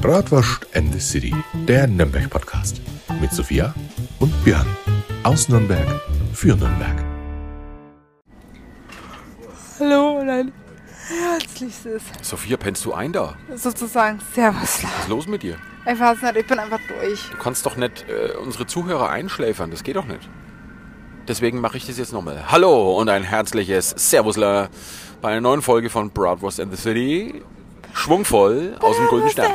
Bratwurst 0.00 0.66
and 0.74 0.92
the 0.92 1.00
City, 1.00 1.34
der 1.66 1.86
Nürnberg-Podcast. 1.86 2.82
Mit 3.18 3.32
Sophia 3.32 3.74
und 4.20 4.30
Björn. 4.44 4.66
Aus 5.22 5.48
Nürnberg 5.48 5.86
für 6.34 6.54
Nürnberg. 6.54 7.02
Hallo 9.80 10.20
und 10.20 10.28
ein 10.28 10.52
herzliches, 11.08 12.02
Sophia, 12.20 12.58
pennst 12.58 12.84
du 12.84 12.92
ein 12.92 13.10
da? 13.12 13.36
sozusagen 13.54 14.20
Servus. 14.34 14.82
Was 14.84 15.02
ist 15.02 15.08
los 15.08 15.26
mit 15.26 15.42
dir? 15.42 15.56
Ich 15.90 15.98
weiß 15.98 16.20
nicht, 16.20 16.36
ich 16.36 16.46
bin 16.46 16.58
einfach 16.58 16.80
durch. 16.88 17.30
Du 17.30 17.38
kannst 17.38 17.64
doch 17.64 17.76
nicht 17.76 18.04
äh, 18.08 18.36
unsere 18.36 18.66
Zuhörer 18.66 19.08
einschläfern, 19.08 19.70
das 19.70 19.82
geht 19.82 19.96
doch 19.96 20.06
nicht. 20.06 20.28
Deswegen 21.26 21.58
mache 21.60 21.78
ich 21.78 21.86
das 21.86 21.96
jetzt 21.96 22.12
nochmal. 22.12 22.50
Hallo 22.52 22.98
und 22.98 23.08
ein 23.08 23.22
herzliches 23.24 23.94
Servusler 23.96 24.68
bei 25.22 25.30
einer 25.30 25.40
neuen 25.40 25.62
Folge 25.62 25.88
von 25.88 26.10
Bratwurst 26.10 26.60
and 26.60 26.70
the 26.76 26.80
City. 26.80 27.42
Schwungvoll 27.96 28.76
aus 28.80 28.96
dem 28.96 29.06
Golden 29.06 29.30
Stern. 29.30 29.50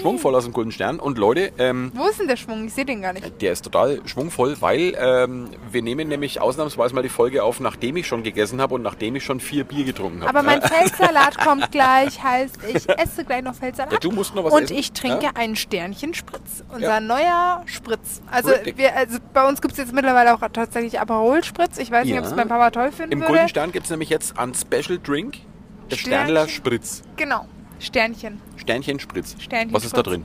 Schwungvoll 0.00 0.34
aus 0.34 0.44
dem 0.44 0.52
Golden 0.52 0.72
Stern. 0.72 0.98
Und 0.98 1.16
Leute, 1.16 1.52
ähm, 1.58 1.92
Wo 1.94 2.06
ist 2.08 2.18
denn 2.18 2.26
der 2.26 2.36
Schwung? 2.36 2.66
Ich 2.66 2.74
sehe 2.74 2.84
den 2.84 3.02
gar 3.02 3.12
nicht. 3.12 3.40
der 3.40 3.52
ist 3.52 3.62
total 3.62 4.00
schwungvoll, 4.04 4.56
weil 4.60 4.94
ähm, 4.98 5.50
wir 5.70 5.80
nehmen 5.82 6.08
nämlich 6.08 6.40
ausnahmsweise 6.40 6.94
mal 6.94 7.02
die 7.02 7.08
Folge 7.08 7.44
auf, 7.44 7.60
nachdem 7.60 7.96
ich 7.96 8.06
schon 8.08 8.24
gegessen 8.24 8.60
habe 8.60 8.74
und 8.74 8.82
nachdem 8.82 9.14
ich 9.16 9.24
schon 9.24 9.38
vier 9.38 9.62
Bier 9.64 9.84
getrunken 9.84 10.20
habe. 10.24 10.28
Aber 10.30 10.42
mein 10.42 10.60
Feldsalat 10.60 11.38
kommt 11.44 11.70
gleich, 11.70 12.22
heißt, 12.22 12.58
ich 12.66 12.88
esse 12.88 13.24
gleich 13.24 13.42
noch 13.42 13.54
Feldsalat. 13.54 13.92
Ja, 13.92 13.98
du 14.00 14.10
musst 14.10 14.34
noch 14.34 14.44
was 14.44 14.52
Und 14.52 14.64
essen. 14.64 14.76
ich 14.76 14.92
trinke 14.92 15.26
Ja? 15.26 15.30
einen 15.36 15.54
Sternchen-Spritz. 15.56 16.64
Unser 16.74 16.80
Ja. 16.94 17.00
neuer 17.00 17.62
Spritz. 17.66 18.22
Also, 18.30 18.50
wir, 18.74 18.96
also 18.96 19.18
bei 19.32 19.46
uns 19.48 19.62
gibt 19.62 19.72
es 19.72 19.78
jetzt 19.78 19.92
mittlerweile 19.92 20.34
auch 20.34 20.40
tatsächlich 20.52 20.98
Aperol-Spritz. 21.00 21.78
Ich 21.78 21.90
weiß 21.92 22.06
nicht, 22.06 22.18
ob 22.18 22.24
es 22.24 22.34
mein 22.34 22.48
Papa 22.48 22.70
toll 22.70 22.90
finden 22.90 23.12
Im 23.12 23.20
würde. 23.20 23.32
Golden 23.32 23.48
Stern 23.48 23.72
gibt 23.72 23.84
es 23.86 23.90
nämlich 23.90 24.08
jetzt 24.10 24.36
einen 24.38 24.52
Special 24.54 24.98
Drink, 24.98 25.36
der. 25.90 25.96
Sternler 25.96 26.48
Spritz. 26.48 27.02
Genau. 27.16 27.46
Sternchen. 27.78 28.40
Sternchen 28.56 28.98
Spritz. 29.00 29.36
Sternchen 29.38 29.72
was 29.74 29.84
ist 29.84 29.96
da 29.96 30.00
Spritz. 30.00 30.14
drin? 30.14 30.24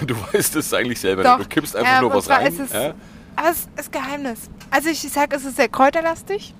Du 0.06 0.14
weißt 0.32 0.56
es 0.56 0.74
eigentlich 0.74 0.98
selber 1.00 1.22
Doch. 1.22 1.38
nicht. 1.38 1.50
Du 1.50 1.54
kippst 1.54 1.76
einfach 1.76 1.96
Ähm, 1.96 2.00
nur 2.02 2.14
was 2.14 2.28
rein. 2.28 2.46
Ist 2.46 2.58
es, 2.60 2.72
ja? 2.72 2.94
Aber 3.36 3.50
es 3.50 3.68
ist 3.76 3.92
Geheimnis. 3.92 4.50
Also 4.70 4.88
ich 4.88 5.00
sage, 5.00 5.36
es 5.36 5.44
ist 5.44 5.56
sehr 5.56 5.68
kräuterlastig. 5.68 6.54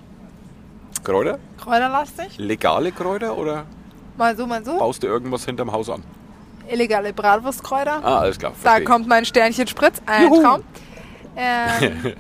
Kräuter? 1.03 1.39
Kräuterlastig. 1.61 2.39
Legale 2.39 2.93
Kräuter 2.93 3.37
oder 3.37 3.65
Mal 4.17 4.37
so, 4.37 4.47
mal 4.47 4.65
so. 4.65 4.79
baust 4.79 5.03
du 5.03 5.07
irgendwas 5.09 5.45
hinterm 5.45 5.73
Haus 5.73 5.91
an? 5.91 6.03
Illegale 6.71 7.13
Bratwurstkräuter. 7.13 8.01
Ah, 8.05 8.19
alles 8.21 8.39
klar. 8.39 8.53
Da 8.65 8.81
kommt 8.81 9.07
mein 9.07 9.25
Sternchen 9.25 9.67
Spritz. 9.67 10.01
Ein 10.07 10.23
Juhu. 10.25 10.43
Traum. 10.43 10.63
Ähm, 11.39 12.15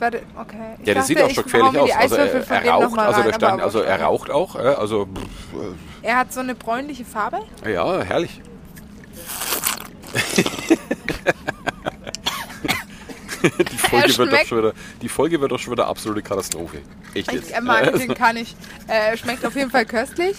warte, 0.00 0.22
okay. 0.38 0.56
Ich 0.80 0.88
Ja, 0.88 0.94
das 0.94 1.06
sieht 1.06 1.18
auch 1.18 1.30
schon 1.30 1.30
ich 1.30 1.42
gefährlich 1.44 1.78
aus. 1.78 1.90
Also 1.92 2.16
er, 2.16 2.24
er 2.64 2.70
raucht, 2.72 2.98
also, 2.98 3.20
rein, 3.20 3.34
aber 3.42 3.62
also 3.62 3.80
er 3.80 4.00
raucht 4.02 4.30
auch. 4.30 4.56
äh, 4.56 4.58
Also 4.60 5.06
pff, 5.06 5.74
Er 6.02 6.16
hat 6.18 6.32
so 6.32 6.40
eine 6.40 6.54
bräunliche 6.54 7.04
Farbe. 7.04 7.38
äh, 7.64 7.74
ja, 7.74 8.00
herrlich. 8.02 8.40
die, 13.42 13.76
Folge 13.78 14.18
wird 14.18 14.32
doch 14.32 14.44
schon 14.46 14.58
wieder, 14.58 14.72
die 15.02 15.08
Folge 15.08 15.40
wird 15.40 15.52
doch 15.52 15.58
schon 15.58 15.72
wieder 15.72 15.86
absolute 15.86 16.22
Katastrophe. 16.22 16.78
Echt 17.14 17.32
jetzt. 17.32 17.50
Ich, 17.50 17.56
äh, 17.56 17.60
Marketing 17.60 18.14
kann 18.14 18.36
ich. 18.36 18.54
Äh, 18.86 19.16
schmeckt 19.16 19.44
auf 19.46 19.54
jeden 19.56 19.70
Fall 19.70 19.84
köstlich. 19.86 20.36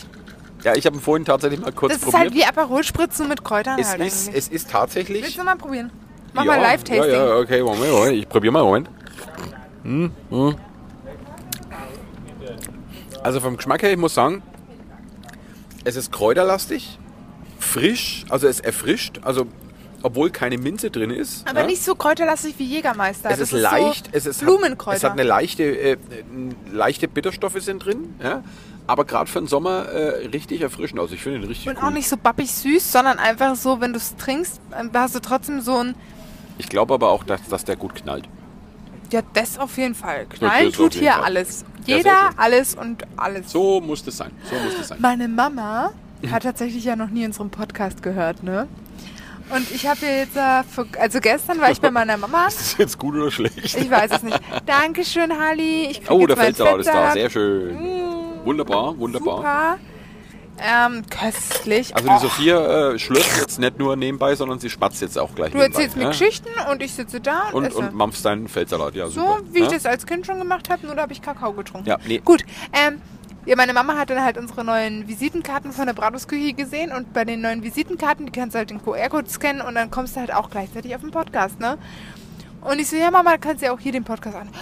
Ja, 0.63 0.75
ich 0.75 0.85
habe 0.85 0.95
ihn 0.97 1.01
vorhin 1.01 1.25
tatsächlich 1.25 1.59
mal 1.59 1.71
kurz 1.71 1.93
Das 1.93 2.03
ist 2.03 2.13
halt 2.13 2.27
probiert. 2.27 2.33
wie 2.35 2.45
Aperol 2.47 2.83
Spritz 2.83 3.17
nur 3.19 3.27
mit 3.27 3.43
Kräutern 3.43 3.79
es, 3.79 3.89
halt 3.89 4.01
ist, 4.01 4.27
eigentlich. 4.27 4.37
es 4.43 4.47
ist 4.49 4.69
tatsächlich. 4.69 5.23
Willst 5.23 5.37
du 5.37 5.43
mal 5.43 5.55
probieren? 5.55 5.89
Mach 6.33 6.45
ja, 6.45 6.51
mal 6.51 6.61
Live-Tasting. 6.61 7.11
Ja, 7.11 7.25
ja, 7.29 7.35
okay, 7.37 7.61
Moment, 7.63 7.91
Moment. 7.91 8.13
Ich 8.17 8.29
probiere 8.29 8.53
mal, 8.53 8.63
Moment. 8.63 8.89
Hm, 9.83 10.11
hm. 10.29 10.55
Also 13.23 13.39
vom 13.39 13.57
Geschmack 13.57 13.83
her, 13.83 13.91
ich 13.91 13.97
muss 13.97 14.13
sagen, 14.13 14.41
es 15.83 15.95
ist 15.95 16.11
kräuterlastig, 16.11 16.99
frisch, 17.59 18.25
also 18.29 18.47
es 18.47 18.59
erfrischt, 18.59 19.19
also 19.23 19.47
obwohl 20.03 20.31
keine 20.31 20.57
Minze 20.57 20.89
drin 20.89 21.11
ist. 21.11 21.47
Aber 21.47 21.61
ja. 21.61 21.65
nicht 21.67 21.83
so 21.83 21.95
kräuterlastig 21.95 22.55
wie 22.57 22.65
Jägermeister. 22.65 23.29
Es 23.29 23.39
das 23.39 23.53
ist 23.53 23.59
leicht, 23.59 24.07
so 24.07 24.11
es 24.13 24.25
ist 24.25 24.39
Blumenkräuter. 24.41 24.97
Es 24.97 25.03
hat 25.03 25.11
eine 25.11 25.23
leichte, 25.23 25.63
äh, 25.63 25.91
äh, 25.93 25.97
leichte 26.71 27.07
Bitterstoffe 27.07 27.61
sind 27.61 27.85
drin, 27.85 28.15
ja. 28.21 28.43
Aber 28.87 29.05
gerade 29.05 29.29
für 29.29 29.39
den 29.39 29.47
Sommer 29.47 29.85
äh, 29.85 30.27
richtig 30.27 30.61
erfrischend. 30.61 30.99
Also 30.99 31.13
ich 31.13 31.21
finde 31.21 31.39
ihn 31.39 31.43
richtig 31.45 31.69
Und 31.69 31.77
cool. 31.77 31.87
auch 31.87 31.91
nicht 31.91 32.09
so 32.09 32.17
bappig 32.17 32.51
süß, 32.51 32.91
sondern 32.91 33.19
einfach 33.19 33.55
so, 33.55 33.79
wenn 33.79 33.93
du 33.93 33.97
es 33.97 34.15
trinkst, 34.15 34.59
ähm, 34.77 34.89
hast 34.93 35.15
du 35.15 35.19
trotzdem 35.19 35.61
so 35.61 35.77
ein. 35.77 35.95
Ich 36.57 36.67
glaube 36.67 36.93
aber 36.95 37.09
auch, 37.09 37.23
dass, 37.23 37.47
dass 37.47 37.63
der 37.63 37.75
gut 37.75 37.95
knallt. 37.95 38.27
Ja, 39.11 39.21
das 39.33 39.57
auf 39.59 39.77
jeden 39.77 39.95
Fall. 39.95 40.25
das 40.29 40.39
Knallen 40.39 40.71
tut 40.71 40.93
hier 40.93 41.11
Fall. 41.13 41.23
alles. 41.23 41.65
Jeder, 41.85 42.29
alles 42.37 42.75
und 42.75 43.03
alles. 43.17 43.51
So 43.51 43.81
muss 43.81 44.05
es 44.07 44.17
sein. 44.17 44.31
So 44.49 44.55
muss 44.55 44.79
es 44.79 44.87
sein. 44.87 44.97
Meine 45.01 45.27
Mama 45.27 45.91
hat 46.31 46.43
tatsächlich 46.43 46.83
ja 46.85 46.95
noch 46.95 47.09
nie 47.09 47.25
unseren 47.25 47.49
Podcast 47.49 48.01
gehört, 48.03 48.43
ne? 48.43 48.67
Und 49.53 49.69
ich 49.71 49.85
habe 49.85 49.99
ja 50.05 50.11
jetzt, 50.19 50.37
äh, 50.37 50.99
also 50.99 51.19
gestern 51.19 51.59
war 51.59 51.71
ich 51.71 51.81
bei 51.81 51.91
meiner 51.91 52.15
Mama. 52.15 52.45
Ist 52.47 52.59
das 52.59 52.77
jetzt 52.77 52.97
gut 52.97 53.15
oder 53.15 53.31
schlecht? 53.31 53.57
Ich 53.75 53.91
weiß 53.91 54.11
es 54.11 54.23
nicht. 54.23 54.39
Dankeschön, 54.65 55.37
Halli. 55.37 55.87
Ich 55.87 56.09
Oh, 56.09 56.25
der 56.25 56.37
meinen 56.37 56.45
Feldsalat 56.45 56.79
ist 56.79 56.87
da. 56.87 57.11
Sehr 57.11 57.29
schön. 57.29 57.75
Mm, 57.75 58.45
Wunderbar, 58.45 58.97
wunderbar. 58.97 59.37
Super. 59.37 59.90
Ähm, 60.59 61.03
köstlich. 61.09 61.95
Also 61.95 62.07
die 62.07 62.13
Oh, 62.15 62.19
Sophia 62.19 62.91
äh, 62.91 62.99
schlürft 62.99 63.39
jetzt 63.39 63.59
nicht 63.59 63.79
nur 63.79 63.95
nebenbei, 63.95 64.35
sondern 64.35 64.59
sie 64.59 64.69
spatzt 64.69 65.01
jetzt 65.01 65.17
auch 65.17 65.33
gleich 65.33 65.51
du 65.51 65.57
nebenbei. 65.57 65.77
erzählst 65.79 65.97
mir 65.97 66.03
ja? 66.03 66.09
Geschichten 66.09 66.49
und 66.69 66.83
ich 66.83 66.93
sitze 66.93 67.19
da 67.19 67.43
und, 67.51 67.55
Und, 67.63 67.65
esse. 67.65 67.77
und 67.77 67.93
mampfst 67.93 68.23
deinen 68.23 68.47
Feldsalat. 68.47 68.93
Ja, 68.95 69.07
So, 69.07 69.21
super. 69.21 69.39
wie 69.51 69.59
ich 69.59 69.65
ja? 69.65 69.71
das 69.73 69.85
als 69.85 70.05
Kind 70.05 70.25
schon 70.25 70.37
gemacht 70.39 70.69
habe, 70.69 70.85
nur 70.85 70.95
da 70.95 71.03
habe 71.03 71.13
ich 71.13 71.21
Kakao 71.21 71.53
getrunken. 71.53 71.87
Ja, 71.89 71.97
nee. 72.05 72.19
Gut, 72.23 72.43
ähm, 72.73 73.01
ja, 73.47 73.55
meine 73.55 73.73
Mama 73.73 73.95
hat 73.97 74.11
dann 74.11 74.23
halt 74.23 74.37
unsere 74.37 74.63
neuen 74.63 75.07
Visitenkarten 75.07 75.71
von 75.71 75.87
der 75.87 75.93
Bratwurstküche 75.93 76.53
gesehen 76.53 76.91
und 76.91 77.11
bei 77.11 77.25
den 77.25 77.41
neuen 77.41 77.63
Visitenkarten, 77.63 78.27
die 78.27 78.31
kannst 78.31 78.53
du 78.53 78.59
halt 78.59 78.69
den 78.69 78.83
QR-Code 78.83 79.27
scannen 79.29 79.61
und 79.63 79.73
dann 79.73 79.89
kommst 79.89 80.15
du 80.15 80.19
halt 80.19 80.31
auch 80.31 80.51
gleichzeitig 80.51 80.93
auf 80.93 81.01
den 81.01 81.09
Podcast, 81.11 81.59
ne? 81.59 81.79
Und 82.61 82.77
ich 82.79 82.87
so, 82.87 82.95
ja 82.97 83.09
Mama, 83.09 83.37
kannst 83.37 83.63
du 83.63 83.65
ja 83.65 83.73
auch 83.73 83.79
hier 83.79 83.93
den 83.93 84.03
Podcast 84.03 84.35
anhören. 84.35 84.53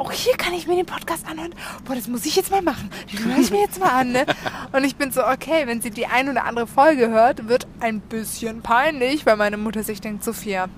Auch 0.00 0.12
hier 0.12 0.34
kann 0.38 0.54
ich 0.54 0.66
mir 0.66 0.76
den 0.76 0.86
Podcast 0.86 1.26
anhören? 1.28 1.54
Boah, 1.84 1.94
das 1.94 2.08
muss 2.08 2.24
ich 2.24 2.34
jetzt 2.34 2.50
mal 2.50 2.62
machen. 2.62 2.88
Den 3.12 3.22
höre 3.22 3.36
ich 3.36 3.50
mir 3.50 3.60
jetzt 3.60 3.78
mal 3.78 3.90
an, 3.90 4.12
ne? 4.12 4.24
Und 4.72 4.82
ich 4.82 4.96
bin 4.96 5.12
so, 5.12 5.22
okay, 5.26 5.66
wenn 5.66 5.82
sie 5.82 5.90
die 5.90 6.06
ein 6.06 6.30
oder 6.30 6.46
andere 6.46 6.66
Folge 6.66 7.10
hört, 7.10 7.48
wird 7.48 7.66
ein 7.80 8.00
bisschen 8.00 8.62
peinlich, 8.62 9.26
weil 9.26 9.36
meine 9.36 9.58
Mutter 9.58 9.82
sich 9.82 10.00
denkt, 10.00 10.24
Sophia. 10.24 10.70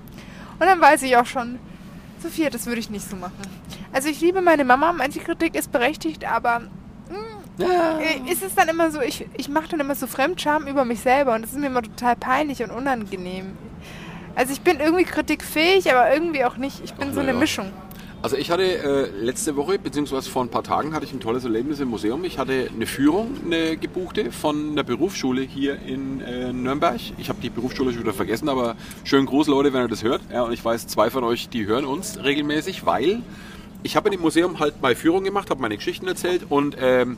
Und 0.59 0.67
dann 0.67 0.81
weiß 0.81 1.05
ich 1.05 1.17
auch 1.17 1.27
schon, 1.27 1.61
Sophia, 2.21 2.51
das 2.51 2.67
würde 2.67 2.81
ich 2.81 2.91
nicht 2.91 3.09
so 3.09 3.15
machen. 3.15 3.39
Also 3.93 4.09
ich 4.09 4.21
liebe 4.21 4.43
meine 4.43 4.65
Mama, 4.65 4.93
manche 4.93 5.21
Kritik 5.21 5.55
ist 5.55 5.71
berechtigt, 5.71 6.25
aber 6.25 6.63
äh, 7.61 8.29
ist 8.29 8.43
es 8.43 8.57
dann 8.57 8.69
immer 8.69 8.91
so, 8.91 9.01
ich, 9.01 9.29
ich 9.37 9.49
mache 9.49 9.69
dann 9.69 9.79
immer 9.79 9.95
so 9.95 10.09
Fremdscham 10.09 10.67
über 10.67 10.85
mich 10.85 10.99
selber 10.99 11.37
und 11.37 11.43
das 11.43 11.53
ist 11.53 11.61
mir 11.61 11.69
immer 11.69 11.83
total 11.83 12.17
peinlich 12.17 12.61
und 12.65 12.73
unangenehm. 12.73 13.57
Also 14.35 14.53
ich 14.53 14.63
bin 14.63 14.81
irgendwie 14.81 15.05
kritikfähig, 15.05 15.93
aber 15.93 16.13
irgendwie 16.13 16.45
auch 16.45 16.57
nicht. 16.57 16.81
Ich 16.83 16.95
bin 16.95 17.11
Ach, 17.11 17.15
so 17.15 17.21
eine 17.21 17.35
ja. 17.35 17.39
Mischung. 17.39 17.71
Also 18.23 18.37
ich 18.37 18.53
hatte 18.53 18.63
äh, 18.63 19.11
letzte 19.21 19.57
Woche, 19.57 19.81
beziehungsweise 19.81 20.31
vor 20.31 20.45
ein 20.45 20.49
paar 20.49 20.63
Tagen, 20.63 20.95
hatte 20.95 21.05
ich 21.05 21.13
ein 21.13 21.19
tolles 21.19 21.43
Erlebnis 21.43 21.81
im 21.81 21.89
Museum. 21.89 22.23
Ich 22.23 22.39
hatte 22.39 22.69
eine 22.73 22.87
Führung, 22.87 23.33
eine 23.45 23.77
gebuchte 23.77 24.31
von 24.31 24.77
der 24.77 24.85
Berufsschule 24.85 25.43
hier 25.43 25.81
in 25.83 26.21
äh, 26.21 26.53
Nürnberg. 26.53 27.01
Ich 27.19 27.29
habe 27.29 27.41
die 27.43 27.51
Berufsschule 27.51 27.93
schon 27.93 28.03
wieder 28.03 28.13
vergessen, 28.13 28.49
aber 28.49 28.77
schön 29.03 29.27
groß, 29.27 29.49
Leute, 29.49 29.73
wenn 29.73 29.83
ihr 29.83 29.89
das 29.89 30.05
hört. 30.05 30.23
Ja, 30.33 30.45
und 30.45 30.53
ich 30.53 30.65
weiß, 30.65 30.87
zwei 30.87 31.11
von 31.11 31.25
euch, 31.25 31.49
die 31.49 31.67
hören 31.67 31.85
uns 31.85 32.23
regelmäßig, 32.23 32.87
weil 32.87 33.23
ich 33.83 33.97
habe 33.97 34.09
in 34.09 34.13
dem 34.13 34.21
Museum 34.21 34.61
halt 34.61 34.81
mal 34.81 34.95
Führung 34.95 35.25
gemacht, 35.25 35.51
habe 35.51 35.61
meine 35.61 35.77
Geschichten 35.77 36.07
erzählt 36.07 36.47
und 36.49 36.77
ähm, 36.81 37.17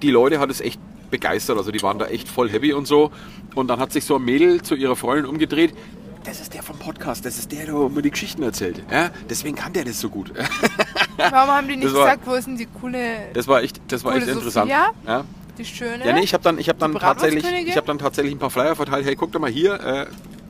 die 0.00 0.10
Leute 0.10 0.40
hat 0.40 0.50
es 0.50 0.62
echt 0.62 0.80
begeistert. 1.10 1.58
Also 1.58 1.70
die 1.70 1.82
waren 1.82 1.98
da 1.98 2.06
echt 2.06 2.28
voll 2.28 2.48
happy 2.48 2.72
und 2.72 2.86
so. 2.86 3.10
Und 3.54 3.68
dann 3.68 3.78
hat 3.78 3.92
sich 3.92 4.04
so 4.04 4.16
ein 4.16 4.24
Mädel 4.24 4.62
zu 4.62 4.74
ihrer 4.74 4.96
Freundin 4.96 5.26
umgedreht. 5.26 5.74
Das 6.28 6.40
ist 6.40 6.52
der 6.52 6.62
vom 6.62 6.76
Podcast, 6.78 7.24
das 7.24 7.38
ist 7.38 7.50
der, 7.52 7.64
der 7.64 7.74
immer 7.74 8.02
die 8.02 8.10
Geschichten 8.10 8.42
erzählt. 8.42 8.82
Ja, 8.90 9.08
deswegen 9.30 9.56
kann 9.56 9.72
der 9.72 9.84
das 9.86 9.98
so 9.98 10.10
gut. 10.10 10.30
Warum 11.16 11.50
haben 11.50 11.68
die 11.68 11.76
nicht 11.76 11.94
war- 11.94 12.04
gesagt, 12.04 12.26
wo 12.26 12.34
ist 12.34 12.46
denn 12.46 12.58
die 12.58 12.66
coole, 12.66 12.98
Das 13.32 13.48
war 13.48 13.62
echt, 13.62 13.80
das 13.88 14.04
war 14.04 14.14
echt 14.14 14.28
interessant. 14.28 14.70
Sophia? 14.70 14.90
Ja. 15.06 15.24
die 15.56 15.64
schöne? 15.64 16.06
ja, 16.06 16.12
nee, 16.12 16.20
ich 16.20 16.34
habe 16.34 16.44
dann, 16.44 16.58
ich 16.58 16.68
hab 16.68 16.78
dann 16.78 16.92
tatsächlich, 16.94 17.44
ich 17.66 17.76
habe 17.78 17.86
dann 17.86 17.98
tatsächlich 17.98 18.34
ein 18.34 18.38
paar 18.38 18.50
Flyer 18.50 18.76
verteilt. 18.76 19.06
Hey, 19.06 19.16
guck 19.16 19.32
doch 19.32 19.40
mal 19.40 19.50
hier, 19.50 19.80
äh, 19.80 20.06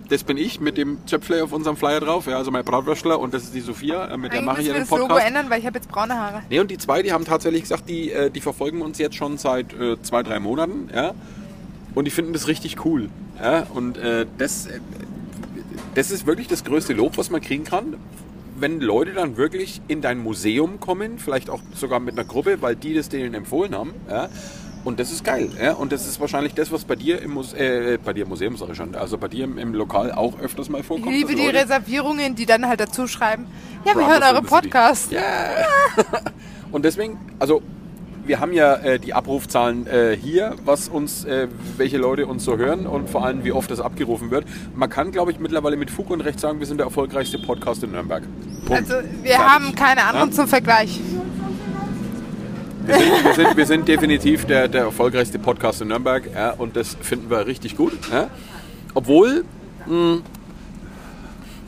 das 0.08 0.24
bin 0.24 0.36
ich 0.36 0.58
mit 0.60 0.76
dem 0.78 0.98
Zöpfler 1.06 1.44
auf 1.44 1.52
unserem 1.52 1.76
Flyer 1.76 2.00
drauf. 2.00 2.26
Ja, 2.26 2.38
also 2.38 2.50
mein 2.50 2.64
Bratwürstler 2.64 3.20
und 3.20 3.32
das 3.32 3.44
ist 3.44 3.54
die 3.54 3.60
Sophia, 3.60 4.06
äh, 4.08 4.16
mit 4.16 4.32
der 4.32 4.42
mache 4.42 4.62
ich 4.62 4.66
ja 4.66 4.72
den 4.72 4.80
das 4.82 4.90
Logo 4.90 5.06
Podcast. 5.06 5.28
ändern, 5.28 5.48
weil 5.48 5.60
ich 5.60 5.66
habe 5.66 5.78
jetzt 5.78 5.88
braune 5.88 6.14
Haare. 6.18 6.42
Nee, 6.50 6.58
und 6.58 6.72
die 6.72 6.78
zwei, 6.78 7.02
die 7.02 7.12
haben 7.12 7.24
tatsächlich 7.24 7.62
gesagt, 7.62 7.88
die, 7.88 8.10
äh, 8.10 8.30
die 8.32 8.40
verfolgen 8.40 8.82
uns 8.82 8.98
jetzt 8.98 9.14
schon 9.14 9.38
seit 9.38 9.72
äh, 9.74 9.96
zwei, 10.02 10.24
drei 10.24 10.40
Monaten, 10.40 10.90
ja. 10.92 11.12
Und 11.94 12.04
die 12.04 12.10
finden 12.10 12.32
das 12.32 12.48
richtig 12.48 12.84
cool. 12.84 13.08
Ja? 13.40 13.66
Und 13.74 13.96
äh, 13.98 14.26
das, 14.38 14.66
äh, 14.66 14.80
das 15.94 16.10
ist 16.10 16.26
wirklich 16.26 16.48
das 16.48 16.64
größte 16.64 16.92
Lob, 16.92 17.18
was 17.18 17.30
man 17.30 17.40
kriegen 17.40 17.64
kann. 17.64 17.96
Wenn 18.60 18.80
Leute 18.80 19.12
dann 19.12 19.36
wirklich 19.36 19.80
in 19.88 20.00
dein 20.00 20.18
Museum 20.18 20.80
kommen, 20.80 21.18
vielleicht 21.18 21.48
auch 21.50 21.60
sogar 21.74 22.00
mit 22.00 22.18
einer 22.18 22.26
Gruppe, 22.26 22.60
weil 22.60 22.74
die 22.76 22.94
das 22.94 23.08
denen 23.08 23.34
empfohlen 23.34 23.74
haben. 23.74 23.94
Ja? 24.10 24.28
Und 24.84 24.98
das 24.98 25.12
ist 25.12 25.22
geil. 25.24 25.50
Ja? 25.60 25.74
Und 25.74 25.92
das 25.92 26.06
ist 26.08 26.18
wahrscheinlich 26.20 26.54
das, 26.54 26.72
was 26.72 26.84
bei 26.84 26.96
dir 26.96 27.22
im 27.22 27.32
Muse 27.32 27.56
äh, 27.56 27.98
bei 28.04 28.12
dir 28.12 28.24
im 28.24 28.30
Museum, 28.30 28.56
sag 28.56 28.70
ich 28.70 28.76
schon, 28.76 28.94
also 28.96 29.16
bei 29.18 29.28
dir 29.28 29.44
im, 29.44 29.58
im 29.58 29.74
Lokal 29.74 30.10
auch 30.12 30.38
öfters 30.40 30.68
mal 30.68 30.80
Ich 30.80 30.86
vorkommt. 30.86 31.10
liebe 31.12 31.32
dass 31.32 31.40
die 31.40 31.46
Leute- 31.46 31.58
Reservierungen, 31.58 32.34
die 32.34 32.46
dann 32.46 32.66
halt 32.66 32.80
dazu 32.80 33.06
schreiben, 33.06 33.46
ja, 33.84 33.92
wir 33.94 34.02
Brothers 34.02 34.20
hören 34.24 34.34
eure. 34.36 34.42
Podcasts. 34.42 35.10
Ja. 35.12 35.22
Und 36.72 36.84
deswegen, 36.84 37.18
also 37.38 37.62
wir 38.28 38.40
haben 38.40 38.52
ja 38.52 38.74
äh, 38.74 38.98
die 39.00 39.14
Abrufzahlen 39.14 39.86
äh, 39.86 40.16
hier, 40.16 40.54
was 40.64 40.88
uns, 40.88 41.24
äh, 41.24 41.48
welche 41.78 41.96
Leute 41.96 42.26
uns 42.26 42.44
so 42.44 42.58
hören 42.58 42.86
und 42.86 43.08
vor 43.08 43.24
allem, 43.24 43.42
wie 43.42 43.52
oft 43.52 43.70
das 43.70 43.80
abgerufen 43.80 44.30
wird. 44.30 44.44
Man 44.74 44.90
kann, 44.90 45.10
glaube 45.10 45.32
ich, 45.32 45.40
mittlerweile 45.40 45.76
mit 45.76 45.90
Fug 45.90 46.10
und 46.10 46.20
Recht 46.20 46.38
sagen, 46.38 46.60
wir 46.60 46.66
sind 46.66 46.76
der 46.76 46.86
erfolgreichste 46.86 47.38
Podcast 47.38 47.82
in 47.82 47.92
Nürnberg. 47.92 48.22
Punkt. 48.66 48.70
Also 48.82 48.94
wir 49.22 49.32
Fertig. 49.32 49.38
haben 49.38 49.74
keine 49.74 50.04
anderen 50.04 50.28
Ja? 50.28 50.34
zum 50.36 50.46
Vergleich. 50.46 51.00
Wir 52.84 52.96
sind, 52.96 53.24
wir 53.24 53.34
sind, 53.34 53.56
wir 53.56 53.66
sind 53.66 53.88
definitiv 53.88 54.44
der, 54.44 54.68
der 54.68 54.82
erfolgreichste 54.84 55.38
Podcast 55.38 55.80
in 55.80 55.88
Nürnberg 55.88 56.28
ja, 56.32 56.50
und 56.52 56.76
das 56.76 56.96
finden 57.00 57.30
wir 57.30 57.46
richtig 57.46 57.76
gut. 57.76 57.92
Ja. 58.12 58.28
Obwohl, 58.94 59.44
mh, 59.86 60.18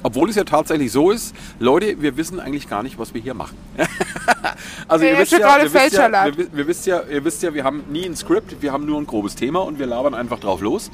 obwohl 0.02 0.30
es 0.30 0.36
ja 0.36 0.44
tatsächlich 0.44 0.92
so 0.92 1.10
ist, 1.10 1.34
Leute, 1.58 2.00
wir 2.00 2.16
wissen 2.16 2.40
eigentlich 2.40 2.68
gar 2.68 2.82
nicht, 2.82 2.98
was 2.98 3.12
wir 3.14 3.20
hier 3.20 3.34
machen. 3.34 3.56
also 4.88 5.04
Der 5.04 5.14
ihr 5.14 5.18
wisst, 5.18 5.32
ja, 5.32 5.58
ihr, 5.58 5.72
wisst 5.72 5.92
ja, 5.92 6.36
wir, 6.36 6.52
wir 6.52 6.66
wisst 6.66 6.86
ja, 6.86 7.02
ihr 7.02 7.24
wisst 7.24 7.42
ja, 7.42 7.54
wir 7.54 7.64
haben 7.64 7.84
nie 7.88 8.04
ein 8.04 8.16
Skript, 8.16 8.62
wir 8.62 8.72
haben 8.72 8.86
nur 8.86 9.00
ein 9.00 9.06
grobes 9.06 9.34
Thema 9.34 9.60
und 9.60 9.78
wir 9.78 9.86
labern 9.86 10.14
einfach 10.14 10.38
drauf 10.38 10.60
los. 10.60 10.90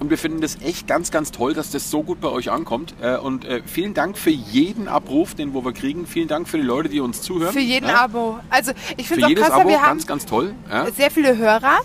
Und 0.00 0.10
wir 0.10 0.18
finden 0.18 0.40
das 0.40 0.60
echt 0.60 0.86
ganz, 0.86 1.10
ganz 1.10 1.30
toll, 1.30 1.54
dass 1.54 1.70
das 1.70 1.90
so 1.90 2.02
gut 2.02 2.20
bei 2.20 2.28
euch 2.28 2.50
ankommt. 2.50 2.94
Äh, 3.00 3.16
Und 3.16 3.44
äh, 3.44 3.62
vielen 3.64 3.94
Dank 3.94 4.18
für 4.18 4.30
jeden 4.30 4.88
Abruf, 4.88 5.34
den 5.34 5.54
wo 5.54 5.64
wir 5.64 5.72
kriegen. 5.72 6.06
Vielen 6.06 6.28
Dank 6.28 6.48
für 6.48 6.56
die 6.56 6.64
Leute, 6.64 6.88
die 6.88 7.00
uns 7.00 7.22
zuhören. 7.22 7.52
Für 7.52 7.60
jeden 7.60 7.88
ja. 7.88 8.04
Abo. 8.04 8.40
Also 8.50 8.72
ich 8.96 9.06
finde 9.06 9.20
es 9.20 9.24
auch 9.24 9.28
jedes 9.28 9.44
krass, 9.44 9.60
Abo, 9.60 9.68
wir 9.68 9.80
haben 9.80 9.88
ganz, 9.90 10.06
ganz 10.06 10.26
toll. 10.26 10.54
Ja. 10.68 10.90
sehr 10.90 11.10
viele 11.10 11.36
Hörer. 11.36 11.78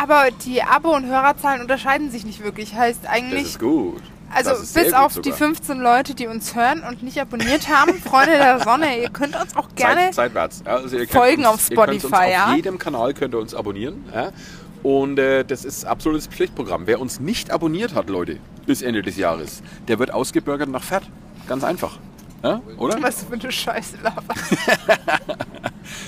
Aber 0.00 0.28
die 0.44 0.62
Abo- 0.62 0.94
und 0.94 1.06
Hörerzahlen 1.06 1.60
unterscheiden 1.60 2.10
sich 2.10 2.24
nicht 2.24 2.44
wirklich. 2.44 2.74
Heißt 2.74 3.00
Das 3.02 3.10
eigentlich, 3.10 3.42
ist 3.42 3.58
gut. 3.58 4.00
Also 4.34 4.50
bis 4.50 4.92
auf 4.92 5.12
sogar. 5.12 5.22
die 5.22 5.32
15 5.32 5.78
Leute, 5.78 6.14
die 6.14 6.26
uns 6.26 6.54
hören 6.54 6.82
und 6.82 7.02
nicht 7.02 7.20
abonniert 7.20 7.68
haben, 7.68 7.94
Freunde 8.02 8.32
der 8.32 8.60
Sonne, 8.60 9.00
ihr 9.00 9.10
könnt 9.10 9.40
uns 9.40 9.56
auch 9.56 9.68
gerne 9.74 10.10
Zeit. 10.10 10.32
Ja, 10.34 10.48
also 10.76 10.96
ihr 10.96 11.08
folgen 11.08 11.46
uns, 11.46 11.48
auf 11.48 11.70
Ihr 11.70 11.76
könnt 11.76 11.88
uns 11.94 12.02
Spotify, 12.02 12.14
auf 12.14 12.30
ja? 12.30 12.54
jedem 12.54 12.78
Kanal 12.78 13.14
könnt 13.14 13.34
ihr 13.34 13.38
uns 13.38 13.54
abonnieren. 13.54 14.04
Ja? 14.14 14.30
Und 14.82 15.18
äh, 15.18 15.44
das 15.44 15.64
ist 15.64 15.84
absolutes 15.84 16.26
Pflichtprogramm. 16.28 16.86
Wer 16.86 17.00
uns 17.00 17.20
nicht 17.20 17.50
abonniert 17.50 17.94
hat, 17.94 18.08
Leute, 18.08 18.38
bis 18.66 18.82
Ende 18.82 19.02
des 19.02 19.16
Jahres, 19.16 19.62
der 19.88 19.98
wird 19.98 20.12
ausgebürgert 20.12 20.68
nach 20.68 20.82
Fett. 20.82 21.02
Ganz 21.48 21.64
einfach. 21.64 21.98
Ja? 22.42 22.60
Oder? 22.76 23.02
was 23.02 23.24
für 23.24 23.34
eine 23.34 23.50
Scheiße 23.50 23.96
labern. 24.02 24.36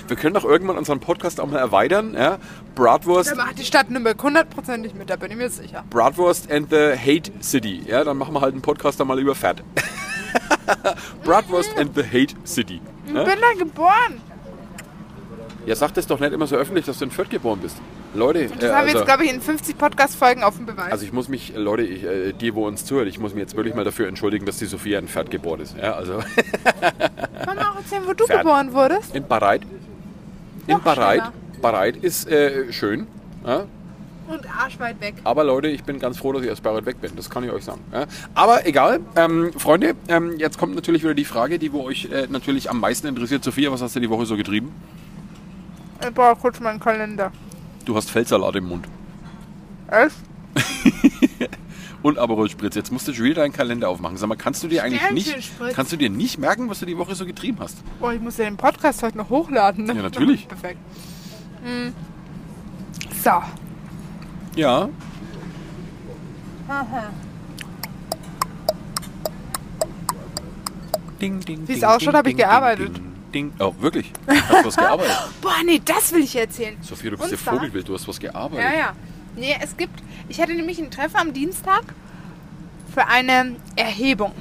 Wir 0.09 0.17
können 0.17 0.35
doch 0.35 0.44
irgendwann 0.44 0.77
unseren 0.79 1.00
Podcast 1.00 1.41
auch 1.41 1.47
mal 1.47 1.59
erweitern. 1.59 2.15
Ja? 2.15 2.38
Bratwurst, 2.75 3.31
Da 3.32 3.35
macht 3.37 3.59
die 3.59 3.65
Stadt 3.65 3.91
Nürnberg 3.91 4.23
hundertprozentig 4.23 4.94
mit, 4.94 5.11
da 5.11 5.17
bin 5.17 5.31
ich 5.31 5.37
mir 5.37 5.50
sicher. 5.50 5.85
Bratwurst 5.91 6.50
and 6.50 6.71
the 6.71 6.93
Hate 6.97 7.31
City. 7.43 7.82
Ja, 7.87 8.05
dann 8.05 8.17
machen 8.19 8.35
wir 8.35 8.41
halt 8.41 8.53
einen 8.55 8.62
Podcast 8.62 8.99
dann 9.00 9.06
mal 9.06 9.19
über 9.19 9.35
Fett. 9.35 9.62
Bratwurst 11.25 11.77
and 11.79 11.94
the 11.94 12.03
Hate 12.03 12.35
City. 12.44 12.81
Ich 13.06 13.12
Ja? 13.15 13.25
bin 13.25 13.35
da 13.41 13.59
geboren. 13.65 14.21
ja, 15.67 15.75
sag 15.75 15.93
das 15.94 16.06
doch 16.06 16.21
nicht 16.21 16.33
immer 16.33 16.47
so 16.47 16.56
öffentlich, 16.56 16.87
dass 16.87 16.99
du 16.99 17.05
in 17.06 17.11
Fürth 17.11 17.31
geboren 17.31 17.59
bist. 17.61 17.76
Leute, 18.15 18.49
Das 18.49 18.51
äh, 18.62 18.67
haben 18.67 18.73
wir 18.73 18.77
also- 18.77 18.99
jetzt, 18.99 19.07
glaube 19.07 19.25
ich, 19.25 19.33
in 19.33 19.41
50 19.41 19.79
Podcast-Folgen 19.79 20.43
auf 20.43 20.57
dem 20.57 20.67
Beweis. 20.67 20.91
Also 20.91 21.05
ich 21.05 21.12
muss 21.12 21.29
mich, 21.29 21.55
äh, 21.55 21.59
Leute, 21.59 21.83
ich, 21.83 22.03
äh, 22.05 22.33
die, 22.33 22.55
wo 22.55 22.67
uns 22.67 22.85
zuhört, 22.85 23.07
ich 23.09 23.19
muss 23.21 23.35
mich 23.35 23.41
jetzt 23.43 23.57
wirklich 23.57 23.75
mal 23.75 23.85
dafür 23.85 24.09
entschuldigen, 24.09 24.47
dass 24.47 24.59
die 24.59 24.67
Sophia 24.67 24.99
in 24.99 25.07
Pferd 25.09 25.31
geboren 25.31 25.61
ist. 25.61 25.77
Ja, 25.77 25.93
also 25.95 26.19
Kann 26.19 27.47
man 27.47 27.59
auch 27.59 27.77
erzählen, 27.77 28.03
wo 28.07 28.12
du 28.12 28.27
Pferd. 28.27 28.41
geboren 28.43 28.73
wurdest? 28.73 29.15
in 29.15 29.27
Bareit. 29.27 29.62
In 30.67 30.75
Noch 30.75 30.81
Bareit. 30.81 31.21
schlimmer. 31.21 31.33
Bareit 31.62 31.97
ist 31.97 32.29
äh, 32.29 32.73
schön. 32.73 33.07
Ja? 33.47 33.65
Und 34.29 34.47
arschweit 34.61 35.01
weg. 35.01 35.15
Aber 35.25 35.43
Leute, 35.45 35.69
ich 35.69 35.83
bin 35.85 35.99
ganz 35.99 36.19
froh, 36.19 36.33
dass 36.33 36.43
ich 36.43 36.51
aus 36.51 36.61
Bareit 36.61 36.87
weg 36.87 37.01
bin. 37.01 37.12
Das 37.17 37.31
kann 37.31 37.43
ich 37.45 37.51
euch 37.51 37.65
sagen. 37.65 37.81
Ja? 37.93 38.07
Aber 38.35 38.67
egal, 38.67 39.01
ähm, 39.17 39.53
Freunde, 39.57 39.95
ähm, 40.09 40.39
jetzt 40.39 40.57
kommt 40.59 40.75
natürlich 40.75 41.03
wieder 41.03 41.15
die 41.15 41.25
Frage, 41.25 41.59
die 41.59 41.73
wo 41.73 41.83
euch 41.85 42.09
äh, 42.12 42.27
natürlich 42.29 42.71
am 42.71 42.81
meisten 42.81 43.07
interessiert. 43.09 43.43
Sophia, 43.45 43.71
was 43.73 43.83
hast 43.83 43.95
du 43.97 44.01
die 44.01 44.09
Woche 44.11 44.27
so 44.27 44.37
getrieben? 44.37 44.73
Ich 46.03 46.15
brauche 46.15 46.37
kurz 46.41 46.61
meinen 46.61 46.81
Kalender. 46.81 47.33
Du 47.85 47.97
hast 47.97 48.11
Feldsalat 48.11 48.56
im 48.56 48.69
Mund. 48.69 48.87
Echt? 49.88 50.17
Und 52.03 52.19
Aperol 52.19 52.49
Spritz. 52.49 52.75
Jetzt 52.75 52.91
musst 52.93 53.06
du 53.09 53.12
schon 53.12 53.25
wieder 53.27 53.43
deinen 53.43 53.53
Kalender 53.53 53.88
aufmachen. 53.88 54.17
Sag 54.17 54.29
mal, 54.29 54.37
kannst 54.37 54.62
du 54.62 54.69
dir 54.69 54.85
eigentlich 54.85 55.11
nicht, 55.11 55.50
kannst 55.75 55.93
du 55.93 55.97
dir 55.97 56.09
nicht 56.09 56.38
merken, 56.38 56.69
was 56.71 56.81
du 56.81 56.87
die 56.87 56.97
Woche 56.97 57.15
so 57.15 57.27
getrieben 57.27 57.59
hast? 57.61 57.79
Oh, 58.00 58.11
ich 58.11 58.21
muss 58.21 58.38
ja 58.38 58.44
den 58.44 58.56
Podcast 58.56 59.03
heute 59.03 59.19
noch 59.19 59.29
hochladen. 59.29 59.85
Ne? 59.85 59.94
Ja, 59.94 60.03
natürlich. 60.03 60.49
Perfekt. 60.49 60.79
Hm. 61.62 61.93
So. 63.23 63.31
Ja. 64.56 64.88
Ding, 71.21 71.41
ding, 71.41 71.61
es 71.62 71.67
ding, 71.67 71.85
ausschaut, 71.85 72.00
ding, 72.00 72.15
habe 72.15 72.31
ich 72.31 72.37
gearbeitet. 72.37 72.87
Ding, 72.87 72.94
ding. 72.94 73.10
Oh, 73.59 73.75
wirklich? 73.79 74.12
Hast 74.27 74.50
du 74.62 74.69
was 74.69 74.77
gearbeitet? 74.77 75.17
Boah, 75.43 75.62
nee, 75.65 75.81
das 75.85 76.12
will 76.12 76.23
ich 76.23 76.35
erzählen. 76.37 76.77
Sophia, 76.82 77.11
du 77.11 77.17
bist 77.17 77.31
Und 77.32 77.38
ja 77.38 77.43
zwar- 77.44 77.55
Vogelwild, 77.55 77.88
du 77.88 77.94
hast 77.94 78.06
was 78.09 78.19
gearbeitet. 78.21 78.65
Ja, 78.73 78.79
ja. 78.79 78.93
Nee, 79.37 79.56
es 79.62 79.77
gibt. 79.77 80.03
Ich 80.29 80.41
hatte 80.41 80.53
nämlich 80.55 80.79
ein 80.81 80.91
Treffen 80.91 81.17
am 81.17 81.32
Dienstag 81.32 81.82
für 82.93 83.06
eine 83.06 83.56
Erhebung. 83.77 84.32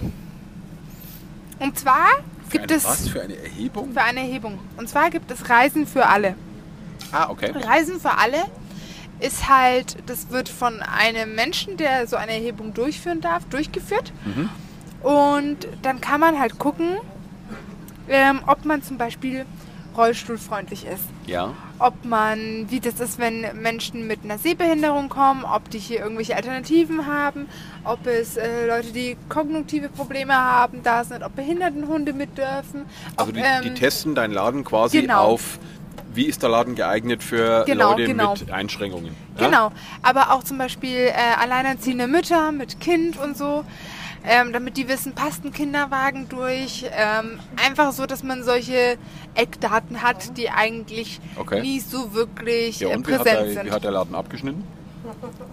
Und 1.59 1.77
zwar 1.77 2.07
Für 2.49 2.57
gibt 2.57 2.71
es. 2.71 2.85
Was 2.85 3.07
für 3.07 3.21
eine 3.21 3.35
Erhebung? 3.37 3.93
Für 3.93 4.01
eine 4.01 4.21
Erhebung. 4.21 4.59
Und 4.77 4.89
zwar 4.89 5.09
gibt 5.09 5.29
es 5.31 5.49
Reisen 5.49 5.85
für 5.85 6.05
alle. 6.07 6.35
Ah, 7.11 7.29
okay. 7.29 7.51
Reisen 7.53 7.99
für 7.99 8.17
alle 8.17 8.45
ist 9.19 9.49
halt, 9.49 9.97
das 10.05 10.29
wird 10.29 10.47
von 10.49 10.81
einem 10.81 11.35
Menschen, 11.35 11.75
der 11.77 12.07
so 12.07 12.15
eine 12.15 12.31
Erhebung 12.33 12.73
durchführen 12.73 13.19
darf, 13.21 13.43
durchgeführt. 13.45 14.13
Mhm. 14.25 14.49
Und 15.07 15.67
dann 15.81 16.01
kann 16.01 16.19
man 16.19 16.39
halt 16.39 16.57
gucken, 16.59 16.97
ähm, 18.09 18.41
ob 18.47 18.65
man 18.65 18.83
zum 18.83 18.97
Beispiel 18.97 19.45
rollstuhlfreundlich 19.95 20.85
ist. 20.85 21.03
Ja. 21.25 21.53
Ob 21.77 22.05
man, 22.05 22.65
wie 22.69 22.79
das 22.79 22.99
ist, 22.99 23.19
wenn 23.19 23.45
Menschen 23.61 24.07
mit 24.07 24.23
einer 24.23 24.37
Sehbehinderung 24.37 25.09
kommen, 25.09 25.43
ob 25.43 25.69
die 25.69 25.79
hier 25.79 25.99
irgendwelche 25.99 26.35
Alternativen 26.35 27.05
haben, 27.05 27.47
ob 27.83 28.05
es 28.07 28.37
äh, 28.37 28.67
Leute, 28.67 28.91
die 28.91 29.17
kognitive 29.29 29.89
Probleme 29.89 30.33
haben, 30.33 30.83
da 30.83 31.03
sind, 31.03 31.23
ob 31.23 31.35
Behindertenhunde 31.35 32.13
mit 32.13 32.37
dürfen. 32.37 32.85
Also 33.15 33.29
ob, 33.29 33.35
die, 33.35 33.41
ähm, 33.41 33.63
die 33.63 33.73
testen 33.73 34.15
deinen 34.15 34.33
Laden 34.33 34.63
quasi 34.63 35.01
genau. 35.01 35.23
auf, 35.23 35.59
wie 36.13 36.25
ist 36.25 36.41
der 36.43 36.49
Laden 36.49 36.75
geeignet 36.75 37.23
für 37.23 37.63
Genau, 37.65 37.91
Leute 37.91 38.05
genau. 38.05 38.33
mit 38.33 38.51
Einschränkungen. 38.51 39.15
Ja? 39.37 39.45
Genau, 39.45 39.71
aber 40.01 40.31
auch 40.31 40.43
zum 40.43 40.57
Beispiel 40.57 41.07
äh, 41.07 41.13
alleinerziehende 41.39 42.07
Mütter 42.07 42.51
mit 42.51 42.79
Kind 42.79 43.17
und 43.17 43.37
so, 43.37 43.63
ähm, 44.25 44.51
damit 44.53 44.77
die 44.77 44.87
wissen, 44.87 45.13
passt 45.13 45.43
ein 45.45 45.51
Kinderwagen 45.53 46.27
durch. 46.29 46.85
Ähm, 46.91 47.39
einfach 47.55 47.91
so, 47.93 48.05
dass 48.05 48.23
man 48.23 48.43
solche 48.43 48.97
Eckdaten 49.35 50.01
hat, 50.01 50.37
die 50.37 50.49
eigentlich 50.49 51.19
Okay. 51.35 51.61
nie 51.61 51.79
so 51.79 52.13
wirklich 52.13 52.79
Ja, 52.81 52.89
äh, 52.89 52.95
und 52.95 53.07
wie 53.07 53.13
hat, 53.13 53.23
präsent 53.23 53.39
der, 53.47 53.53
sind. 53.53 53.65
wie 53.65 53.71
hat 53.71 53.83
der 53.83 53.91
Laden 53.91 54.15
abgeschnitten? 54.15 54.63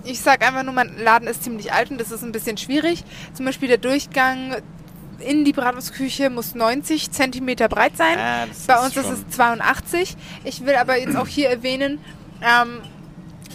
Ich 0.04 0.20
sag 0.20 0.44
einfach 0.46 0.62
nur, 0.64 0.75
mein 0.75 0.99
Laden 0.99 1.28
ist 1.28 1.44
ziemlich 1.44 1.73
alt 1.73 1.90
und 1.90 1.99
das 2.00 2.11
ist 2.11 2.23
ein 2.23 2.32
bisschen 2.32 2.56
schwierig. 2.56 3.04
Zum 3.32 3.46
Beispiel 3.46 3.68
der 3.68 3.78
Durchgang 3.78 4.56
in 5.20 5.44
die 5.46 5.52
Bratwurstküche 5.52 6.28
muss 6.28 6.54
90 6.54 7.11
Zentimeter 7.11 7.68
breit 7.68 7.96
sein. 7.96 8.18
Ah, 8.18 8.44
Bei 8.66 8.85
uns 8.85 8.96
ist 8.96 9.08
es 9.08 9.28
82. 9.30 10.16
Ich 10.44 10.66
will 10.66 10.75
aber 10.75 10.99
jetzt 10.99 11.16
auch 11.16 11.26
hier 11.28 11.49
erwähnen, 11.49 11.99
ähm, 12.42 12.80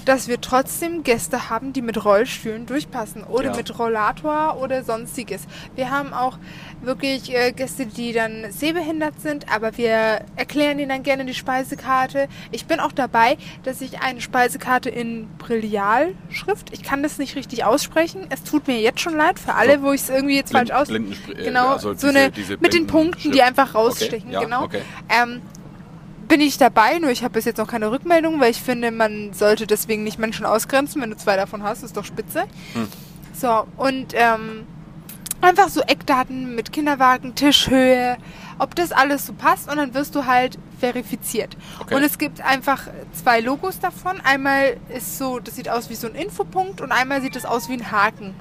dass 0.06 0.28
wir 0.28 0.42
trotzdem 0.42 1.04
Gäste 1.04 1.50
haben, 1.50 1.74
die 1.74 1.82
mit 1.82 2.04
Rollstühlen 2.04 2.66
durchpassen 2.66 3.24
oder 3.24 3.52
Ja. 3.52 3.56
mit 3.56 3.78
Rollator 3.78 4.58
oder 4.62 4.84
sonstiges. 4.84 5.44
Wir 5.76 5.90
haben 5.92 6.14
auch 6.14 6.38
wirklich 6.82 7.34
äh, 7.36 7.52
Gäste, 7.52 7.86
die 7.86 8.12
dann 8.14 8.52
sehbehindert 8.52 9.20
sind, 9.22 9.52
aber 9.54 9.78
wir 9.78 10.22
erklären 10.36 10.80
ihnen 10.80 10.90
dann 10.90 11.04
gerne 11.04 11.26
die 11.26 11.34
Speisekarte. 11.34 12.28
Ich 12.52 12.66
bin 12.66 12.80
auch 12.80 12.92
dabei, 12.92 13.38
dass 13.64 13.82
ich 13.82 14.02
eine 14.02 14.22
Speisekarte 14.22 14.90
in 14.90 15.28
Brillialschrift, 15.38 16.72
ich 16.74 16.84
kann 16.84 17.04
das 17.04 17.18
nicht 17.18 17.36
richtig 17.36 17.64
aussprechen, 17.64 18.26
es 18.30 18.44
tut 18.44 18.68
mir 18.68 18.80
jetzt 18.80 19.00
schon 19.00 19.16
leid 19.16 19.40
für 19.40 19.54
alle, 19.54 19.78
So. 19.78 19.84
wo 19.84 19.92
ich 19.92 20.02
es 20.02 20.10
irgendwie 20.10 20.36
jetzt 20.36 20.52
Blind- 20.52 20.70
falsch 20.70 20.82
aus... 20.82 20.90
Blindenspr- 20.90 21.38
äh, 21.40 21.44
Genau, 21.44 21.68
also 21.70 21.90
so 21.94 22.08
diese- 22.08 22.20
eine 22.20 22.32
diese 22.32 22.58
mit 22.58 22.74
den 22.74 22.88
Punkten, 22.88 23.32
die 23.32 23.42
einfach 23.42 23.76
rausstechen, 23.76 24.30
Okay, 24.30 24.34
ja, 24.34 24.40
genau. 24.42 24.64
okay. 24.64 24.82
Ähm, 25.10 25.42
bin 26.32 26.40
ich 26.40 26.58
dabei, 26.58 26.98
nur 26.98 27.10
ich 27.10 27.26
habe 27.26 27.34
bis 27.34 27.44
jetzt 27.44 27.58
noch 27.58 27.68
keine 27.68 27.92
Rückmeldung, 27.92 28.40
weil 28.40 28.52
ich 28.52 28.62
finde, 28.62 28.90
man 28.90 29.34
sollte 29.34 29.68
deswegen 29.68 30.06
nicht 30.06 30.18
Menschen 30.18 30.46
ausgrenzen. 30.46 31.02
Wenn 31.02 31.10
du 31.10 31.18
zwei 31.18 31.36
davon 31.36 31.62
hast, 31.62 31.84
ist 31.84 31.98
doch 31.98 32.06
spitze. 32.06 32.44
Hm. 32.72 32.88
So, 33.34 33.68
und 33.76 34.14
ähm, 34.14 34.66
einfach 35.42 35.68
so 35.68 35.82
Eckdaten 35.82 36.56
mit 36.56 36.72
Kinderwagen, 36.72 37.36
Tischhöhe, 37.36 38.16
ob 38.60 38.76
das 38.76 38.94
alles 38.94 39.28
so 39.28 39.34
passt 39.34 39.70
und 39.70 39.76
dann 39.76 39.94
wirst 39.94 40.16
du 40.16 40.26
halt 40.26 40.58
verifiziert. 40.80 41.58
Okay. 41.82 41.96
Und 41.96 42.04
es 42.04 42.18
gibt 42.18 42.40
einfach 42.40 42.88
zwei 43.12 43.42
Logos 43.42 43.80
davon. 43.80 44.22
Einmal 44.22 44.78
ist 44.96 45.18
so, 45.18 45.40
das 45.40 45.58
sieht 45.58 45.68
aus 45.68 45.90
wie 45.90 45.96
so 45.96 46.08
ein 46.08 46.16
Infopunkt 46.16 46.80
und 46.80 46.94
einmal 46.94 47.22
sieht 47.22 47.36
es 47.36 47.44
aus 47.44 47.68
wie 47.68 47.74
ein 47.74 47.92
Haken. 47.92 48.36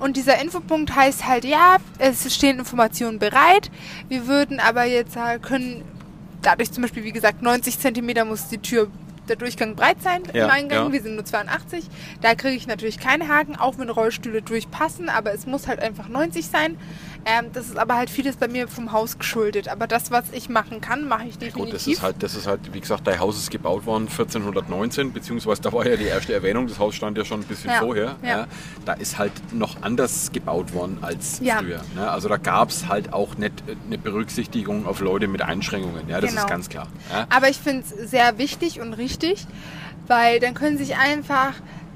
Und 0.00 0.16
dieser 0.16 0.40
Infopunkt 0.42 0.96
heißt 0.96 1.28
halt, 1.28 1.44
ja, 1.44 1.76
es 1.98 2.34
stehen 2.34 2.58
Informationen 2.58 3.20
bereit. 3.20 3.70
Wir 4.08 4.26
würden 4.26 4.58
aber 4.58 4.82
jetzt 4.82 5.14
halt 5.14 5.44
können, 5.44 5.84
dadurch 6.42 6.72
zum 6.72 6.82
Beispiel, 6.82 7.04
wie 7.04 7.12
gesagt, 7.12 7.42
90 7.42 7.78
Zentimeter 7.78 8.24
muss 8.24 8.48
die 8.48 8.58
Tür 8.58 8.88
der 9.28 9.36
Durchgang 9.36 9.76
breit 9.76 10.02
sein 10.02 10.22
Ja, 10.32 10.46
im 10.46 10.50
Eingang. 10.50 10.86
ja. 10.86 10.92
Wir 10.92 11.02
sind 11.02 11.14
nur 11.14 11.24
82. 11.24 11.84
Da 12.20 12.34
kriege 12.34 12.56
ich 12.56 12.66
natürlich 12.66 12.98
keine 12.98 13.28
Haken, 13.28 13.54
auch 13.56 13.78
wenn 13.78 13.88
Rollstühle 13.88 14.42
durchpassen, 14.42 15.08
aber 15.08 15.32
es 15.32 15.46
muss 15.46 15.68
halt 15.68 15.80
einfach 15.80 16.08
90 16.08 16.48
sein. 16.48 16.76
Ähm, 17.26 17.46
das 17.52 17.66
ist 17.68 17.78
aber 17.78 17.96
halt 17.96 18.08
vieles 18.10 18.36
bei 18.36 18.48
mir 18.48 18.66
vom 18.68 18.92
Haus 18.92 19.18
geschuldet. 19.18 19.68
Aber 19.68 19.86
das, 19.86 20.10
was 20.10 20.24
ich 20.32 20.48
machen 20.48 20.80
kann, 20.80 21.06
mache 21.06 21.24
ich 21.24 21.38
definitiv. 21.38 21.64
Gut, 21.64 21.74
das 21.74 21.86
ist 21.86 22.02
halt, 22.02 22.22
das 22.22 22.34
ist 22.34 22.46
halt, 22.46 22.72
wie 22.72 22.80
gesagt, 22.80 23.06
dein 23.06 23.20
Haus 23.20 23.36
ist 23.36 23.50
gebaut 23.50 23.84
worden 23.86 24.08
1419, 24.08 25.12
beziehungsweise 25.12 25.60
da 25.62 25.72
war 25.72 25.86
ja 25.86 25.96
die 25.96 26.04
erste 26.04 26.32
Erwähnung, 26.32 26.66
das 26.66 26.78
Haus 26.78 26.94
stand 26.94 27.18
ja 27.18 27.24
schon 27.24 27.40
ein 27.40 27.44
bisschen 27.46 27.70
Ja, 27.70 27.78
vorher. 27.80 28.16
ja. 28.22 28.46
Da 28.84 28.94
ist 28.94 29.18
halt 29.18 29.32
noch 29.52 29.82
anders 29.82 30.32
gebaut 30.32 30.72
worden 30.72 30.98
als 31.02 31.40
Ja. 31.42 31.58
früher. 31.58 31.82
Ne? 31.94 32.10
Also 32.10 32.28
da 32.28 32.36
gab 32.38 32.70
es 32.70 32.88
halt 32.88 33.12
auch 33.12 33.36
nicht 33.36 33.52
eine 33.86 33.98
Berücksichtigung 33.98 34.86
auf 34.86 35.00
Leute 35.00 35.28
mit 35.28 35.42
Einschränkungen. 35.42 36.08
Ja, 36.08 36.20
das 36.20 36.30
Genau. 36.30 36.42
ist 36.42 36.48
ganz 36.48 36.68
klar. 36.68 36.86
Ja? 37.12 37.26
Aber 37.30 37.48
ich 37.48 37.58
finde 37.58 37.84
es 37.84 38.10
sehr 38.10 38.38
wichtig 38.38 38.80
und 38.80 38.94
richtig, 38.94 39.46
weil 40.06 40.40
dann 40.40 40.54
können 40.54 40.78
sich 40.78 40.96
einfach 40.96 41.52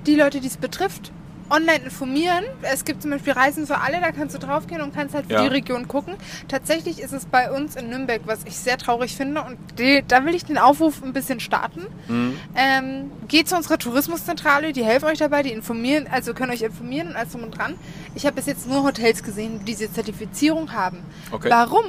die 0.06 0.14
Leute, 0.16 0.40
die 0.40 0.48
es 0.48 0.56
betrifft, 0.56 1.12
online 1.50 1.84
informieren. 1.84 2.44
Es 2.62 2.84
gibt 2.84 3.02
zum 3.02 3.10
Beispiel 3.10 3.32
Reisen 3.32 3.66
für 3.66 3.78
alle, 3.78 4.00
da 4.00 4.12
kannst 4.12 4.34
du 4.34 4.38
draufgehen 4.38 4.80
und 4.80 4.94
kannst 4.94 5.14
halt 5.14 5.26
für 5.26 5.34
Ja. 5.34 5.42
die 5.42 5.48
Region 5.48 5.88
gucken. 5.88 6.14
Tatsächlich 6.48 7.00
ist 7.00 7.12
es 7.12 7.26
bei 7.26 7.50
uns 7.50 7.76
in 7.76 7.90
Nürnberg, 7.90 8.22
was 8.26 8.40
ich 8.44 8.56
sehr 8.56 8.78
traurig 8.78 9.16
finde 9.16 9.42
und 9.42 9.56
die, 9.78 10.02
da 10.06 10.24
will 10.24 10.34
ich 10.34 10.44
den 10.44 10.58
Aufruf 10.58 11.02
ein 11.02 11.12
bisschen 11.12 11.40
starten. 11.40 11.86
Mhm. 12.08 12.38
Ähm, 12.56 13.10
geht 13.28 13.48
zu 13.48 13.56
unserer 13.56 13.78
Tourismuszentrale, 13.78 14.72
die 14.72 14.84
helfen 14.84 15.06
euch 15.06 15.18
dabei, 15.18 15.42
die 15.42 15.52
informieren, 15.52 16.06
also 16.10 16.34
können 16.34 16.52
euch 16.52 16.62
informieren 16.62 17.08
und 17.08 17.16
alles 17.16 17.32
drum 17.32 17.42
und 17.44 17.56
dran. 17.56 17.74
Ich 18.14 18.26
habe 18.26 18.36
bis 18.36 18.46
jetzt 18.46 18.68
nur 18.68 18.82
Hotels 18.84 19.22
gesehen, 19.22 19.60
die 19.60 19.64
diese 19.64 19.92
Zertifizierung 19.92 20.72
haben. 20.72 20.98
Okay. 21.30 21.50
Warum 21.50 21.84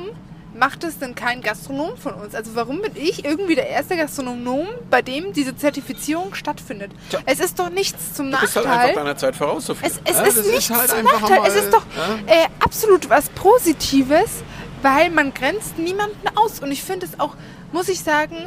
macht 0.57 0.83
es 0.83 0.97
denn 0.99 1.13
kein 1.15 1.41
Gastronom 1.41 1.97
von 1.97 2.13
uns? 2.15 2.33
Also 2.33 2.51
warum 2.55 2.81
bin 2.81 2.93
ich 2.95 3.25
irgendwie 3.25 3.55
der 3.55 3.69
erste 3.69 3.95
Gastronom, 3.97 4.67
bei 4.89 5.01
dem 5.01 5.33
diese 5.33 5.55
Zertifizierung 5.55 6.33
stattfindet? 6.33 6.91
Tja. 7.09 7.19
Es 7.25 7.39
ist 7.39 7.59
doch 7.59 7.69
nichts 7.69 8.13
zum 8.13 8.31
Du 8.31 8.37
bist 8.39 8.55
halt 8.55 8.65
Nachteil. 8.65 8.83
einfach 8.89 9.01
deiner 9.01 9.17
Zeit 9.17 9.35
voraus, 9.35 9.65
Sophie. 9.65 9.85
Es, 9.85 9.99
es 10.05 10.17
Ja, 10.17 10.23
ist 10.23 10.45
nichts 10.51 10.69
halt 10.71 10.89
zum 10.89 11.03
Nachteil. 11.03 11.39
mal, 11.39 11.47
es 11.47 11.55
ist 11.55 11.73
doch 11.73 11.83
ja? 11.95 12.33
äh, 12.33 12.47
absolut 12.59 13.09
was 13.09 13.29
Positives, 13.29 14.43
weil 14.81 15.09
man 15.11 15.33
grenzt 15.33 15.77
niemanden 15.77 16.27
aus. 16.35 16.59
Und 16.59 16.71
ich 16.71 16.83
finde 16.83 17.05
es 17.05 17.19
auch, 17.19 17.35
muss 17.71 17.89
ich 17.89 17.99
sagen, 18.01 18.37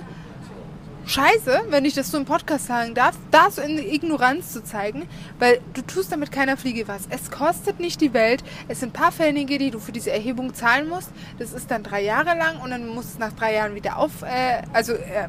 scheiße, 1.09 1.65
wenn 1.71 1.85
ich 1.85 1.95
das 1.95 2.11
so 2.11 2.19
im 2.19 2.27
Podcast 2.27 2.67
sagen 2.67 2.95
darf, 2.95 3.17
da 3.31 3.51
so 3.51 3.63
in 3.63 3.79
Ignoranz 3.79 4.53
zu 4.53 4.63
zeigen, 4.63 5.09
weil 5.39 5.61
du 5.73 5.83
tust 5.83 6.13
damit 6.13 6.31
keiner 6.31 6.57
Fliege 6.57 6.87
was. 6.87 7.03
Es 7.09 7.31
kostet 7.31 7.81
nicht 7.81 8.01
die 8.01 8.13
Welt. 8.13 8.45
Es 8.69 8.81
sind 8.81 8.91
ein 8.91 8.93
paar 8.93 9.13
Pfennige, 9.13 9.59
die 9.59 9.71
du 9.71 9.81
für 9.81 9.93
diese 9.93 10.13
Erhebung 10.13 10.55
zahlen 10.55 10.89
musst. 10.89 11.11
Das 11.39 11.53
ist 11.53 11.71
dann 11.71 11.83
drei 11.83 12.03
Jahre 12.03 12.37
lang 12.37 12.61
und 12.61 12.71
dann 12.71 12.87
muss 12.89 13.07
es 13.07 13.19
nach 13.19 13.33
drei 13.33 13.55
Jahren 13.55 13.75
wieder 13.75 13.97
auf, 13.97 14.23
äh, 14.23 14.63
also 14.73 14.93
äh, 14.93 15.29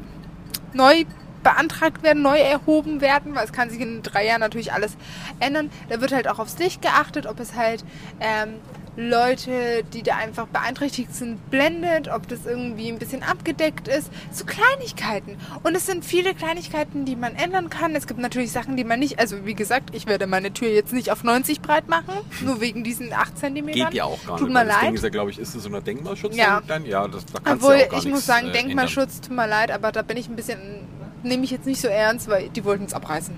neu 0.74 1.04
beantragt 1.42 2.02
werden, 2.02 2.22
neu 2.22 2.38
erhoben 2.38 3.00
werden, 3.00 3.34
weil 3.34 3.46
es 3.46 3.52
kann 3.52 3.70
sich 3.70 3.80
in 3.80 4.02
drei 4.02 4.26
Jahren 4.26 4.40
natürlich 4.40 4.74
alles 4.74 4.92
ändern. 5.38 5.70
Da 5.88 6.02
wird 6.02 6.12
halt 6.12 6.28
auch 6.28 6.38
aufs 6.38 6.58
Licht 6.58 6.82
geachtet, 6.82 7.26
ob 7.26 7.40
es 7.40 7.54
halt 7.54 7.84
ähm, 8.20 8.56
Leute, 9.08 9.82
die 9.94 10.02
da 10.02 10.16
einfach 10.16 10.46
beeinträchtigt 10.46 11.14
sind, 11.14 11.50
blendet, 11.50 12.08
ob 12.08 12.28
das 12.28 12.44
irgendwie 12.44 12.88
ein 12.88 12.98
bisschen 12.98 13.22
abgedeckt 13.22 13.88
ist. 13.88 14.10
So 14.30 14.44
Kleinigkeiten. 14.44 15.36
Und 15.62 15.74
es 15.74 15.86
sind 15.86 16.04
viele 16.04 16.34
Kleinigkeiten, 16.34 17.04
die 17.06 17.16
man 17.16 17.34
ändern 17.34 17.70
kann. 17.70 17.94
Es 17.96 18.06
gibt 18.06 18.20
natürlich 18.20 18.52
Sachen, 18.52 18.76
die 18.76 18.84
man 18.84 19.00
nicht, 19.00 19.18
also 19.18 19.46
wie 19.46 19.54
gesagt, 19.54 19.94
ich 19.94 20.06
werde 20.06 20.26
meine 20.26 20.52
Tür 20.52 20.68
jetzt 20.68 20.92
nicht 20.92 21.10
auf 21.10 21.24
90 21.24 21.62
breit 21.62 21.88
machen, 21.88 22.12
nur 22.42 22.60
wegen 22.60 22.84
diesen 22.84 23.12
8 23.12 23.38
cm. 23.38 23.66
Geht 23.68 23.94
ja 23.94 24.04
auch 24.04 24.22
gar 24.26 24.36
Tut 24.36 24.48
nicht. 24.48 24.54
mir 24.54 24.60
weil 24.60 24.66
Das 24.66 24.76
Ding 24.80 24.86
leid. 24.88 24.94
ist 24.96 25.02
ja, 25.04 25.08
glaube 25.08 25.30
ich, 25.30 25.38
ist 25.38 25.54
das 25.54 25.62
so 25.62 25.74
ein 25.74 25.82
Denkmalschutz? 25.84 26.36
Ja. 26.36 26.60
Dann? 26.66 26.84
Ja, 26.84 27.08
das, 27.08 27.24
da 27.26 27.40
kannst 27.40 27.64
Obwohl, 27.64 27.78
ja 27.80 27.96
ich 27.98 28.06
muss 28.06 28.26
sagen, 28.26 28.48
äh, 28.48 28.52
Denkmalschutz, 28.52 29.20
tut 29.22 29.34
mir 29.34 29.46
leid, 29.46 29.70
aber 29.70 29.92
da 29.92 30.02
bin 30.02 30.16
ich 30.18 30.28
ein 30.28 30.36
bisschen, 30.36 30.58
nehme 31.22 31.44
ich 31.44 31.50
jetzt 31.50 31.66
nicht 31.66 31.80
so 31.80 31.88
ernst, 31.88 32.28
weil 32.28 32.48
die 32.50 32.64
wollten 32.64 32.84
es 32.84 32.92
abreißen. 32.92 33.34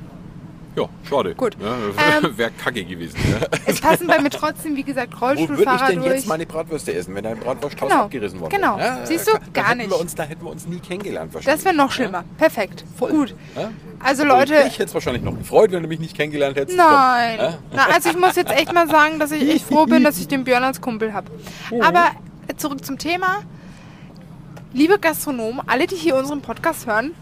Ja, 0.75 0.89
schade. 1.09 1.35
Gut. 1.35 1.57
Ja, 1.61 1.75
Ähm, 2.25 2.39
Wäre 2.39 2.51
kacke 2.53 2.83
gewesen. 2.85 3.19
Ja. 3.31 3.47
Es 3.67 3.81
passen 3.81 4.07
bei 4.07 4.19
mir 4.21 4.31
trotzdem, 4.31 4.75
wie 4.75 4.83
gesagt, 4.83 5.13
Wo 5.15 5.27
würde 5.27 5.35
ich 5.43 5.49
Rollstuhlfahrer 5.51 5.87
denn 5.91 6.01
durch. 6.01 6.13
jetzt 6.15 6.27
meine 6.27 6.47
Bratwürste 6.47 6.95
essen, 6.95 7.15
wenn 7.15 7.25
dein 7.25 7.39
Bratwursthaus 7.39 7.91
Genau, 7.91 8.03
abgerissen 8.05 8.41
worden 8.41 8.55
genau. 8.55 8.79
wäre? 8.79 9.01
Ja, 9.01 9.07
Siehst 9.07 9.29
du, 9.29 9.33
gar 9.53 9.75
nicht. 9.75 9.93
Uns, 9.93 10.15
da 10.15 10.23
hätten 10.23 10.43
wir 10.45 10.51
uns 10.51 10.67
nie 10.67 10.79
kennengelernt 10.81 11.35
wahrscheinlich. 11.35 11.57
das 11.63 11.65
wäre 11.67 11.77
noch 11.77 11.93
schlimmer. 11.93 12.25
Perfekt. 12.39 12.85
Gut. 12.99 13.35
Ja? 13.55 13.71
Also 14.01 14.23
Und 14.23 14.29
Leute, 14.31 14.55
Ich 14.67 14.75
hätte 14.79 14.85
es 14.85 14.95
wahrscheinlich 14.95 15.23
noch 15.23 15.37
gefreut, 15.37 15.73
wenn 15.73 15.83
du 15.83 15.89
mich 15.89 16.01
nicht 16.01 16.17
kennengelernt 16.17 16.57
hättest. 16.57 16.77
nein. 16.79 17.39
Ja? 17.39 17.59
Na, 17.73 17.87
also 17.93 18.09
ich 18.09 18.17
muss 18.19 18.37
jetzt 18.37 18.51
echt 18.51 18.73
mal 18.73 18.89
sagen, 18.89 19.19
dass 19.19 19.31
ich 19.31 19.49
echt 19.49 19.67
froh 19.67 19.85
bin, 19.87 20.03
dass 20.05 20.19
ich 20.19 20.27
den 20.29 20.45
Björn 20.45 20.65
als 20.65 20.81
Kumpel 20.81 21.13
habe. 21.13 21.31
Aber 21.83 22.07
äh, 22.49 22.55
zurück 22.57 22.85
zum 22.85 22.99
Thema. 22.99 23.43
Liebe 24.73 24.99
Gastronomen, 24.99 25.61
alle, 25.67 25.87
die 25.87 25.97
hier 25.97 26.17
unseren 26.17 26.41
Podcast 26.41 26.87
hören, 26.87 27.13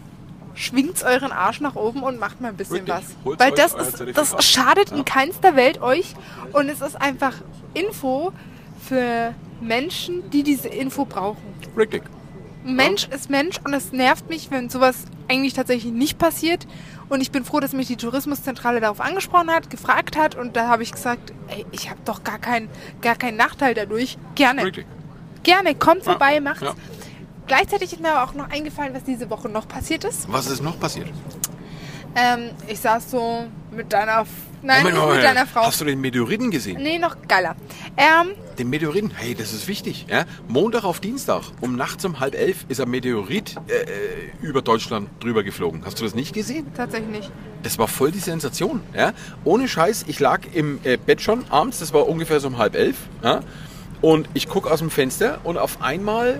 schwingt 0.55 1.03
euren 1.03 1.31
Arsch 1.31 1.61
nach 1.61 1.75
oben 1.75 2.03
und 2.03 2.19
macht 2.19 2.41
mal 2.41 2.49
ein 2.49 2.57
bisschen 2.57 2.77
Richtig. 2.85 2.93
was. 2.95 3.03
Holt 3.25 3.39
Weil 3.39 3.51
das, 3.51 3.73
ist, 3.73 4.03
das 4.17 4.45
schadet 4.45 4.91
Ja. 4.91 4.97
in 4.97 5.05
keinster 5.05 5.55
Welt 5.55 5.81
euch 5.81 6.13
und 6.53 6.69
es 6.69 6.81
ist 6.81 6.99
einfach 7.01 7.33
Info 7.73 8.31
für 8.87 9.33
Menschen, 9.61 10.29
die 10.31 10.43
diese 10.43 10.67
Info 10.67 11.05
brauchen. 11.05 11.43
Richtig. 11.77 12.03
Mensch 12.63 13.07
ist 13.07 13.29
Mensch 13.29 13.59
und 13.63 13.73
es 13.73 13.91
nervt 13.91 14.29
mich, 14.29 14.51
wenn 14.51 14.69
sowas 14.69 15.05
eigentlich 15.27 15.53
tatsächlich 15.53 15.91
nicht 15.91 16.17
passiert. 16.19 16.67
Und 17.09 17.19
ich 17.21 17.31
bin 17.31 17.43
froh, 17.43 17.59
dass 17.59 17.73
mich 17.73 17.87
die 17.87 17.97
Tourismuszentrale 17.97 18.79
darauf 18.79 19.01
angesprochen 19.01 19.49
hat, 19.51 19.69
gefragt 19.69 20.15
hat 20.17 20.35
und 20.35 20.55
da 20.55 20.67
habe 20.67 20.83
ich 20.83 20.91
gesagt, 20.91 21.33
ey, 21.47 21.65
ich 21.71 21.89
habe 21.89 21.99
doch 22.05 22.23
gar 22.23 22.39
keinen 22.39 22.69
gar 23.01 23.15
keinen 23.15 23.35
Nachteil 23.37 23.73
dadurch. 23.73 24.17
Gerne, 24.35 24.63
Richtig. 24.65 24.85
gerne, 25.43 25.75
kommt 25.75 26.03
vorbei, 26.03 26.39
macht's. 26.39 26.73
Gleichzeitig 27.51 27.91
ist 27.91 27.99
mir 28.01 28.13
aber 28.13 28.31
auch 28.31 28.33
noch 28.33 28.49
eingefallen, 28.49 28.93
was 28.93 29.03
diese 29.03 29.29
Woche 29.29 29.49
noch 29.49 29.67
passiert 29.67 30.05
ist. 30.05 30.31
Was 30.31 30.47
ist 30.47 30.63
noch 30.63 30.79
passiert? 30.79 31.09
Ähm, 32.15 32.51
ich 32.69 32.79
saß 32.79 33.11
so 33.11 33.43
mit 33.75 33.91
deiner, 33.91 34.21
F- 34.21 34.27
nein, 34.61 34.83
Moment, 34.83 34.97
Moment. 34.97 35.15
mit 35.17 35.25
deiner 35.25 35.45
Frau. 35.45 35.63
Hast 35.65 35.81
du 35.81 35.83
den 35.83 35.99
Meteoriten 35.99 36.49
gesehen? 36.49 36.81
Nee, 36.81 36.97
noch 36.97 37.17
geiler. 37.27 37.57
Ähm, 37.97 38.29
Den 38.57 38.69
Meteoriten, 38.69 39.11
hey, 39.13 39.35
das 39.35 39.51
ist 39.51 39.67
wichtig. 39.67 40.05
Ja? 40.09 40.23
Montag 40.47 40.85
auf 40.85 41.01
Dienstag 41.01 41.41
um 41.59 41.75
nachts 41.75 42.05
um 42.05 42.21
halb 42.21 42.35
elf 42.35 42.63
ist 42.69 42.79
ein 42.79 42.89
Meteorit 42.89 43.57
äh, 43.67 43.73
äh, 43.81 43.87
über 44.41 44.61
Deutschland 44.61 45.09
drüber 45.19 45.43
geflogen. 45.43 45.81
Hast 45.83 45.99
du 45.99 46.05
das 46.05 46.15
nicht 46.15 46.33
gesehen? 46.33 46.67
tatsächlich 46.77 47.09
nicht. 47.11 47.31
Das 47.63 47.77
war 47.77 47.89
voll 47.89 48.11
die 48.13 48.19
Sensation. 48.19 48.79
Ja? 48.95 49.11
Ohne 49.43 49.67
Scheiß, 49.67 50.05
ich 50.07 50.21
lag 50.21 50.39
im 50.53 50.79
äh, 50.85 50.95
Bett 50.95 51.19
schon 51.21 51.43
abends, 51.51 51.79
das 51.79 51.93
war 51.93 52.07
ungefähr 52.07 52.39
so 52.39 52.47
um 52.47 52.57
halb 52.57 52.75
elf. 52.75 52.95
Ja? 53.21 53.41
Und 53.99 54.29
ich 54.35 54.47
gucke 54.47 54.71
aus 54.71 54.79
dem 54.79 54.89
Fenster 54.89 55.41
und 55.43 55.57
auf 55.57 55.81
einmal 55.81 56.39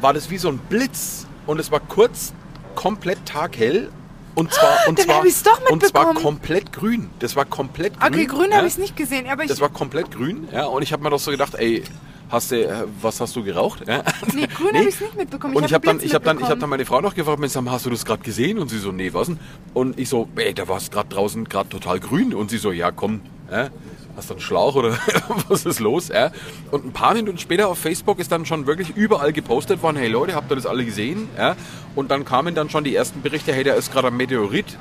war 0.00 0.12
das 0.12 0.30
wie 0.30 0.38
so 0.38 0.48
ein 0.48 0.58
Blitz. 0.58 1.26
Und 1.46 1.60
es 1.60 1.70
war 1.70 1.80
kurz 1.80 2.32
komplett 2.74 3.24
taghell. 3.24 3.90
Und 4.34 4.52
zwar, 4.52 4.76
und 4.86 4.98
dann 4.98 5.06
zwar, 5.06 5.72
und 5.72 5.86
zwar 5.86 6.12
komplett 6.12 6.70
grün. 6.72 7.08
Das 7.20 7.36
war 7.36 7.46
komplett 7.46 7.98
grün. 7.98 8.12
Okay, 8.12 8.26
grün 8.26 8.50
ja? 8.50 8.58
habe 8.58 8.66
ich 8.66 8.76
nicht 8.76 8.94
gesehen, 8.94 9.26
aber 9.28 9.44
ich. 9.44 9.48
Das 9.48 9.60
war 9.60 9.70
komplett 9.70 10.10
grün. 10.10 10.46
Ja? 10.52 10.66
Und 10.66 10.82
ich 10.82 10.92
habe 10.92 11.02
mir 11.02 11.08
doch 11.08 11.18
so 11.18 11.30
gedacht, 11.30 11.54
ey, 11.54 11.84
hast 12.28 12.50
du, 12.50 12.62
äh, 12.62 12.84
was 13.00 13.18
hast 13.20 13.34
du 13.34 13.42
geraucht? 13.42 13.88
Ja? 13.88 14.02
nee, 14.34 14.46
grün 14.46 14.68
habe 14.74 14.88
ich 14.88 15.00
nicht 15.00 15.16
mitbekommen. 15.16 15.56
Und 15.56 15.64
ich 15.64 15.72
hab 15.72 15.86
habe 15.86 15.98
dann, 15.98 16.04
ich 16.04 16.12
dann, 16.12 16.38
ich 16.38 16.46
dann 16.46 16.68
meine 16.68 16.84
Frau 16.84 17.00
noch 17.00 17.14
gefragt, 17.14 17.38
Mensch, 17.38 17.54
hast 17.54 17.86
du 17.86 17.90
das 17.90 18.04
gerade 18.04 18.22
gesehen? 18.22 18.58
Und 18.58 18.68
sie 18.68 18.78
so, 18.78 18.92
nee, 18.92 19.14
was 19.14 19.28
denn? 19.28 19.38
Und 19.72 19.98
ich 19.98 20.10
so, 20.10 20.28
ey, 20.36 20.52
da 20.52 20.68
war 20.68 20.76
es 20.76 20.90
gerade 20.90 21.08
draußen 21.08 21.48
gerade 21.48 21.70
total 21.70 21.98
grün. 21.98 22.34
Und 22.34 22.50
sie 22.50 22.58
so, 22.58 22.72
ja, 22.72 22.90
komm, 22.90 23.22
ja, 23.50 23.70
hast 24.16 24.30
du 24.30 24.34
einen 24.34 24.40
Schlauch 24.40 24.74
oder 24.74 24.98
was 25.48 25.66
ist 25.66 25.80
los? 25.80 26.08
Ja? 26.08 26.30
Und 26.70 26.86
ein 26.86 26.92
paar 26.92 27.14
Minuten 27.14 27.38
später 27.38 27.68
auf 27.68 27.78
Facebook 27.78 28.18
ist 28.18 28.32
dann 28.32 28.46
schon 28.46 28.66
wirklich 28.66 28.96
überall 28.96 29.32
gepostet 29.32 29.82
worden, 29.82 29.96
hey 29.96 30.08
Leute, 30.08 30.34
habt 30.34 30.50
ihr 30.50 30.56
das 30.56 30.66
alle 30.66 30.84
gesehen? 30.84 31.28
Ja? 31.36 31.56
Und 31.94 32.10
dann 32.10 32.24
kamen 32.24 32.54
dann 32.54 32.70
schon 32.70 32.84
die 32.84 32.94
ersten 32.94 33.22
Berichte, 33.22 33.52
hey, 33.52 33.64
da 33.64 33.74
ist 33.74 33.92
gerade 33.92 34.08
ein 34.08 34.16
Meteorit 34.16 34.78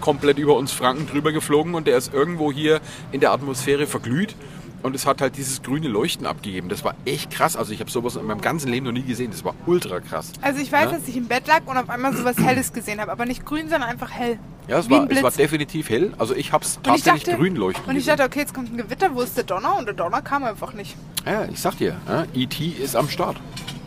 komplett 0.00 0.38
über 0.38 0.56
uns 0.56 0.70
Franken 0.70 1.06
drüber 1.06 1.32
geflogen 1.32 1.74
und 1.74 1.86
der 1.86 1.96
ist 1.96 2.12
irgendwo 2.12 2.52
hier 2.52 2.80
in 3.10 3.20
der 3.20 3.32
Atmosphäre 3.32 3.86
verglüht. 3.86 4.36
Und 4.84 4.94
es 4.94 5.06
hat 5.06 5.22
halt 5.22 5.38
dieses 5.38 5.62
grüne 5.62 5.88
Leuchten 5.88 6.26
abgegeben. 6.26 6.68
Das 6.68 6.84
war 6.84 6.94
echt 7.06 7.30
krass. 7.30 7.56
Also 7.56 7.72
ich 7.72 7.80
habe 7.80 7.90
sowas 7.90 8.16
in 8.16 8.26
meinem 8.26 8.42
ganzen 8.42 8.68
Leben 8.70 8.84
noch 8.84 8.92
nie 8.92 9.02
gesehen. 9.02 9.30
Das 9.30 9.42
war 9.42 9.54
ultra 9.64 9.98
krass. 10.00 10.30
Also 10.42 10.60
ich 10.60 10.70
weiß, 10.70 10.90
Ja? 10.92 10.98
dass 10.98 11.08
ich 11.08 11.16
im 11.16 11.26
Bett 11.26 11.46
lag 11.46 11.62
und 11.64 11.78
auf 11.78 11.88
einmal 11.88 12.14
sowas 12.14 12.36
Helles 12.36 12.70
gesehen 12.70 13.00
habe, 13.00 13.10
aber 13.10 13.24
nicht 13.24 13.46
grün, 13.46 13.70
sondern 13.70 13.84
einfach 13.88 14.10
hell. 14.10 14.38
Ja, 14.68 14.78
es 14.78 14.86
Wie 14.88 14.92
war, 14.92 15.10
es 15.10 15.22
war 15.22 15.30
definitiv 15.30 15.88
hell. 15.88 16.12
Also 16.18 16.34
ich 16.36 16.52
habe 16.52 16.64
es 16.64 16.74
ich 16.76 16.82
tatsächlich 16.82 17.24
dachte- 17.24 17.38
grün 17.38 17.56
leuchten 17.56 17.82
Und 17.86 17.92
ich 17.92 18.04
gesehen. 18.04 18.18
dachte, 18.18 18.28
okay, 18.30 18.40
jetzt 18.40 18.52
kommt 18.54 18.72
ein 18.72 18.76
Gewitter, 18.76 19.14
wo 19.14 19.22
ist 19.22 19.34
der 19.38 19.44
Donner? 19.44 19.78
Und 19.78 19.86
der 19.86 19.94
Donner 19.94 20.20
kam 20.20 20.44
einfach 20.44 20.74
nicht. 20.74 20.94
Ja, 21.24 21.46
ich 21.46 21.60
sag 21.60 21.78
dir, 21.78 21.96
ja, 22.06 22.24
E.T. 22.34 22.66
ist 22.66 22.94
am 22.94 23.08
Start. 23.08 23.38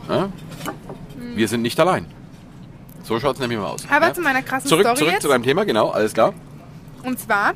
Ja? 0.10 0.30
Wir 1.36 1.48
sind 1.48 1.62
nicht 1.62 1.80
allein. 1.80 2.08
So 3.04 3.20
schaut 3.20 3.36
es 3.36 3.40
nämlich 3.40 3.60
mal 3.60 3.68
aus. 3.68 3.86
Aber 3.90 4.14
zu 4.16 4.22
meiner 4.22 4.42
krassen 4.42 4.68
zurück, 4.68 4.82
Story 4.84 4.98
Zurück 4.98 5.12
jetzt. 5.14 5.22
zu 5.22 5.28
deinem 5.28 5.44
Thema, 5.44 5.64
genau, 5.64 5.90
alles 5.90 6.14
klar. 6.14 6.34
Und 7.04 7.20
zwar, 7.20 7.54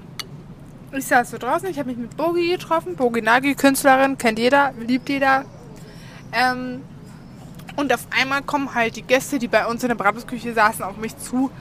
ich 0.94 1.06
saß 1.06 1.32
so 1.32 1.38
draußen, 1.38 1.70
ich 1.70 1.80
habe 1.80 1.90
mich 1.90 1.98
mit 1.98 2.18
Bogi 2.18 2.50
getroffen. 2.50 2.96
Bogi 2.96 3.22
Nagi, 3.22 3.56
Künstlerin, 3.56 4.18
kennt 4.18 4.40
jeder, 4.40 4.74
liebt 4.80 5.10
jeder. 5.10 5.46
Ähm, 6.34 6.82
und 7.76 7.94
auf 7.94 8.08
einmal 8.20 8.42
kommen 8.42 8.76
halt 8.76 8.96
die 8.96 9.02
Gäste, 9.02 9.40
die 9.40 9.48
bei 9.48 9.66
uns 9.66 9.84
in 9.84 9.90
der 9.90 9.96
Bratwurstküche 9.96 10.54
saßen, 10.54 10.84
auf 10.84 10.98
mich 10.98 11.18
zu. 11.18 11.52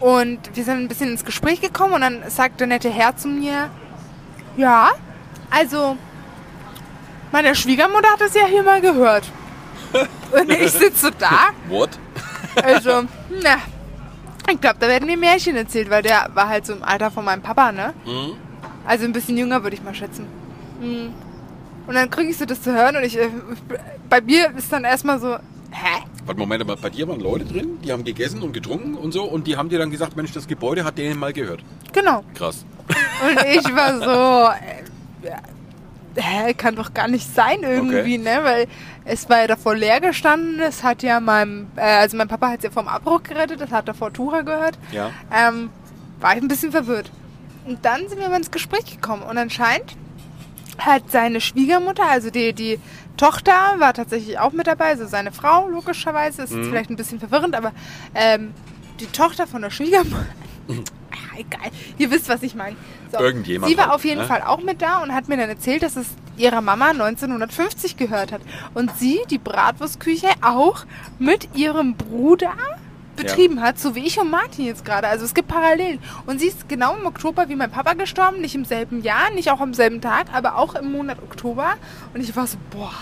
Und 0.00 0.40
wir 0.54 0.64
sind 0.64 0.78
ein 0.78 0.88
bisschen 0.88 1.10
ins 1.10 1.24
Gespräch 1.24 1.60
gekommen 1.60 1.94
und 1.94 2.00
dann 2.00 2.28
sagt 2.28 2.60
der 2.60 2.66
nette 2.66 2.90
Herr 2.90 3.16
zu 3.16 3.28
mir, 3.28 3.70
ja, 4.56 4.90
also 5.50 5.96
meine 7.30 7.54
Schwiegermutter 7.54 8.10
hat 8.10 8.20
es 8.20 8.34
ja 8.34 8.46
hier 8.46 8.62
mal 8.62 8.80
gehört. 8.80 9.24
Und 10.32 10.50
ich 10.50 10.72
sitze 10.72 11.06
so 11.06 11.10
da 11.10 11.50
What? 11.68 11.90
also, 12.62 13.04
na. 13.42 13.56
Ich 14.50 14.60
glaube, 14.60 14.76
da 14.80 14.88
werden 14.88 15.06
mir 15.06 15.16
Märchen 15.16 15.56
erzählt, 15.56 15.88
weil 15.90 16.02
der 16.02 16.30
war 16.34 16.48
halt 16.48 16.66
so 16.66 16.72
im 16.72 16.82
Alter 16.82 17.10
von 17.10 17.24
meinem 17.24 17.42
Papa, 17.42 17.72
ne? 17.72 17.94
Mhm. 18.04 18.32
Also 18.86 19.04
ein 19.04 19.12
bisschen 19.12 19.36
jünger, 19.36 19.62
würde 19.62 19.76
ich 19.76 19.82
mal 19.82 19.94
schätzen. 19.94 20.26
Mhm. 20.80 21.12
Und 21.86 21.94
dann 21.94 22.10
kriege 22.10 22.30
ich 22.30 22.38
so 22.38 22.44
das 22.44 22.62
zu 22.62 22.72
hören 22.72 22.96
und 22.96 23.04
ich, 23.04 23.18
äh, 23.18 23.28
bei 24.08 24.20
mir 24.20 24.50
ist 24.56 24.72
dann 24.72 24.84
erstmal 24.84 25.18
so, 25.18 25.34
hä? 25.70 26.02
Warte, 26.26 26.38
Moment 26.40 26.64
mal, 26.66 26.76
bei 26.76 26.90
dir 26.90 27.08
waren 27.08 27.20
Leute 27.20 27.44
drin, 27.44 27.78
die 27.84 27.92
haben 27.92 28.04
gegessen 28.04 28.42
und 28.42 28.52
getrunken 28.52 28.94
und 28.94 29.12
so 29.12 29.24
und 29.24 29.46
die 29.46 29.56
haben 29.56 29.68
dir 29.68 29.78
dann 29.78 29.90
gesagt, 29.90 30.16
Mensch, 30.16 30.32
das 30.32 30.46
Gebäude 30.46 30.84
hat 30.84 30.98
denen 30.98 31.18
mal 31.18 31.32
gehört. 31.32 31.60
Genau. 31.92 32.22
Krass. 32.34 32.64
Und 33.26 33.44
ich 33.46 33.64
war 33.74 33.98
so, 33.98 34.52
äh, 35.28 36.20
hä, 36.20 36.54
kann 36.54 36.76
doch 36.76 36.94
gar 36.94 37.08
nicht 37.08 37.32
sein 37.34 37.62
irgendwie, 37.62 38.18
Okay. 38.18 38.18
ne? 38.18 38.40
Weil 38.42 38.66
es 39.04 39.28
war 39.28 39.40
ja 39.40 39.46
davor 39.46 39.74
leer 39.74 40.00
gestanden, 40.00 40.60
es 40.60 40.82
hat 40.82 41.02
ja 41.02 41.20
meinem, 41.20 41.66
äh, 41.76 41.80
also 41.80 42.16
mein 42.16 42.28
Papa 42.28 42.48
hat 42.50 42.58
es 42.58 42.64
ja 42.64 42.70
vom 42.70 42.88
Abbruch 42.88 43.22
gerettet, 43.22 43.60
das 43.60 43.70
hat 43.70 43.88
davor 43.88 44.12
Tura 44.12 44.42
gehört. 44.42 44.78
Ja. 44.92 45.10
Ähm, 45.32 45.70
war 46.20 46.36
ich 46.36 46.42
ein 46.42 46.48
bisschen 46.48 46.70
verwirrt. 46.72 47.10
Und 47.64 47.84
dann 47.84 48.08
sind 48.08 48.18
wir 48.20 48.28
mal 48.28 48.36
ins 48.36 48.50
Gespräch 48.50 48.86
gekommen 48.86 49.22
und 49.22 49.38
anscheinend 49.38 49.96
hat 50.78 51.10
seine 51.10 51.40
Schwiegermutter, 51.40 52.04
also 52.08 52.30
die, 52.30 52.52
die 52.52 52.80
Tochter 53.16 53.52
war 53.78 53.92
tatsächlich 53.92 54.38
auch 54.38 54.52
mit 54.52 54.66
dabei, 54.66 54.86
also 54.86 55.06
seine 55.06 55.30
Frau 55.32 55.68
logischerweise, 55.68 56.42
ist 56.42 56.50
Mhm. 56.52 56.58
jetzt 56.58 56.68
vielleicht 56.70 56.90
ein 56.90 56.96
bisschen 56.96 57.20
verwirrend, 57.20 57.54
aber 57.54 57.72
ähm, 58.14 58.52
die 59.00 59.06
Tochter 59.06 59.46
von 59.46 59.62
der 59.62 59.70
Schwiegermutter, 59.70 60.26
egal, 61.36 61.70
ihr 61.98 62.10
wisst, 62.10 62.28
was 62.28 62.42
ich 62.42 62.54
meine. 62.54 62.76
So, 63.10 63.18
Irgendjemand 63.18 63.70
Sie 63.70 63.76
war 63.76 63.86
halt, 63.86 63.94
auf 63.94 64.04
jeden 64.04 64.22
ne? 64.22 64.26
Fall 64.26 64.42
auch 64.42 64.62
mit 64.62 64.82
da 64.82 65.02
und 65.02 65.14
hat 65.14 65.28
mir 65.28 65.36
dann 65.36 65.48
erzählt, 65.48 65.82
dass 65.82 65.96
es 65.96 66.06
ihrer 66.36 66.60
Mama 66.60 66.90
1950 66.90 67.96
gehört 67.96 68.32
hat. 68.32 68.40
Und 68.74 68.96
sie 68.98 69.20
die 69.30 69.38
Bratwurstküche 69.38 70.28
auch 70.40 70.84
mit 71.18 71.48
ihrem 71.54 71.94
Bruder 71.94 72.52
betrieben 73.16 73.60
hat, 73.60 73.78
so 73.78 73.94
wie 73.94 74.06
ich 74.06 74.18
und 74.18 74.30
Martin 74.30 74.66
jetzt 74.66 74.84
gerade. 74.84 75.08
Also 75.08 75.24
es 75.24 75.34
gibt 75.34 75.48
Parallelen. 75.48 75.98
Und 76.26 76.40
sie 76.40 76.46
ist 76.48 76.68
genau 76.68 76.96
im 76.96 77.06
Oktober 77.06 77.48
wie 77.48 77.56
mein 77.56 77.70
Papa 77.70 77.92
gestorben, 77.94 78.40
nicht 78.40 78.54
im 78.54 78.64
selben 78.64 79.02
Jahr, 79.02 79.30
nicht 79.30 79.50
auch 79.50 79.60
am 79.60 79.74
selben 79.74 80.00
Tag, 80.00 80.26
aber 80.32 80.56
auch 80.56 80.74
im 80.74 80.92
Monat 80.92 81.18
Oktober. 81.22 81.74
Und 82.14 82.20
ich 82.20 82.34
war 82.34 82.46
so, 82.46 82.56
boah, 82.70 82.92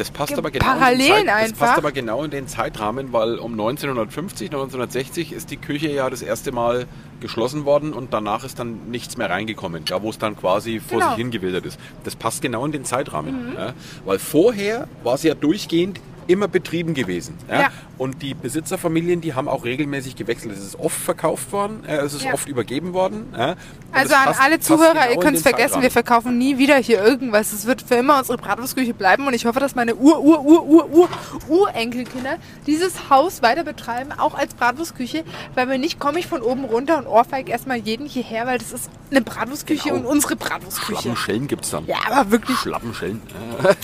Das 0.00 0.10
passt 0.10 0.30
Ge- 0.30 0.38
aber 0.38 0.50
genau 0.50 0.64
Parallelen 0.64 1.00
in 1.02 1.08
den 1.08 1.26
Zeit, 1.26 1.26
Das 1.26 1.42
einfach. 1.50 1.66
passt 1.66 1.78
aber 1.78 1.92
genau 1.92 2.24
in 2.24 2.30
den 2.30 2.48
Zeitrahmen, 2.48 3.12
weil 3.12 3.34
um 3.38 3.52
1950, 3.52 4.48
1960 4.48 5.32
ist 5.32 5.50
die 5.50 5.58
Küche 5.58 5.90
ja 5.90 6.08
das 6.08 6.22
erste 6.22 6.52
Mal 6.52 6.86
geschlossen 7.20 7.66
worden 7.66 7.92
und 7.92 8.14
danach 8.14 8.42
ist 8.44 8.58
dann 8.58 8.88
nichts 8.90 9.18
mehr 9.18 9.28
reingekommen, 9.28 9.84
da 9.84 10.02
wo 10.02 10.08
es 10.08 10.16
dann 10.16 10.36
quasi 10.38 10.80
vor 10.80 10.98
Genau. 11.00 11.04
Mhm. 11.04 11.10
sich 11.10 11.18
hingewildert 11.18 11.66
ist. 11.66 11.78
Das 12.04 12.16
passt 12.16 12.40
genau 12.40 12.64
in 12.64 12.72
den 12.72 12.86
Zeitrahmen, 12.86 13.52
ja, 13.54 13.74
weil 14.06 14.18
vorher 14.18 14.88
war 15.04 15.16
es 15.16 15.22
ja 15.22 15.34
durchgehend 15.34 16.00
immer 16.30 16.48
betrieben 16.48 16.94
gewesen. 16.94 17.36
Ja? 17.48 17.60
Ja. 17.62 17.68
Und 17.98 18.22
die 18.22 18.34
Besitzerfamilien, 18.34 19.20
die 19.20 19.34
haben 19.34 19.48
auch 19.48 19.64
regelmäßig 19.64 20.16
gewechselt. 20.16 20.54
Es 20.56 20.64
ist 20.64 20.78
oft 20.78 20.96
verkauft 20.98 21.52
worden, 21.52 21.84
äh, 21.86 21.96
es 21.96 22.14
ist 22.14 22.24
Ja. 22.24 22.32
oft 22.34 22.48
übergeben 22.48 22.92
worden. 22.94 23.32
Ja? 23.36 23.56
Also 23.92 24.14
an 24.14 24.24
passt- 24.24 24.40
alle 24.40 24.60
Zuhörer, 24.60 24.92
genau 24.94 25.10
ihr 25.10 25.18
könnt 25.18 25.36
es 25.36 25.42
vergessen, 25.42 25.82
wir 25.82 25.90
verkaufen 25.90 26.38
nie 26.38 26.56
wieder 26.58 26.76
hier 26.76 27.02
irgendwas. 27.04 27.52
Es 27.52 27.66
wird 27.66 27.82
für 27.82 27.96
immer 27.96 28.18
unsere 28.18 28.38
Bratwurstküche 28.38 28.94
bleiben 28.94 29.26
und 29.26 29.34
ich 29.34 29.44
hoffe, 29.46 29.60
dass 29.60 29.74
meine 29.74 29.96
Ur, 29.96 30.20
Ur, 30.20 30.40
Ur, 30.44 30.64
Ur, 30.66 30.90
Ur, 30.90 31.08
Urenkelkinder 31.48 32.36
dieses 32.66 33.10
Haus 33.10 33.42
weiter 33.42 33.64
betreiben, 33.64 34.12
auch 34.12 34.34
als 34.34 34.54
Bratwurstküche, 34.54 35.24
weil 35.54 35.68
wenn 35.68 35.80
nicht, 35.80 35.98
komme 35.98 36.18
ich 36.18 36.26
von 36.26 36.40
oben 36.42 36.64
runter 36.64 36.98
und 36.98 37.06
ohrfeig 37.06 37.48
erstmal 37.48 37.78
jeden 37.78 38.06
hierher, 38.06 38.46
weil 38.46 38.58
das 38.58 38.72
ist 38.72 38.90
eine 39.10 39.20
Bratwurstküche 39.22 39.88
Genau. 39.90 39.96
und 40.00 40.06
unsere 40.06 40.36
Bratwurstküche. 40.36 41.00
Schlappenschellen 41.02 41.48
gibt 41.48 41.64
es 41.64 41.70
dann. 41.70 41.86
Ja, 41.86 41.96
aber 42.08 42.30
wirklich. 42.30 42.56
Schlappenschellen. 42.58 43.20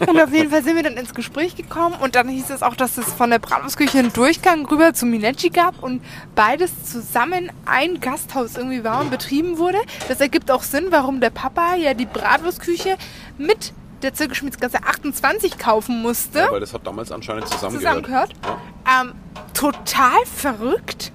Und 0.07 0.21
auf 0.21 0.33
jeden 0.33 0.51
Fall 0.51 0.63
sind 0.63 0.77
wir 0.77 0.83
dann 0.83 0.95
ins 0.97 1.13
Gespräch 1.15 1.57
gekommen 1.57 1.97
und 2.01 2.15
dann 2.15 2.29
hieß 2.37 2.51
es 2.51 2.63
auch, 2.63 2.77
dass 2.77 2.99
es 2.99 3.13
von 3.13 3.31
der 3.31 3.39
Bratwurstküche 3.39 3.99
einen 3.99 4.13
Durchgang 4.13 4.67
rüber 4.67 4.93
zu 4.93 5.07
Minecci 5.07 5.51
gab 5.51 5.83
und 5.83 6.03
beides 6.35 6.85
zusammen 6.85 7.51
ein 7.65 8.01
Gasthaus 8.01 8.57
irgendwie 8.57 8.85
war 8.85 9.01
und 9.01 9.11
betrieben 9.11 9.59
wurde. 9.59 9.79
Das 10.09 10.21
ergibt 10.21 10.51
auch 10.51 10.63
Sinn, 10.63 10.87
warum 10.91 11.21
der 11.21 11.31
Papa 11.31 11.75
ja 11.77 11.95
die 11.95 12.07
Bratwurstküche 12.07 12.97
mit 13.39 13.73
der 14.03 14.13
Zirkelschmiedsgasse 14.13 14.79
28 14.85 15.59
kaufen 15.59 16.03
musste. 16.03 16.41
Ja, 16.41 16.53
weil 16.53 16.61
das 16.61 16.75
hat 16.75 16.87
damals 16.87 17.11
anscheinend 17.11 17.49
zusammengehört. 17.49 18.05
zusammengehört. 18.05 18.33
Ja. 18.85 19.03
Ähm, 19.03 19.15
total 19.55 20.27
verrückt. 20.27 21.13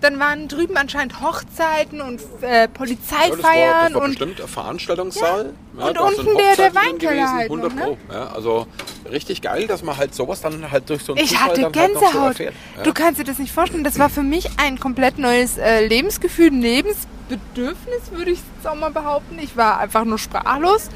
Dann 0.00 0.20
waren 0.20 0.46
drüben 0.46 0.76
anscheinend 0.76 1.20
Hochzeiten 1.20 2.00
und 2.00 2.20
äh, 2.20 2.22
Ja, 2.22 2.66
das 2.66 2.68
war, 2.68 2.68
Polizeifeiern 2.68 3.84
das 3.86 3.94
war 3.94 4.02
und 4.02 4.08
bestimmt 4.10 4.40
ein 4.40 4.46
Veranstaltungssaal. 4.48 5.52
Ja, 5.78 5.86
und 5.88 5.96
da 5.96 6.08
sind 6.10 6.18
unten 6.20 6.36
der- 6.38 6.56
der 6.70 6.74
Weinkeller 6.74 7.32
halt 7.32 7.50
100 7.50 7.74
noch, 7.74 7.82
Pro. 7.84 7.98
Ja, 8.12 8.26
also 8.28 8.66
richtig 9.10 9.42
geil, 9.42 9.66
dass 9.66 9.82
man 9.82 9.96
halt 9.96 10.14
sowas 10.14 10.40
dann 10.40 10.70
halt 10.70 10.88
durch 10.88 11.02
so 11.02 11.14
einen 11.14 11.24
Ich 11.24 11.30
Zufall 11.30 11.48
hatte 11.50 11.60
dann 11.62 11.74
halt 11.74 11.92
so 11.94 12.00
Gänsehaut. 12.00 12.28
erfährt. 12.28 12.54
Ja. 12.76 12.82
Du 12.84 12.92
kannst 12.92 13.20
dir 13.20 13.24
das 13.24 13.38
nicht 13.38 13.52
vorstellen. 13.52 13.82
Das 13.84 13.98
war 13.98 14.08
für 14.08 14.22
mich 14.22 14.48
ein 14.58 14.78
komplett 14.78 15.18
neues 15.18 15.58
äh, 15.58 15.86
Lebensgefühl, 15.86 16.48
ein 16.52 16.62
Lebensbedürfnis, 16.62 18.12
würde 18.12 18.30
ich 18.30 18.38
jetzt 18.56 18.66
auch 18.66 18.74
mal 18.76 18.90
behaupten. 18.90 19.38
Ich 19.40 19.56
war 19.56 19.78
einfach 19.78 20.04
nur 20.04 20.18
sprachlos. 20.18 20.90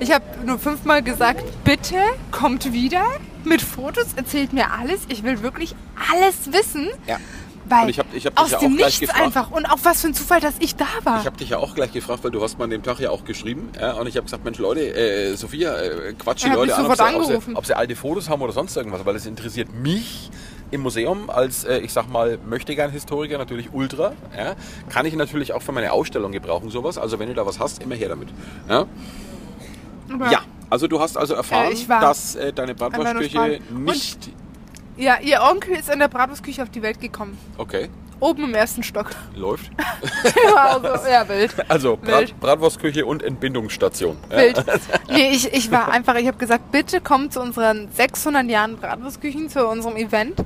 Ich 0.00 0.12
habe 0.12 0.24
nur 0.44 0.58
fünfmal 0.58 1.02
gesagt, 1.02 1.44
bitte 1.64 1.96
kommt 2.30 2.72
wieder 2.72 3.04
mit 3.44 3.60
Fotos, 3.62 4.06
erzählt 4.16 4.52
mir 4.52 4.70
alles. 4.72 5.00
Ich 5.08 5.22
will 5.22 5.42
wirklich 5.42 5.74
alles 6.12 6.52
wissen. 6.52 6.88
Ja. 7.06 7.16
Und 7.82 7.88
ich 7.88 7.98
hab- 7.98 8.14
ich 8.14 8.26
hab 8.26 8.36
dich 8.36 8.44
aus 8.44 8.50
ja 8.52 8.58
dem 8.58 8.72
auch 8.72 8.76
gleich 8.76 8.86
Nichts 8.86 9.00
gefragt. 9.00 9.22
einfach. 9.24 9.50
Und 9.50 9.66
auch 9.66 9.78
was 9.82 10.00
für 10.02 10.08
ein 10.08 10.14
Zufall, 10.14 10.40
dass 10.40 10.54
ich 10.60 10.76
da 10.76 10.86
war. 11.04 11.20
Ich 11.20 11.26
habe 11.26 11.36
dich 11.36 11.48
ja 11.50 11.58
auch 11.58 11.74
gleich 11.74 11.92
gefragt, 11.92 12.22
weil 12.24 12.30
du 12.30 12.42
hast 12.42 12.58
mir 12.58 12.64
an 12.64 12.70
dem 12.70 12.82
Tag 12.82 13.00
ja 13.00 13.10
auch 13.10 13.24
geschrieben. 13.24 13.70
Ja, 13.80 13.92
und 13.94 14.06
ich 14.06 14.16
habe 14.16 14.24
gesagt, 14.24 14.44
Mensch 14.44 14.58
Leute, 14.58 14.80
äh, 14.94 15.34
Sophia, 15.36 15.74
äh, 15.76 16.12
quatsch 16.18 16.44
die 16.44 16.48
Ja, 16.48 16.54
Leute 16.54 16.74
an, 16.76 16.86
ob 16.86 16.96
sie, 16.96 17.34
ob, 17.34 17.42
sie, 17.44 17.56
ob 17.56 17.66
sie 17.66 17.74
alte 17.76 17.96
Fotos 17.96 18.28
haben 18.28 18.42
oder 18.42 18.52
sonst 18.52 18.76
irgendwas, 18.76 19.04
weil 19.06 19.16
es 19.16 19.26
interessiert 19.26 19.72
mich 19.74 20.30
im 20.70 20.80
Museum 20.82 21.28
als, 21.30 21.64
äh, 21.64 21.78
ich 21.78 21.92
sag 21.92 22.08
mal, 22.10 22.38
möchte 22.48 22.74
gern 22.74 22.90
Historiker 22.90 23.38
natürlich 23.38 23.72
ultra. 23.72 24.12
Ja, 24.36 24.54
kann 24.88 25.04
ich 25.06 25.14
natürlich 25.14 25.52
auch 25.52 25.62
für 25.62 25.72
meine 25.72 25.92
Ausstellung 25.92 26.32
gebrauchen, 26.32 26.70
sowas. 26.70 26.98
Also 26.98 27.18
wenn 27.18 27.28
du 27.28 27.34
da 27.34 27.44
was 27.46 27.58
hast, 27.58 27.82
immer 27.82 27.94
her 27.94 28.08
damit. 28.08 28.28
Ja, 28.68 28.86
ja 30.30 30.40
also 30.70 30.86
du 30.88 31.00
hast 31.00 31.16
also 31.18 31.34
erfahren, 31.34 31.72
Äh, 31.72 31.88
war 31.88 32.00
dass 32.00 32.34
äh, 32.34 32.52
deine 32.52 32.74
Bratwurstküche 32.74 33.58
nicht... 33.70 34.30
Ja, 34.96 35.18
ihr 35.20 35.40
Onkel 35.42 35.76
ist 35.76 35.90
in 35.90 35.98
der 35.98 36.08
Bratwurstküche 36.08 36.62
auf 36.62 36.70
die 36.70 36.82
Welt 36.82 37.00
gekommen. 37.00 37.38
Okay, 37.56 37.88
Oben 38.22 38.44
im 38.44 38.54
ersten 38.54 38.84
Stock. 38.84 39.10
läuft. 39.34 39.72
also, 40.56 40.86
ja, 41.08 41.28
wild. 41.28 41.54
Also 41.68 41.98
Wild. 42.02 42.30
Brat, 42.30 42.40
Bratwurstküche 42.40 43.04
und 43.04 43.20
Entbindungsstation. 43.20 44.16
Ja. 44.30 44.36
Wild. 44.38 44.64
Nee, 45.08 45.30
ich, 45.30 45.52
ich 45.52 45.72
war 45.72 45.90
einfach, 45.90 46.14
ich 46.14 46.28
habe 46.28 46.38
gesagt, 46.38 46.70
bitte 46.70 47.00
kommt 47.00 47.32
zu 47.32 47.40
unseren 47.40 47.88
600 47.90 48.48
Jahren 48.48 48.76
Bratwurstküchen, 48.76 49.48
zu 49.48 49.66
unserem 49.66 49.96
Event. 49.96 50.36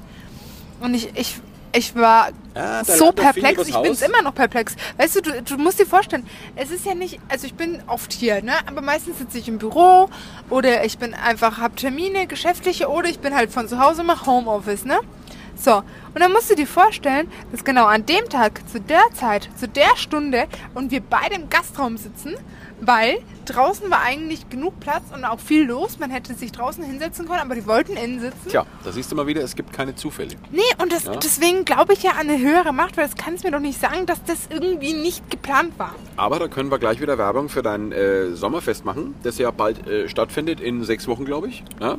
Und 0.81 0.95
ich, 0.95 1.11
ich, 1.17 1.37
ich 1.73 1.95
war 1.95 2.31
Ah, 2.57 2.83
so 2.85 3.09
er 3.09 3.13
perplex, 3.13 3.69
ich 3.69 3.75
Haus. 3.75 4.01
immer 4.01 4.23
noch 4.23 4.35
perplex. 4.35 4.77
Weißt 4.97 5.17
du, 5.17 5.21
du, 5.21 5.43
du 5.43 5.57
musst 5.59 5.79
dir 5.79 5.87
vorstellen, 5.87 6.27
es 6.55 6.71
ist 6.71 6.87
ja 6.87 6.95
nicht, 6.95 7.21
also 7.29 7.47
ich 7.47 7.55
bin 7.55 7.83
oft 7.87 8.13
hier, 8.13 8.43
ne? 8.43 8.53
Aber 8.67 8.81
meistens 8.81 9.19
sitze 9.19 9.39
ich 9.39 9.47
im 9.47 9.59
Büro 9.59 10.09
oder 10.49 10.85
ich 10.85 10.97
bin 10.97 11.13
einfach, 11.13 11.59
hab 11.59 11.77
Termine, 11.77 12.27
geschäftliche 12.27 12.89
oder 12.89 13.09
ich 13.09 13.19
bin 13.19 13.35
halt 13.35 13.51
von 13.53 13.69
zu 13.69 13.79
Hause, 13.79 14.03
mach 14.05 14.27
Homeoffice, 14.27 14.87
ne? 14.87 14.99
So, 15.55 15.77
und 15.77 16.21
dann 16.21 16.33
musst 16.33 16.51
du 16.51 16.55
dir 16.55 16.67
vorstellen, 16.67 17.31
dass 17.51 17.65
genau 17.65 17.87
an 17.87 18.05
dem 18.07 18.29
Tag, 18.29 18.61
zu 18.69 18.81
der 18.81 19.03
Zeit, 19.15 19.49
zu 19.57 19.69
der 19.69 19.97
Stunde 19.97 20.47
und 20.75 20.91
wir 20.91 21.01
beide 21.01 21.35
im 21.35 21.49
Gastraum 21.49 21.97
sitzen, 21.97 22.37
weil 22.81 23.19
draußen 23.47 23.89
war 23.91 24.03
eigentlich 24.03 24.49
genug 24.51 24.81
Platz 24.81 25.05
und 25.15 25.25
auch 25.25 25.39
viel 25.39 25.65
los. 25.67 25.99
Man 26.01 26.11
hätte 26.11 26.35
sich 26.35 26.51
draußen 26.51 26.83
hinsetzen 26.83 27.27
können, 27.29 27.41
aber 27.41 27.55
die 27.55 27.65
wollten 27.67 27.97
innen 27.97 28.19
sitzen. 28.21 28.49
Tja, 28.49 28.67
da 28.85 28.91
siehst 28.93 29.11
du 29.13 29.17
mal 29.17 29.27
wieder, 29.29 29.41
es 29.43 29.55
gibt 29.55 29.73
keine 29.73 29.95
Zufälle. 29.95 30.31
Nee, 30.51 30.63
und 30.83 30.93
das, 30.93 31.05
Ja. 31.05 31.17
deswegen 31.17 31.65
glaube 31.65 31.93
ich 31.93 32.03
ja 32.03 32.13
an 32.13 32.29
eine 32.29 32.39
höhere 32.39 32.73
Macht, 32.73 32.97
weil 32.97 33.07
das 33.07 33.15
kannst 33.15 33.45
du 33.45 33.49
mir 33.49 33.53
doch 33.53 33.61
nicht 33.61 33.81
sagen, 33.81 34.05
dass 34.07 34.23
das 34.25 34.49
irgendwie 34.51 34.95
nicht 34.95 35.31
geplant 35.31 35.79
war. 35.79 35.95
Aber 36.17 36.39
da 36.41 36.49
können 36.49 36.71
wir 36.73 36.79
gleich 36.79 37.01
wieder 37.01 37.19
Werbung 37.19 37.49
für 37.49 37.63
dein 37.63 37.93
äh, 37.93 38.33
Sommerfest 38.35 38.85
machen, 38.85 39.15
das 39.23 39.39
ja 39.39 39.51
bald 39.53 39.87
äh, 39.87 40.09
stattfindet, 40.09 40.61
in 40.61 40.83
sechs 40.83 41.07
Wochen, 41.07 41.25
glaube 41.25 41.49
ich. 41.49 41.63
Ja? 41.81 41.99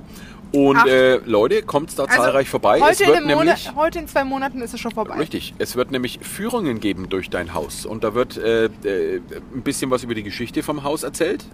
Und 0.52 0.86
äh, 0.88 1.18
Leute, 1.26 1.64
kommt 1.64 1.98
da 1.98 2.08
zahlreich 2.08 2.50
vorbei. 2.50 2.80
Heute, 2.82 3.04
es 3.04 3.08
wird 3.08 3.22
in 3.22 3.28
nämlich, 3.28 3.76
heute 3.76 4.00
in 4.00 4.08
zwei 4.08 4.24
Monaten 4.24 4.62
ist 4.62 4.74
es 4.74 4.80
schon 4.80 4.92
vorbei. 4.92 5.16
Richtig, 5.16 5.54
es 5.58 5.76
wird 5.76 5.92
nämlich 5.92 6.20
Führungen 6.22 6.80
geben 6.80 7.10
durch 7.10 7.30
dein 7.30 7.54
Haus. 7.54 7.86
Und 7.86 8.04
da 8.04 8.14
wird 8.14 8.38
äh, 8.38 8.66
äh, 8.66 9.22
ein 9.54 9.62
bisschen 9.64 9.92
was 9.92 10.04
über 10.04 10.16
die 10.16 10.24
Geschichte 10.24 10.64
vom 10.64 10.84
Haus 10.84 11.04
erzählt. 11.04 11.46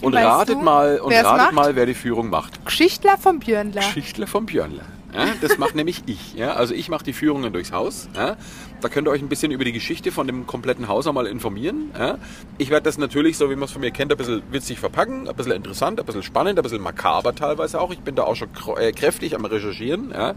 Und 0.00 0.14
Weißt 0.14 0.26
ratet 0.26 0.54
du, 0.56 0.60
mal, 0.60 0.98
und 1.00 1.12
ratet 1.12 1.36
macht? 1.36 1.52
mal, 1.52 1.76
wer 1.76 1.86
die 1.86 1.94
Führung 1.94 2.30
macht. 2.30 2.64
Geschichtler 2.64 3.16
vom 3.18 3.40
Björnler. 3.40 3.80
Geschichtler 3.80 4.26
vom 4.26 4.46
Björnler. 4.46 4.84
Ja, 5.12 5.26
das 5.40 5.58
macht 5.58 5.74
nämlich 5.74 6.02
ich. 6.06 6.34
Ja? 6.34 6.52
Also 6.52 6.74
ich 6.74 6.88
mache 6.88 7.04
die 7.04 7.12
Führungen 7.12 7.52
durchs 7.52 7.72
Haus. 7.72 8.08
Ja? 8.14 8.36
Da 8.80 8.88
könnt 8.88 9.08
ihr 9.08 9.10
euch 9.10 9.22
ein 9.22 9.28
bisschen 9.28 9.50
über 9.50 9.64
die 9.64 9.72
Geschichte 9.72 10.12
von 10.12 10.28
dem 10.28 10.46
kompletten 10.46 10.86
Haus 10.86 11.08
einmal 11.08 11.26
informieren. 11.26 11.90
Ja? 11.98 12.18
Ich 12.58 12.70
werde 12.70 12.84
das 12.84 12.96
natürlich, 12.96 13.36
so 13.36 13.50
wie 13.50 13.56
man 13.56 13.64
es 13.64 13.72
von 13.72 13.80
mir 13.80 13.90
kennt, 13.90 14.12
ein 14.12 14.18
bisschen 14.18 14.42
witzig 14.52 14.78
verpacken, 14.78 15.28
ein 15.28 15.34
bisschen 15.34 15.52
interessant, 15.52 15.98
ein 15.98 16.06
bisschen 16.06 16.22
spannend, 16.22 16.58
ein 16.58 16.62
bisschen 16.62 16.80
makaber 16.80 17.34
teilweise 17.34 17.80
auch. 17.80 17.90
Ich 17.90 18.00
bin 18.00 18.14
da 18.14 18.22
auch 18.22 18.36
schon 18.36 18.48
äh, 18.76 18.92
kräftig 18.92 19.34
am 19.34 19.44
Recherchieren. 19.44 20.12
Ja? 20.12 20.34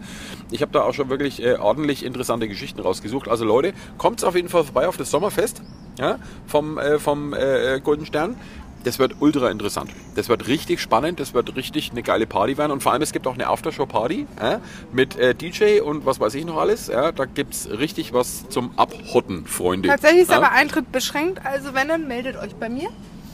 Ich 0.50 0.60
habe 0.60 0.72
da 0.72 0.82
auch 0.82 0.92
schon 0.92 1.08
wirklich 1.08 1.40
äh, 1.40 1.54
ordentlich 1.54 2.04
interessante 2.04 2.48
Geschichten 2.48 2.80
rausgesucht. 2.80 3.28
Also 3.28 3.44
Leute, 3.44 3.74
kommt 3.96 4.24
auf 4.24 4.34
jeden 4.34 4.48
Fall 4.48 4.64
vorbei 4.64 4.88
auf 4.88 4.96
das 4.96 5.12
Sommerfest 5.12 5.62
ja? 5.98 6.18
vom, 6.46 6.78
äh, 6.78 6.98
vom 6.98 7.34
äh, 7.34 7.80
Golden 7.82 8.06
Stern. 8.06 8.36
Das 8.84 8.98
wird 8.98 9.16
ultra 9.20 9.50
interessant. 9.50 9.90
Das 10.14 10.28
wird 10.28 10.48
richtig 10.48 10.80
spannend, 10.80 11.20
das 11.20 11.34
wird 11.34 11.54
richtig 11.56 11.92
eine 11.92 12.02
geile 12.02 12.26
Party 12.26 12.58
werden. 12.58 12.72
Und 12.72 12.82
vor 12.82 12.92
allem, 12.92 13.02
es 13.02 13.12
gibt 13.12 13.26
auch 13.26 13.34
eine 13.34 13.46
Aftershow-Party 13.46 14.26
äh, 14.40 14.58
mit 14.92 15.16
äh, 15.16 15.34
DJ 15.34 15.80
und 15.80 16.04
was 16.04 16.20
weiß 16.20 16.34
ich 16.34 16.44
noch 16.44 16.56
alles. 16.56 16.88
Ja, 16.88 17.12
da 17.12 17.24
gibt 17.24 17.54
es 17.54 17.70
richtig 17.70 18.12
was 18.12 18.48
zum 18.48 18.76
Abhotten, 18.78 19.46
Freunde. 19.46 19.88
Tatsächlich 19.88 20.22
ist 20.22 20.30
ja? 20.30 20.38
aber 20.38 20.52
Eintritt 20.52 20.90
beschränkt, 20.90 21.44
also 21.44 21.74
wenn, 21.74 21.88
dann 21.88 22.08
meldet 22.08 22.36
euch 22.36 22.54
bei 22.56 22.68
mir. 22.68 22.90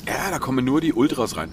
Ja, 0.06 0.30
da 0.30 0.38
kommen 0.38 0.64
nur 0.64 0.80
die 0.80 0.92
Ultras 0.92 1.36
rein. 1.36 1.50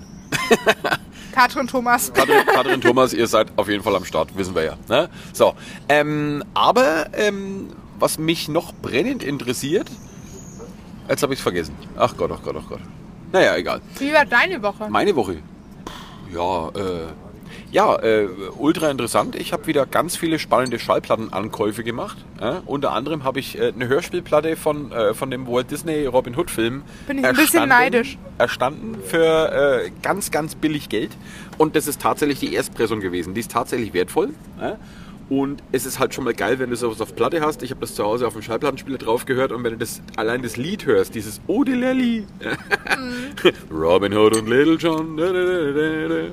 Katrin 1.31 1.67
Thomas. 1.67 2.11
Katrin, 2.13 2.45
Katrin 2.45 2.81
Thomas, 2.81 3.13
ihr 3.13 3.27
seid 3.27 3.47
auf 3.57 3.67
jeden 3.67 3.83
Fall 3.83 3.95
am 3.95 4.05
Start, 4.05 4.37
wissen 4.37 4.55
wir 4.55 4.63
ja. 4.63 4.77
Ne? 4.87 5.09
So, 5.33 5.53
ähm, 5.89 6.43
aber 6.53 7.07
ähm, 7.13 7.67
was 7.99 8.17
mich 8.17 8.47
noch 8.47 8.73
brennend 8.73 9.23
interessiert, 9.23 9.89
jetzt 11.09 11.23
habe 11.23 11.33
ich 11.33 11.39
es 11.39 11.43
vergessen. 11.43 11.75
Ach 11.97 12.15
Gott, 12.15 12.31
ach 12.33 12.41
Gott, 12.43 12.55
ach 12.59 12.69
Gott. 12.69 12.81
Naja, 13.35 13.57
egal. 13.57 13.81
Wie 13.99 14.13
war 14.13 14.23
deine 14.23 14.63
Woche? 14.63 14.87
Meine 14.89 15.13
Woche. 15.13 15.35
Ja, 16.33 16.69
äh, 16.69 17.07
ja, 17.69 17.97
äh, 17.97 18.29
ultra 18.57 18.89
interessant. 18.89 19.35
Ich 19.35 19.51
habe 19.51 19.67
wieder 19.67 19.85
ganz 19.85 20.15
viele 20.15 20.39
spannende 20.39 20.79
Schallplattenankäufe 20.79 21.83
gemacht. 21.83 22.15
Äh? 22.39 22.53
Unter 22.65 22.93
anderem 22.93 23.25
habe 23.25 23.41
ich 23.41 23.59
äh, 23.59 23.73
eine 23.75 23.89
Hörspielplatte 23.89 24.55
von, 24.55 24.89
äh, 24.93 25.13
von 25.13 25.31
dem 25.31 25.47
Walt 25.47 25.69
Disney 25.69 26.05
Robin 26.05 26.37
Hood 26.37 26.49
Film 26.49 26.83
Bin 27.07 27.17
ich 27.17 27.25
ein 27.25 27.35
bisschen 27.35 27.67
neidisch. 27.67 28.17
erstanden 28.37 28.95
für 29.03 29.83
äh, 29.83 29.91
ganz, 30.01 30.31
ganz 30.31 30.55
billig 30.55 30.87
Geld. 30.87 31.11
Und 31.57 31.75
das 31.75 31.87
ist 31.87 32.01
tatsächlich 32.01 32.39
die 32.39 32.53
Erstpressung 32.53 33.01
gewesen. 33.01 33.33
Die 33.33 33.41
ist 33.41 33.51
tatsächlich 33.51 33.93
wertvoll. 33.93 34.29
Äh? 34.61 34.75
Und 35.27 35.63
es 35.71 35.87
ist 35.87 35.97
halt 35.97 36.13
schon 36.13 36.23
mal 36.23 36.35
geil, 36.35 36.59
wenn 36.59 36.69
du 36.69 36.75
sowas 36.75 37.01
auf 37.01 37.15
Platte 37.15 37.41
hast. 37.41 37.63
Ich 37.63 37.71
habe 37.71 37.81
das 37.81 37.95
zu 37.95 38.03
Hause 38.03 38.27
auf 38.27 38.33
dem 38.33 38.43
Schallplattenspieler 38.43 38.99
drauf 38.99 39.25
gehört 39.25 39.51
und 39.51 39.63
wenn 39.63 39.71
du 39.71 39.77
das 39.79 40.01
allein 40.17 40.43
das 40.43 40.55
Lied 40.55 40.85
hörst, 40.85 41.15
dieses 41.15 41.41
Odelelli. 41.47 42.27
Robin 43.71 44.13
Hood 44.13 44.37
und 44.37 44.47
Little 44.47 44.75
John. 44.75 45.19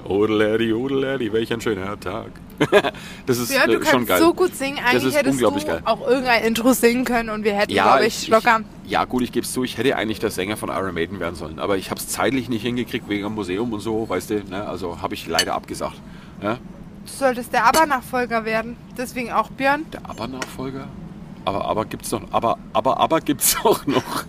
Odelelli, 0.04 0.72
Odelelli, 0.72 1.32
welch 1.32 1.52
ein 1.52 1.60
schöner 1.60 1.98
Tag. 1.98 2.30
das 3.26 3.38
ist 3.38 3.52
Ja, 3.52 3.66
du 3.66 3.72
äh, 3.72 3.76
schon 3.76 3.84
kannst 4.06 4.08
geil. 4.08 4.20
so 4.20 4.34
gut 4.34 4.54
singen. 4.54 4.76
Das 4.76 4.90
Eigentlich 4.90 5.04
ist 5.06 5.16
hättest 5.16 5.32
unglaublich 5.34 5.64
du 5.64 5.70
geil. 5.70 5.82
auch 5.84 6.06
irgendein 6.06 6.44
Intro 6.44 6.72
singen 6.74 7.04
können 7.04 7.30
und 7.30 7.44
wir 7.44 7.54
hätten, 7.54 7.72
glaube 7.72 8.06
ich, 8.06 8.28
locker. 8.28 8.60
ja, 8.86 9.04
gut, 9.04 9.22
ich 9.22 9.32
gebe 9.32 9.44
es 9.44 9.52
zu, 9.52 9.64
ich 9.64 9.78
hätte 9.78 9.96
eigentlich 9.96 10.18
der 10.20 10.30
Sänger 10.30 10.56
von 10.56 10.68
Iron 10.68 10.94
Maiden 10.94 11.18
werden 11.18 11.34
sollen. 11.34 11.58
Aber 11.58 11.76
ich 11.76 11.90
habe 11.90 11.98
es 11.98 12.08
zeitlich 12.08 12.48
nicht 12.48 12.62
hingekriegt 12.62 13.08
wegen 13.08 13.24
dem 13.24 13.34
Museum 13.34 13.72
und 13.72 13.80
so, 13.80 14.08
weißt 14.08 14.30
du. 14.30 14.34
Ne? 14.50 14.66
Also 14.66 15.00
habe 15.00 15.14
ich 15.14 15.26
leider 15.26 15.54
abgesagt. 15.54 15.96
Ja? 16.42 16.58
Du 17.04 17.10
solltest 17.10 17.52
der 17.52 17.64
Aber-Nachfolger 17.66 18.44
werden. 18.44 18.76
Deswegen 18.96 19.32
auch 19.32 19.50
Björn. 19.50 19.86
Der 19.92 20.08
Aber-Nachfolger? 20.08 20.88
Aber, 21.44 21.64
aber 21.64 21.84
gibt's 21.84 22.12
noch, 22.12 22.22
aber, 22.30 22.58
aber, 22.72 23.00
aber 23.00 23.20
gibt's 23.20 23.56
auch 23.64 23.84
noch. 23.86 24.24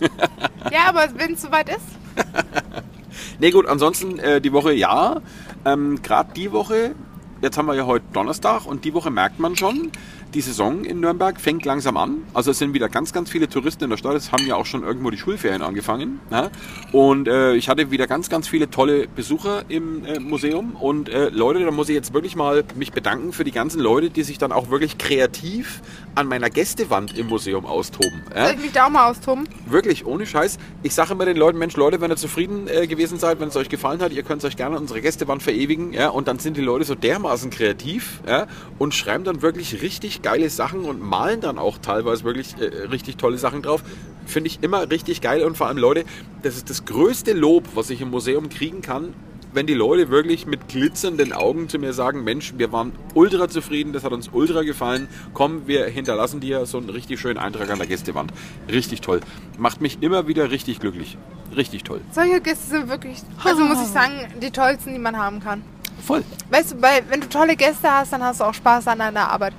Ja, 0.72 0.88
aber 0.88 1.08
wenn 1.16 1.34
es 1.34 1.42
soweit 1.42 1.70
ist. 1.70 1.86
nee, 3.40 3.52
gut, 3.52 3.68
ansonsten 3.68 4.18
äh, 4.20 4.42
die 4.42 4.52
Woche 4.52 4.74
ja. 4.74 5.22
Ähm, 5.66 6.02
Gerade 6.02 6.34
die 6.34 6.52
Woche, 6.52 6.96
jetzt 7.42 7.58
haben 7.58 7.68
wir 7.68 7.76
ja 7.76 7.86
heute 7.86 8.06
Donnerstag 8.14 8.66
und 8.66 8.84
die 8.84 8.94
Woche 8.94 9.12
merkt 9.12 9.40
man 9.40 9.56
schon, 9.56 9.92
die 10.34 10.42
Saison 10.42 10.84
in 10.84 11.00
Nürnberg 11.00 11.40
fängt 11.40 11.66
langsam 11.66 11.98
an. 11.98 12.24
Also 12.34 12.52
es 12.52 12.60
sind 12.60 12.74
wieder 12.74 12.90
ganz, 12.90 13.14
ganz 13.14 13.30
viele 13.30 13.48
Touristen 13.48 13.84
in 13.84 13.90
der 13.92 13.98
Stadt. 13.98 14.16
Es 14.16 14.32
haben 14.32 14.46
ja 14.48 14.56
auch 14.56 14.66
schon 14.66 14.84
irgendwo 14.84 15.10
die 15.12 15.18
Schulferien 15.18 15.62
angefangen. 15.62 16.20
Ja? 16.32 16.50
Und 16.92 17.28
äh, 17.28 17.54
ich 17.54 17.70
hatte 17.70 17.92
wieder 17.92 18.08
ganz, 18.08 18.30
ganz 18.30 18.48
viele 18.48 18.70
tolle 18.70 19.08
Besucher 19.08 19.64
im 19.70 20.06
äh, 20.06 20.20
Museum. 20.20 20.76
Und 20.76 21.10
äh, 21.10 21.30
Leute, 21.30 21.64
da 21.64 21.72
muss 21.72 21.90
ich 21.90 21.96
jetzt 21.96 22.14
wirklich 22.14 22.36
mal 22.36 22.64
mich 22.76 22.92
bedanken 22.92 23.32
für 23.32 23.44
die 23.44 23.52
ganzen 23.52 23.80
Leute, 23.80 24.10
die 24.10 24.24
sich 24.24 24.38
dann 24.38 24.52
auch 24.52 24.70
wirklich 24.70 24.98
kreativ 24.98 25.82
an 26.16 26.28
meiner 26.28 26.50
Gästewand 26.50 27.18
im 27.18 27.28
Museum 27.28 27.66
austoben. 27.66 28.24
Soll 28.34 28.54
ich 28.56 28.62
mich 28.62 28.72
da 28.72 28.88
auch 28.88 28.90
mal 28.90 29.10
austoben? 29.10 29.48
Wirklich, 29.68 30.06
ohne 30.06 30.26
Scheiß. 30.26 30.58
Ich 30.82 30.94
sage 30.94 31.14
immer 31.14 31.26
den 31.26 31.38
Leuten, 31.38 31.60
Mensch, 31.60 31.76
Leute, 31.76 32.02
wenn 32.02 32.12
ihr 32.12 32.18
zufrieden 32.18 32.68
äh, 32.68 32.88
gewesen 32.88 33.20
seid, 33.20 33.40
wenn 33.40 33.50
es 33.50 33.56
euch 33.56 33.70
gefallen 33.70 34.02
hat, 34.02 34.12
ihr 34.12 34.24
könnt 34.24 34.44
euch 34.44 34.58
gerne 34.58 34.78
an 34.78 34.82
unsere 34.84 35.02
Gästewand 35.02 35.44
verewigen. 35.44 35.94
Ja? 35.94 36.10
Und 36.10 36.28
dann 36.28 36.40
sind 36.40 36.58
die 36.58 36.62
Leute 36.62 36.86
so 36.86 36.96
dermaßen 36.96 37.52
kreativ 37.52 38.22
ja? 38.28 38.48
und 38.80 38.96
schreiben 38.96 39.24
dann 39.24 39.42
wirklich 39.42 39.82
richtig 39.82 40.23
geile 40.24 40.50
Sachen 40.50 40.86
und 40.86 41.02
malen 41.02 41.42
dann 41.42 41.60
auch 41.60 41.78
teilweise 41.78 42.24
wirklich 42.24 42.56
äh, 42.60 42.88
richtig 42.88 43.18
tolle 43.18 43.38
Sachen 43.38 43.62
drauf. 43.62 43.84
Finde 44.26 44.48
ich 44.48 44.64
immer 44.64 44.90
richtig 44.90 45.22
geil 45.22 45.44
und 45.44 45.58
vor 45.58 45.68
allem, 45.68 45.78
Leute, 45.78 46.06
das 46.42 46.56
ist 46.56 46.70
das 46.70 46.86
größte 46.86 47.34
Lob, 47.34 47.66
was 47.76 47.90
ich 47.90 48.02
im 48.02 48.10
Museum 48.10 48.50
kriegen 48.50 48.82
kann, 48.82 49.14
wenn 49.54 49.68
die 49.68 49.74
Leute 49.74 50.10
wirklich 50.10 50.46
mit 50.46 50.68
glitzernden 50.68 51.34
Augen 51.34 51.70
zu 51.70 51.78
mir 51.78 51.94
sagen, 51.94 52.24
Mensch, 52.24 52.54
wir 52.58 52.72
waren 52.72 52.92
ultra 53.14 53.48
zufrieden, 53.48 53.94
das 53.94 54.04
hat 54.04 54.12
uns 54.12 54.30
ultra 54.34 54.64
gefallen, 54.64 55.08
komm, 55.34 55.68
wir 55.68 55.86
hinterlassen 55.86 56.40
dir 56.40 56.66
so 56.66 56.78
einen 56.78 56.90
richtig 56.90 57.20
schönen 57.20 57.38
Eintrag 57.38 57.70
an 57.70 57.78
der 57.78 57.88
Gästewand. 57.88 58.32
Richtig 58.72 59.02
toll. 59.02 59.20
Macht 59.58 59.82
mich 59.82 60.02
immer 60.02 60.28
wieder 60.28 60.52
richtig 60.52 60.80
glücklich. 60.80 61.18
Richtig 61.56 61.84
toll. 61.84 62.02
Solche 62.12 62.42
Gäste 62.42 62.68
sind 62.68 62.90
wirklich, 62.90 63.20
also 63.44 63.64
muss 63.64 63.82
ich 63.82 63.90
sagen, 63.90 64.14
die 64.42 64.50
tollsten, 64.50 64.94
die 64.94 65.00
man 65.00 65.18
haben 65.18 65.40
kann. 65.40 65.62
Voll. 66.04 66.24
Weißt 66.50 66.74
du, 66.74 66.82
weil 66.82 67.04
wenn 67.10 67.22
du 67.22 67.30
tolle 67.30 67.56
Gäste 67.56 67.92
hast, 67.92 68.12
dann 68.14 68.24
hast 68.24 68.40
du 68.40 68.46
auch 68.46 68.54
Spaß 68.54 68.88
an 68.88 69.00
deiner 69.00 69.30
Arbeit. 69.30 69.54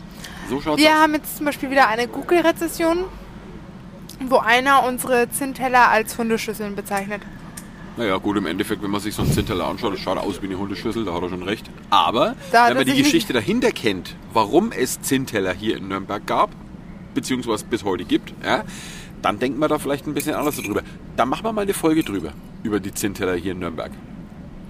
So 0.48 0.60
schaut's 0.60 0.80
Wir 0.80 0.90
aus. 0.90 0.96
haben 1.00 1.14
jetzt 1.14 1.36
zum 1.36 1.46
Beispiel 1.46 1.70
wieder 1.70 1.88
eine 1.88 2.08
Google-Rezession, 2.08 3.04
wo 4.28 4.38
einer 4.38 4.84
unsere 4.84 5.28
Zinnteller 5.30 5.88
als 5.88 6.16
Hundeschüsseln 6.18 6.76
bezeichnet. 6.76 7.22
Naja, 7.96 8.16
gut, 8.16 8.36
im 8.36 8.46
Endeffekt, 8.46 8.82
wenn 8.82 8.90
man 8.90 9.00
sich 9.00 9.14
so 9.14 9.22
einen 9.22 9.30
Zinteller 9.32 9.66
anschaut, 9.66 9.92
das 9.94 10.00
schaut 10.00 10.18
aus 10.18 10.42
wie 10.42 10.46
eine 10.46 10.58
Hundeschüssel, 10.58 11.04
da 11.04 11.14
hat 11.14 11.22
er 11.22 11.28
schon 11.28 11.44
recht. 11.44 11.70
Aber 11.90 12.34
Da 12.50 12.68
wenn 12.68 12.76
man 12.76 12.86
die 12.86 13.00
Geschichte 13.00 13.32
dahinter 13.32 13.70
kennt, 13.70 14.16
warum 14.32 14.72
es 14.72 15.00
Zinteller 15.00 15.52
hier 15.54 15.76
in 15.76 15.86
Nürnberg 15.88 16.26
gab, 16.26 16.50
beziehungsweise 17.14 17.64
bis 17.66 17.84
heute 17.84 18.04
gibt, 18.04 18.34
ja, 18.44 18.64
dann 19.22 19.38
denkt 19.38 19.58
man 19.58 19.68
da 19.68 19.78
vielleicht 19.78 20.06
ein 20.08 20.14
bisschen 20.14 20.34
anders 20.34 20.56
drüber. 20.56 20.82
Da 21.16 21.24
machen 21.24 21.44
wir 21.44 21.52
mal 21.52 21.62
eine 21.62 21.72
Folge 21.72 22.02
drüber, 22.02 22.32
über 22.64 22.80
die 22.80 22.92
Zinteller 22.92 23.36
hier 23.36 23.52
in 23.52 23.60
Nürnberg. 23.60 23.92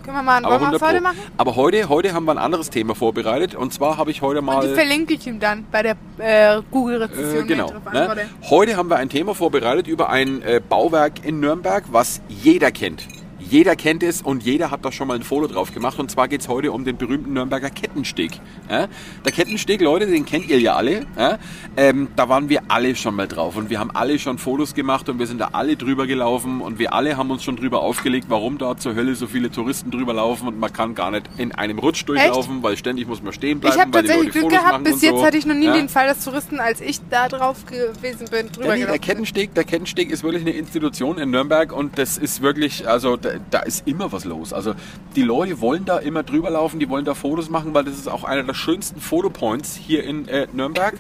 Können 0.05 0.19
wir 0.19 0.23
mal, 0.23 0.45
Aber, 0.45 0.51
wollen 0.51 0.61
wir 0.61 0.67
100 0.67 0.83
das 0.83 0.89
heute 0.89 1.01
machen? 1.01 1.19
Aber 1.39 1.57
heute, 1.57 1.89
heute 1.89 2.13
haben 2.13 2.27
wir 2.27 2.33
ein 2.33 2.39
anderes 2.39 2.69
Thema 2.69 2.95
vorbereitet 2.95 3.55
und 3.55 3.73
zwar 3.73 3.97
habe 3.97 4.11
ich 4.11 4.21
heute 4.21 4.41
Und 4.41 4.47
die 4.47 4.53
mal... 4.69 4.75
verlinke 4.75 5.15
ich 5.15 5.27
ihm 5.27 5.41
dann 5.41 5.65
bei 5.73 5.83
der 5.83 5.97
äh, 6.19 6.61
Google-Rezession. 6.71 7.45
Äh, 7.45 7.47
genau. 7.47 7.73
Ne? 7.91 8.29
Heute 8.51 8.77
haben 8.77 8.91
wir 8.91 8.97
ein 8.97 9.09
Thema 9.09 9.35
vorbereitet 9.35 9.87
über 9.87 10.11
ein 10.11 10.43
äh, 10.43 10.61
Bauwerk 10.67 11.25
in 11.25 11.41
Nürnberg, 11.41 11.85
was 11.91 12.21
jeder 12.29 12.71
kennt. 12.71 13.09
Jeder 13.55 13.77
kennt 13.77 14.03
es 14.03 14.21
und 14.21 14.43
jeder 14.43 14.73
hat 14.73 14.85
da 14.85 14.91
schon 14.91 15.07
mal 15.07 15.15
ein 15.15 15.23
Foto 15.23 15.47
drauf 15.47 15.73
gemacht. 15.73 16.01
Und 16.01 16.11
zwar 16.11 16.27
geht 16.27 16.41
es 16.41 16.49
heute 16.49 16.73
um 16.73 16.85
den 16.85 16.97
berühmten 16.97 17.35
Nürnberger 17.35 17.71
Kettensteg. 17.71 18.33
Ja? 18.69 18.89
Der 19.25 19.31
Kettensteg, 19.31 19.81
Leute, 19.81 20.09
den 20.09 20.27
kennt 20.27 20.49
ihr 20.49 20.59
ja 20.59 20.75
alle. 20.75 21.07
Ja? 21.17 21.39
Ähm, 21.77 22.09
da 22.17 22.29
waren 22.29 22.49
wir 22.49 22.63
alle 22.67 22.97
schon 22.97 23.15
mal 23.15 23.29
drauf 23.29 23.57
und 23.57 23.71
wir 23.71 23.79
haben 23.79 23.93
alle 23.93 24.19
schon 24.19 24.39
Fotos 24.39 24.75
gemacht 24.75 25.09
und 25.09 25.21
wir 25.21 25.29
sind 25.29 25.41
da 25.41 25.51
alle 25.53 25.77
drüber 25.77 26.09
gelaufen 26.09 26.61
und 26.63 26.81
wir 26.81 26.95
alle 26.95 27.17
haben 27.17 27.31
uns 27.31 27.45
schon 27.45 27.55
drüber 27.55 27.83
aufgelegt, 27.83 28.27
warum 28.29 28.59
da 28.59 28.77
zur 28.77 28.97
Hölle 28.97 29.15
so 29.15 29.29
viele 29.29 29.53
Touristen 29.53 29.93
drüber 29.93 30.15
laufen 30.15 30.49
und 30.49 30.59
man 30.59 30.73
kann 30.73 30.97
gar 30.97 31.13
nicht 31.13 31.31
in 31.39 31.53
einem 31.53 31.79
Rutsch 31.79 32.05
durchlaufen, 32.07 32.61
weil 32.65 32.77
ständig 32.77 33.07
muss 33.07 33.23
man 33.23 33.33
stehen 33.33 33.61
bleiben, 33.61 33.77
Ich 33.77 33.81
habe 33.81 33.93
tatsächlich 33.93 34.33
Glück 34.33 34.45
Fotos 34.47 34.59
gehabt. 34.59 34.83
Bis 34.83 35.01
jetzt 35.01 35.15
so. 35.15 35.25
hatte 35.25 35.37
ich 35.37 35.47
noch 35.47 35.55
nie 35.55 35.67
Ja? 35.67 35.75
den 35.75 35.89
Fall, 35.89 36.09
dass 36.09 36.25
Touristen, 36.25 36.59
als 36.59 36.81
ich 36.81 36.99
da 37.09 37.29
drauf 37.29 37.65
gewesen 37.67 38.27
bin, 38.33 38.51
drüber 38.51 38.75
Ja, 38.75 38.75
nee, 38.75 38.85
der. 38.85 38.99
Kettensteg, 38.99 39.55
der 39.55 39.63
Kettensteg 39.63 40.11
ist 40.11 40.25
wirklich 40.25 40.43
eine 40.43 40.51
Institution 40.57 41.19
in 41.19 41.31
Nürnberg 41.31 41.73
und 41.73 41.99
das 41.99 42.19
ist 42.19 42.43
wirklich, 42.43 42.89
also 42.89 43.17
da, 43.51 43.61
ist 43.61 43.87
immer 43.87 44.13
was 44.13 44.25
los. 44.25 44.53
Also 44.53 44.75
die 45.17 45.23
Leute 45.23 45.61
wollen 45.61 45.85
da 45.85 45.99
immer 45.99 46.23
drüber 46.23 46.51
laufen, 46.51 46.81
die 46.81 46.89
wollen 46.89 47.05
da 47.05 47.15
Fotos 47.15 47.51
machen, 47.51 47.75
weil 47.75 47.85
das 47.85 47.95
ist 47.95 48.09
auch 48.09 48.25
einer 48.25 48.43
der 48.43 48.55
schönsten 48.55 49.01
Fotopoints 49.01 49.77
hier 49.77 50.05
in 50.05 50.29
äh, 50.29 50.47
Nürnberg. 50.53 50.95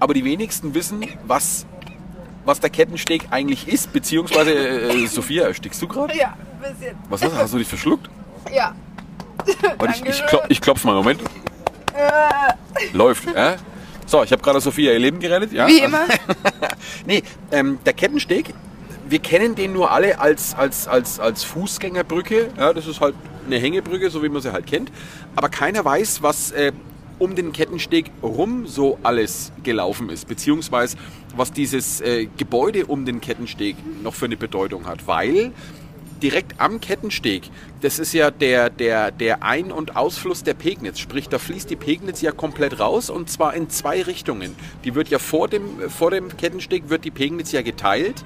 Aber 0.00 0.14
die 0.14 0.24
wenigsten 0.24 0.74
wissen, 0.74 1.04
was, 1.26 1.66
was 2.44 2.60
der 2.60 2.70
Kettensteg 2.70 3.28
eigentlich 3.30 3.68
ist, 3.68 3.92
beziehungsweise 3.92 4.52
äh, 4.52 5.06
Sophia, 5.06 5.44
erstickst 5.44 5.80
du 5.80 5.88
gerade? 5.88 6.16
Ja, 6.16 6.36
ein 6.62 6.72
bisschen. 6.72 6.96
Was 7.08 7.22
hast 7.22 7.32
du? 7.32 7.36
Hast 7.36 7.54
du 7.54 7.58
dich 7.58 7.68
verschluckt? 7.68 8.08
Ja. 8.54 8.74
Warte, 9.78 9.94
ich, 10.02 10.08
ich, 10.08 10.26
klop, 10.26 10.44
ich 10.48 10.60
klopf 10.60 10.84
mal, 10.84 10.94
Moment. 10.94 11.20
Läuft, 12.92 13.24
ja? 13.34 13.56
So, 14.06 14.22
ich 14.22 14.32
habe 14.32 14.42
gerade 14.42 14.60
Sophia 14.60 14.92
ihr 14.92 14.98
Leben 14.98 15.18
gerettet, 15.18 15.52
ja? 15.52 15.66
Wie 15.66 15.80
immer. 15.80 16.02
Nee, 17.06 17.22
ähm, 17.50 17.78
der 17.84 17.92
Kettensteg, 17.92 18.54
wir 19.08 19.18
kennen 19.18 19.54
den 19.54 19.72
nur 19.72 19.90
alle 19.90 20.18
als, 20.20 20.54
als, 20.54 20.88
als, 20.88 21.20
als 21.20 21.44
Fußgängerbrücke. 21.44 22.50
Ja, 22.56 22.72
das 22.72 22.86
ist 22.86 23.00
halt 23.00 23.14
eine 23.46 23.58
Hängebrücke, 23.58 24.10
so 24.10 24.22
wie 24.22 24.28
man 24.28 24.42
sie 24.42 24.52
halt 24.52 24.66
kennt. 24.66 24.90
Aber 25.36 25.48
keiner 25.48 25.84
weiß, 25.84 26.22
was 26.22 26.52
äh, 26.52 26.72
um 27.18 27.34
den 27.34 27.52
Kettensteg 27.52 28.10
rum 28.22 28.66
so 28.66 28.98
alles 29.02 29.52
gelaufen 29.62 30.10
ist. 30.10 30.26
Beziehungsweise 30.26 30.96
was 31.36 31.52
dieses 31.52 32.00
äh, 32.00 32.28
Gebäude 32.36 32.86
um 32.86 33.04
den 33.04 33.20
Kettensteg 33.20 33.76
noch 34.02 34.14
für 34.14 34.26
eine 34.26 34.36
Bedeutung 34.36 34.86
hat. 34.86 35.06
Weil 35.06 35.52
direkt 36.22 36.58
am 36.58 36.80
Kettensteg, 36.80 37.50
das 37.82 37.98
ist 37.98 38.14
ja 38.14 38.30
der, 38.30 38.70
der, 38.70 39.10
der 39.10 39.42
Ein- 39.42 39.72
und 39.72 39.96
Ausfluss 39.96 40.42
der 40.42 40.54
Pegnitz. 40.54 40.98
Sprich, 40.98 41.28
da 41.28 41.38
fließt 41.38 41.68
die 41.68 41.76
Pegnitz 41.76 42.22
ja 42.22 42.32
komplett 42.32 42.80
raus 42.80 43.10
und 43.10 43.28
zwar 43.28 43.54
in 43.54 43.68
zwei 43.68 44.02
Richtungen. 44.02 44.56
Die 44.84 44.94
wird 44.94 45.08
ja 45.08 45.18
vor 45.18 45.48
dem, 45.48 45.90
vor 45.90 46.10
dem 46.10 46.34
Kettensteg 46.36 46.88
wird 46.88 47.04
die 47.04 47.10
Pegnitz 47.10 47.52
ja 47.52 47.62
geteilt 47.62 48.24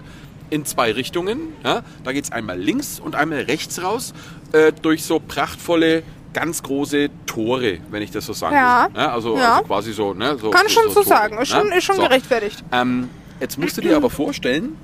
in 0.50 0.64
zwei 0.64 0.92
Richtungen. 0.92 1.40
Ja? 1.64 1.82
Da 2.04 2.12
geht 2.12 2.24
es 2.24 2.32
einmal 2.32 2.58
links 2.58 3.00
und 3.00 3.14
einmal 3.14 3.40
rechts 3.40 3.82
raus 3.82 4.14
äh, 4.52 4.72
durch 4.82 5.04
so 5.04 5.20
prachtvolle, 5.20 6.02
ganz 6.34 6.62
große 6.62 7.08
Tore, 7.26 7.78
wenn 7.90 8.02
ich 8.02 8.10
das 8.10 8.26
so 8.26 8.32
sagen 8.32 8.54
Ja. 8.54 8.88
will. 8.92 9.00
Ja, 9.00 9.12
also, 9.12 9.36
Ja. 9.36 9.52
also 9.56 9.64
quasi 9.66 9.92
so. 9.92 10.14
Ne, 10.14 10.36
so 10.38 10.50
Kann 10.50 10.68
schon 10.68 10.88
so 10.88 10.94
Tore, 11.02 11.06
sagen. 11.06 11.38
Ist 11.38 11.48
schon, 11.48 11.68
ne? 11.68 11.76
ist 11.78 11.84
schon 11.84 11.96
So. 11.96 12.02
gerechtfertigt. 12.02 12.62
Ähm, 12.72 13.08
jetzt 13.40 13.58
musst 13.58 13.76
du 13.76 13.80
dir 13.80 13.96
aber 13.96 14.10
vorstellen, 14.10 14.76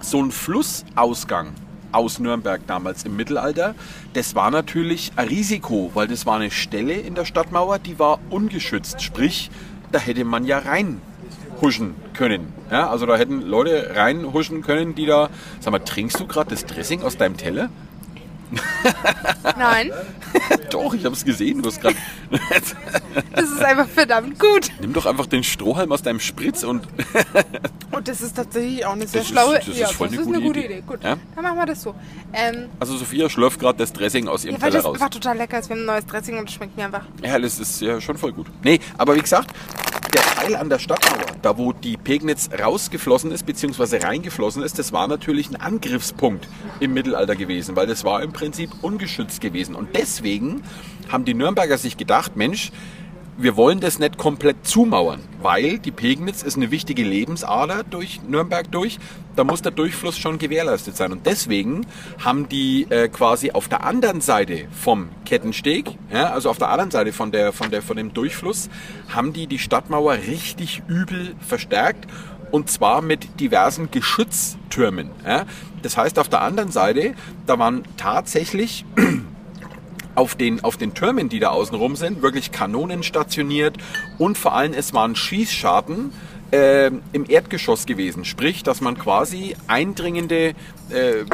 so 0.00 0.22
ein 0.22 0.30
Flussausgang, 0.30 1.52
aus 1.90 2.18
Nürnberg 2.18 2.60
damals 2.66 3.04
im 3.04 3.16
Mittelalter, 3.16 3.74
das 4.12 4.34
war 4.34 4.50
natürlich 4.50 5.10
ein 5.16 5.26
Risiko, 5.28 5.90
weil 5.94 6.06
das 6.06 6.26
war 6.26 6.36
eine 6.36 6.50
Stelle 6.50 6.92
in 6.92 7.14
der 7.14 7.24
Stadtmauer, 7.24 7.78
die 7.78 7.98
war 7.98 8.18
ungeschützt. 8.28 9.00
Sprich, 9.02 9.50
da 9.90 9.98
hätte 9.98 10.24
man 10.24 10.44
ja 10.44 10.58
reinhuschen 11.58 11.94
können. 12.14 12.52
Ja, 12.70 12.88
also 12.88 13.06
da 13.06 13.16
hätten 13.16 13.42
Leute 13.42 13.94
reinhuschen 13.94 14.62
können, 14.62 14.94
die 14.94 15.06
da. 15.06 15.28
Sag 15.60 15.72
mal, 15.72 15.80
trinkst 15.80 16.18
du 16.20 16.26
gerade 16.26 16.50
das 16.50 16.64
Dressing 16.66 17.02
aus 17.02 17.16
deinem 17.16 17.36
Teller? 17.36 17.70
Nein, 19.58 19.90
Doch, 20.70 20.94
ich 20.94 21.04
habe 21.04 21.14
es 21.14 21.24
gesehen. 21.24 21.62
Du 21.62 21.68
hast 21.68 21.80
gerade. 21.80 21.96
das 23.34 23.44
ist 23.50 23.62
einfach 23.62 23.88
verdammt 23.88 24.38
gut. 24.38 24.68
Nimm 24.80 24.92
doch 24.92 25.06
einfach 25.06 25.26
den 25.26 25.42
Strohhalm 25.44 25.90
aus 25.92 26.02
deinem 26.02 26.20
Spritz 26.20 26.62
und. 26.62 26.86
Und 27.90 28.06
das 28.06 28.20
ist 28.20 28.36
tatsächlich 28.36 28.84
auch 28.84 28.92
eine 28.92 29.06
sehr 29.08 29.22
Das 29.22 29.28
schlaue 29.28 29.54
das 29.58 29.66
ist 29.68 29.92
voll 29.92 30.08
das 30.08 30.18
eine 30.18 30.22
ist 30.22 30.28
eine 30.28 30.36
gute 30.36 30.46
gute 30.46 30.58
Idee. 30.60 30.72
Idee. 30.74 30.82
Gut, 30.86 31.02
Ja? 31.02 31.16
dann 31.34 31.42
machen 31.44 31.56
wir 31.56 31.66
das 31.66 31.82
so. 31.82 31.94
Ähm, 32.32 32.66
Also 32.78 32.96
Sophia 32.96 33.28
schlürft 33.30 33.58
gerade 33.58 33.78
das 33.78 33.92
Dressing 33.92 34.28
aus 34.28 34.44
ihrem 34.44 34.56
ja, 34.56 34.62
weil 34.62 34.70
Teller 34.70 34.82
das 34.82 34.86
raus. 34.90 34.94
einfach 34.96 35.10
total 35.10 35.36
lecker 35.38 35.58
ist. 35.58 35.68
Wir 35.68 35.74
haben 35.74 35.82
ein 35.82 35.86
neues 35.86 36.06
Dressing 36.06 36.38
und 36.38 36.48
das 36.48 36.54
schmeckt 36.54 36.76
mir 36.76 36.84
einfach. 36.84 37.02
Ja, 37.24 37.38
das 37.38 37.58
ist 37.58 37.80
ja 37.80 38.00
schon 38.00 38.16
voll 38.18 38.32
gut. 38.32 38.46
Nee, 38.62 38.78
aber 38.98 39.16
wie 39.16 39.20
gesagt, 39.20 39.50
der 40.14 40.22
Teil 40.22 40.54
an 40.56 40.68
der 40.68 40.78
Stadtmauer, 40.78 41.26
da 41.42 41.56
wo 41.58 41.72
die 41.72 41.96
Pegnitz 41.96 42.50
rausgeflossen 42.62 43.32
ist, 43.32 43.46
beziehungsweise 43.46 44.02
reingeflossen 44.02 44.62
ist, 44.62 44.78
das 44.78 44.92
war 44.92 45.08
natürlich 45.08 45.50
ein 45.50 45.56
Angriffspunkt 45.56 46.46
im 46.80 46.92
Mittelalter 46.94 47.34
gewesen, 47.36 47.74
weil 47.74 47.86
das 47.86 48.04
war 48.04 48.22
im 48.22 48.32
Prinzip 48.38 48.70
ungeschützt 48.82 49.40
gewesen. 49.40 49.74
Und 49.74 49.96
deswegen 49.96 50.62
haben 51.08 51.24
die 51.24 51.34
Nürnberger 51.34 51.76
sich 51.76 51.96
gedacht, 51.96 52.36
Mensch, 52.36 52.70
wir 53.36 53.56
wollen 53.56 53.80
das 53.80 53.98
nicht 53.98 54.18
komplett 54.18 54.66
zumauern, 54.66 55.20
weil 55.42 55.78
die 55.78 55.92
Pegnitz 55.92 56.42
ist 56.42 56.56
eine 56.56 56.72
wichtige 56.72 57.04
Lebensader 57.04 57.84
durch 57.84 58.20
Nürnberg 58.28 58.70
durch. 58.70 58.98
Da 59.36 59.44
muss 59.44 59.62
der 59.62 59.70
Durchfluss 59.70 60.18
schon 60.18 60.38
gewährleistet 60.38 60.96
sein. 60.96 61.12
Und 61.12 61.26
deswegen 61.26 61.86
haben 62.24 62.48
die 62.48 62.86
äh, 62.90 63.08
quasi 63.08 63.52
auf 63.52 63.68
der 63.68 63.84
anderen 63.84 64.20
Seite 64.20 64.66
vom 64.72 65.08
Kettensteg, 65.24 65.90
ja, 66.12 66.30
also 66.30 66.50
auf 66.50 66.58
der 66.58 66.70
anderen 66.70 66.90
Seite 66.90 67.12
von, 67.12 67.30
der, 67.30 67.52
von, 67.52 67.70
der, 67.70 67.82
von 67.82 67.96
dem 67.96 68.12
Durchfluss, 68.12 68.70
haben 69.08 69.32
die 69.32 69.46
die 69.46 69.60
Stadtmauer 69.60 70.14
richtig 70.14 70.82
übel 70.88 71.34
verstärkt. 71.40 72.08
Und 72.50 72.70
zwar 72.70 73.02
mit 73.02 73.40
diversen 73.40 73.90
Geschütztürmen. 73.90 75.10
Ja. 75.26 75.44
Das 75.82 75.96
heißt, 75.96 76.18
auf 76.18 76.28
der 76.28 76.42
anderen 76.42 76.70
Seite, 76.70 77.14
da 77.46 77.58
waren 77.58 77.84
tatsächlich 77.96 78.84
auf 80.14 80.34
den, 80.34 80.64
auf 80.64 80.76
den 80.76 80.94
Türmen, 80.94 81.28
die 81.28 81.38
da 81.38 81.50
außen 81.50 81.76
rum 81.76 81.96
sind, 81.96 82.22
wirklich 82.22 82.50
Kanonen 82.50 83.02
stationiert 83.02 83.76
und 84.18 84.36
vor 84.36 84.54
allem 84.54 84.72
es 84.72 84.92
waren 84.92 85.14
Schießscharten 85.14 86.12
äh, 86.50 86.90
im 87.12 87.28
Erdgeschoss 87.28 87.86
gewesen. 87.86 88.24
Sprich, 88.24 88.62
dass 88.62 88.80
man 88.80 88.98
quasi 88.98 89.54
eindringende 89.68 90.54
äh, 90.90 91.24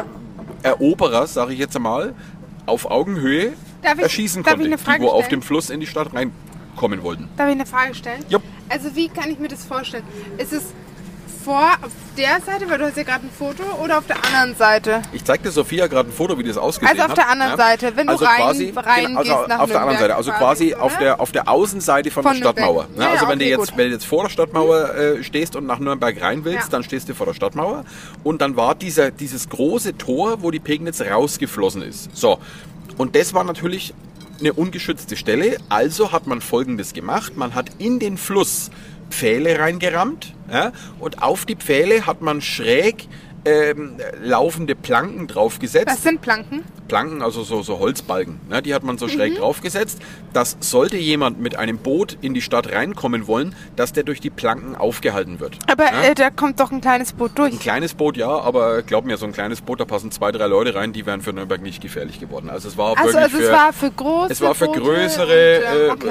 Eroberer, 0.61 1.27
sage 1.27 1.53
ich 1.53 1.59
jetzt 1.59 1.75
einmal, 1.75 2.13
auf 2.65 2.89
Augenhöhe 2.89 3.53
Darf 3.81 3.99
erschießen 3.99 4.41
ich 4.41 4.47
konnte, 4.47 4.67
die 4.67 5.01
wo 5.01 5.09
auf 5.09 5.25
stellen? 5.25 5.41
dem 5.41 5.41
Fluss 5.43 5.69
in 5.69 5.79
die 5.79 5.87
Stadt 5.87 6.09
reinkommen 6.13 7.03
wollten. 7.03 7.29
Darf 7.37 7.47
ich 7.47 7.53
eine 7.53 7.65
Frage 7.65 7.93
stellen? 7.93 8.23
Jupp. 8.29 8.43
Also 8.67 8.95
wie 8.95 9.09
kann 9.09 9.29
ich 9.29 9.39
mir 9.39 9.47
das 9.47 9.63
vorstellen? 9.63 10.03
Ist 10.37 10.53
es 10.53 10.73
vor 11.45 11.61
auf 11.81 11.91
der 12.17 12.39
Seite, 12.45 12.69
weil 12.69 12.77
du 12.79 12.85
hast 12.85 12.97
ja 12.97 13.03
gerade 13.03 13.25
ein 13.25 13.29
Foto, 13.29 13.63
oder 13.83 13.97
auf 13.99 14.07
der 14.07 14.17
anderen 14.25 14.55
Seite? 14.55 15.01
Ich 15.13 15.23
zeigte 15.23 15.51
Sophia 15.51 15.87
gerade 15.87 16.09
ein 16.09 16.11
Foto, 16.11 16.37
wie 16.39 16.43
das 16.43 16.57
ausgesehen 16.57 16.89
Also 16.91 17.03
auf 17.03 17.09
hat. 17.11 17.17
der 17.17 17.29
anderen 17.29 17.55
Seite, 17.57 17.91
wenn 17.95 18.07
du 18.07 18.13
rein- 18.13 18.41
reingehst 18.75 19.17
also 19.31 19.47
nach 19.47 19.59
auf 19.59 19.69
der 19.69 19.81
anderen 19.81 19.99
Seite, 19.99 20.15
also 20.15 20.31
quasi, 20.31 20.69
quasi 20.71 20.73
auf 20.75 20.91
oder? 20.95 20.99
der 21.03 21.19
auf 21.21 21.31
der 21.31 21.47
Außenseite 21.47 22.11
von, 22.11 22.23
Von 22.23 22.33
der 22.33 22.39
Stadtmauer. 22.41 22.83
Nürnberg. 22.85 22.97
Ne? 22.97 23.03
Ja, 23.03 23.11
also 23.11 23.25
ja, 23.25 23.31
wenn 23.31 23.39
du 23.39 23.45
jetzt 23.45 23.59
gut. 23.59 23.77
wenn 23.77 23.87
du 23.87 23.93
jetzt 23.93 24.05
vor 24.05 24.23
der 24.23 24.29
Stadtmauer 24.29 24.95
äh, 24.95 25.23
stehst 25.23 25.55
und 25.55 25.65
nach 25.65 25.79
Nürnberg 25.79 26.19
rein 26.21 26.43
willst, 26.45 26.63
Ja. 26.65 26.69
dann 26.71 26.83
stehst 26.83 27.07
du 27.09 27.13
vor 27.15 27.25
der 27.27 27.33
Stadtmauer 27.33 27.85
und 28.23 28.41
dann 28.41 28.55
war 28.57 28.75
dieser 28.75 29.11
dieses 29.11 29.47
große 29.49 29.97
Tor, 29.97 30.41
wo 30.41 30.51
die 30.51 30.59
Pegnitz 30.59 31.01
rausgeflossen 31.01 31.81
ist. 31.83 32.09
So 32.15 32.39
und 32.97 33.15
das 33.15 33.33
war 33.33 33.43
natürlich 33.43 33.93
eine 34.39 34.51
ungeschützte 34.53 35.15
Stelle. 35.15 35.57
Also 35.69 36.11
hat 36.11 36.27
man 36.27 36.41
Folgendes 36.41 36.93
gemacht: 36.93 37.37
Man 37.37 37.55
hat 37.55 37.67
in 37.77 37.99
den 37.99 38.17
Fluss 38.17 38.69
Pfähle 39.09 39.59
reingerammt 39.59 40.33
ja, 40.51 40.71
und 40.99 41.21
auf 41.21 41.45
die 41.45 41.55
Pfähle 41.55 42.05
hat 42.05 42.21
man 42.21 42.41
schräg 42.41 43.07
ähm, 43.47 43.97
laufende 44.23 44.73
Planken 44.73 45.27
draufgesetzt. 45.27 45.85
Was 45.87 46.01
sind 46.01 46.19
Planken? 46.21 46.63
Planken, 46.87 47.21
also 47.21 47.43
so, 47.43 47.61
so 47.61 47.77
Holzbalken, 47.77 48.39
ne, 48.49 48.61
die 48.63 48.73
hat 48.73 48.83
man 48.83 48.97
so 48.97 49.05
Mhm. 49.05 49.09
schräg 49.11 49.37
draufgesetzt. 49.37 49.99
Das 50.33 50.57
sollte 50.61 50.97
jemand 50.97 51.39
mit 51.39 51.55
einem 51.55 51.77
Boot 51.77 52.17
in 52.21 52.33
die 52.33 52.41
Stadt 52.41 52.71
reinkommen 52.71 53.27
wollen, 53.27 53.55
dass 53.75 53.93
der 53.93 54.03
durch 54.03 54.19
die 54.19 54.31
Planken 54.31 54.75
aufgehalten 54.75 55.39
wird. 55.39 55.57
Aber 55.71 55.83
Ja? 55.85 56.03
äh, 56.03 56.15
da 56.15 56.31
kommt 56.31 56.59
doch 56.59 56.71
ein 56.71 56.81
kleines 56.81 57.13
Boot 57.13 57.31
durch. 57.35 57.53
Ein 57.53 57.59
kleines 57.59 57.93
Boot, 57.93 58.17
ja, 58.17 58.29
aber 58.29 58.81
glaub 58.81 59.05
mir, 59.05 59.17
so 59.17 59.25
ein 59.27 59.31
kleines 59.31 59.61
Boot, 59.61 59.79
da 59.79 59.85
passen 59.85 60.09
zwei, 60.11 60.31
drei 60.31 60.47
Leute 60.47 60.73
rein, 60.73 60.91
die 60.91 61.05
wären 61.05 61.21
für 61.21 61.31
Nürnberg 61.33 61.61
nicht 61.61 61.81
gefährlich 61.81 62.19
geworden. 62.19 62.49
Also 62.49 62.67
es 62.67 62.77
war 62.77 62.97
Also, 62.97 63.15
also 63.17 63.37
für, 63.37 63.43
es 63.43 63.51
war 63.51 63.73
für 63.73 63.91
große 63.91 64.33
es 64.33 64.41
war 64.41 64.55
für 64.55 64.67
größere 64.67 65.59
und, 65.59 65.75
ähm, 65.75 65.89
äh, 65.89 65.91
okay. 65.91 66.07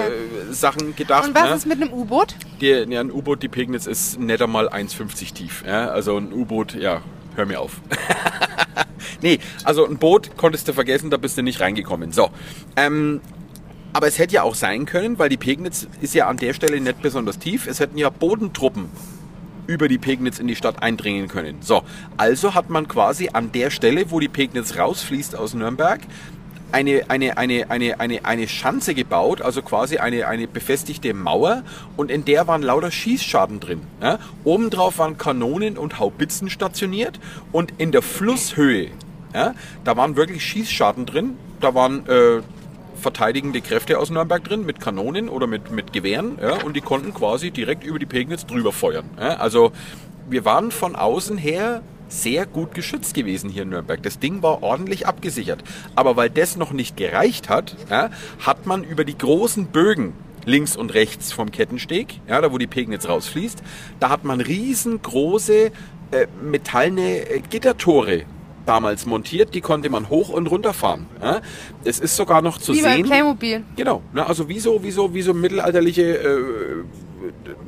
äh, 0.51 0.53
Sachen 0.53 0.94
gedacht. 0.94 1.27
Und 1.29 1.35
was 1.35 1.49
ne? 1.51 1.55
ist 1.57 1.66
mit 1.66 1.83
einem 1.83 1.92
U-Boot? 1.92 2.37
Die, 2.60 2.66
ja, 2.66 3.00
ein 3.00 3.10
U-Boot, 3.10 3.42
die 3.42 3.48
Pegnitz, 3.48 3.86
ist 3.86 4.18
netter 4.18 4.46
mal 4.46 4.68
1,50 4.68 5.34
tief. 5.34 5.64
Ja? 5.66 5.88
Also 5.88 6.16
ein 6.16 6.32
U-Boot, 6.32 6.74
ja, 6.74 7.02
hör 7.36 7.46
mir 7.46 7.60
auf. 7.60 7.80
nee, 9.22 9.38
also 9.64 9.86
ein 9.86 9.98
Boot 9.98 10.36
konntest 10.36 10.68
du 10.68 10.72
vergessen, 10.72 11.10
da 11.10 11.16
bist 11.16 11.36
du 11.36 11.42
nicht 11.42 11.60
reingekommen. 11.60 12.12
So. 12.12 12.30
Ähm, 12.76 13.20
aber 13.92 14.08
es 14.08 14.18
hätte 14.18 14.34
ja 14.34 14.42
auch 14.42 14.56
sein 14.56 14.86
können, 14.86 15.18
weil 15.18 15.28
die 15.28 15.36
Pegnitz 15.36 15.86
ist 16.00 16.14
ja 16.14 16.26
an 16.26 16.36
der 16.36 16.52
Stelle 16.52 16.80
nicht 16.80 17.00
besonders 17.00 17.38
tief. 17.38 17.66
Es 17.66 17.78
hätten 17.78 17.96
ja 17.96 18.10
Bodentruppen 18.10 18.88
über 19.66 19.88
die 19.88 19.98
Pegnitz 19.98 20.38
in 20.38 20.46
die 20.46 20.56
Stadt 20.56 20.82
eindringen 20.82 21.28
können. 21.28 21.58
So, 21.60 21.82
also 22.16 22.54
hat 22.54 22.70
man 22.70 22.88
quasi 22.88 23.30
an 23.32 23.52
der 23.52 23.70
Stelle, 23.70 24.10
wo 24.10 24.20
die 24.20 24.28
Pegnitz 24.28 24.76
rausfließt 24.76 25.36
aus 25.36 25.54
Nürnberg, 25.54 26.00
eine, 26.74 27.08
eine, 27.08 27.38
eine, 27.38 27.70
eine, 27.70 28.00
eine, 28.00 28.24
eine 28.24 28.48
Schanze 28.48 28.94
gebaut, 28.94 29.40
also 29.40 29.62
quasi 29.62 29.98
eine, 29.98 30.26
eine 30.26 30.48
befestigte 30.48 31.14
Mauer 31.14 31.62
und 31.96 32.10
in 32.10 32.24
der 32.24 32.48
waren 32.48 32.62
lauter 32.62 32.90
Schießscharten 32.90 33.60
drin. 33.60 33.82
Ja? 34.02 34.18
Obendrauf 34.42 34.98
waren 34.98 35.16
Kanonen 35.16 35.78
und 35.78 36.00
Haubitzen 36.00 36.50
stationiert 36.50 37.20
und 37.52 37.72
in 37.78 37.92
der 37.92 38.02
Flusshöhe, 38.02 38.88
ja, 39.32 39.54
da 39.84 39.96
waren 39.96 40.16
wirklich 40.16 40.44
Schießscharten 40.44 41.06
drin, 41.06 41.37
da 41.60 41.74
waren 41.74 42.06
äh, 42.08 42.42
verteidigende 42.96 43.60
Kräfte 43.60 43.98
aus 43.98 44.10
Nürnberg 44.10 44.42
drin 44.42 44.66
mit 44.66 44.80
Kanonen 44.80 45.28
oder 45.28 45.46
mit, 45.46 45.70
mit 45.70 45.92
Gewehren 45.92 46.38
ja, 46.42 46.62
und 46.64 46.74
die 46.74 46.80
konnten 46.80 47.14
quasi 47.14 47.52
direkt 47.52 47.84
über 47.84 48.00
die 48.00 48.06
Pegnitz 48.06 48.46
drüber 48.46 48.72
feuern. 48.72 49.08
Ja. 49.18 49.37
Also 49.37 49.70
wir 50.28 50.44
waren 50.44 50.72
von 50.72 50.96
außen 50.96 51.38
her 51.38 51.82
sehr 52.22 52.46
gut 52.46 52.74
geschützt 52.74 53.14
gewesen 53.14 53.50
hier 53.50 53.62
in 53.62 53.70
Nürnberg. 53.70 54.03
Das 54.03 54.18
Ding 54.18 54.42
war 54.42 54.62
ordentlich 54.62 55.07
abgesichert. 55.07 55.62
Aber 55.94 56.16
weil 56.16 56.31
das 56.31 56.57
noch 56.57 56.72
nicht 56.72 56.96
gereicht 56.96 57.48
hat, 57.48 57.77
ja, 57.90 58.11
hat 58.40 58.66
man 58.66 58.85
über 58.85 59.05
die 59.05 59.18
großen 59.18 59.66
Bögen 59.66 60.12
links 60.46 60.77
und 60.77 60.92
rechts 60.94 61.33
vom 61.33 61.50
Kettensteg, 61.50 62.20
ja, 62.29 62.40
da 62.40 62.53
wo 62.53 62.59
die 62.59 62.66
Pegnitz 62.66 63.09
rausfließt, 63.09 63.62
da 64.00 64.11
hat 64.11 64.24
man 64.24 64.40
riesengroße 64.40 65.70
äh, 66.11 66.27
metallene 66.42 67.31
äh, 67.31 67.40
Gittertore 67.40 68.24
damals 68.66 69.07
montiert, 69.07 69.55
die 69.55 69.61
konnte 69.61 69.90
man 69.90 70.09
hoch 70.09 70.31
und 70.31 70.46
runter 70.46 70.72
fahren. 70.72 71.07
Ja. 71.22 71.40
Es 71.85 72.00
ist 72.00 72.16
sogar 72.16 72.42
noch 72.42 72.59
zu 72.59 72.74
Wie 72.74 72.83
bei 72.83 72.96
sehen. 72.96 73.07
Playmobil. 73.07 73.62
Genau, 73.77 74.03
ne, 74.12 74.27
also 74.27 74.48
wie 74.48 74.59
so, 74.59 74.83
wie 74.83 74.90
so, 74.90 75.12
wie 75.14 75.22
so 75.22 75.35
mittelalterliche 75.35 76.03
äh, 76.03 76.44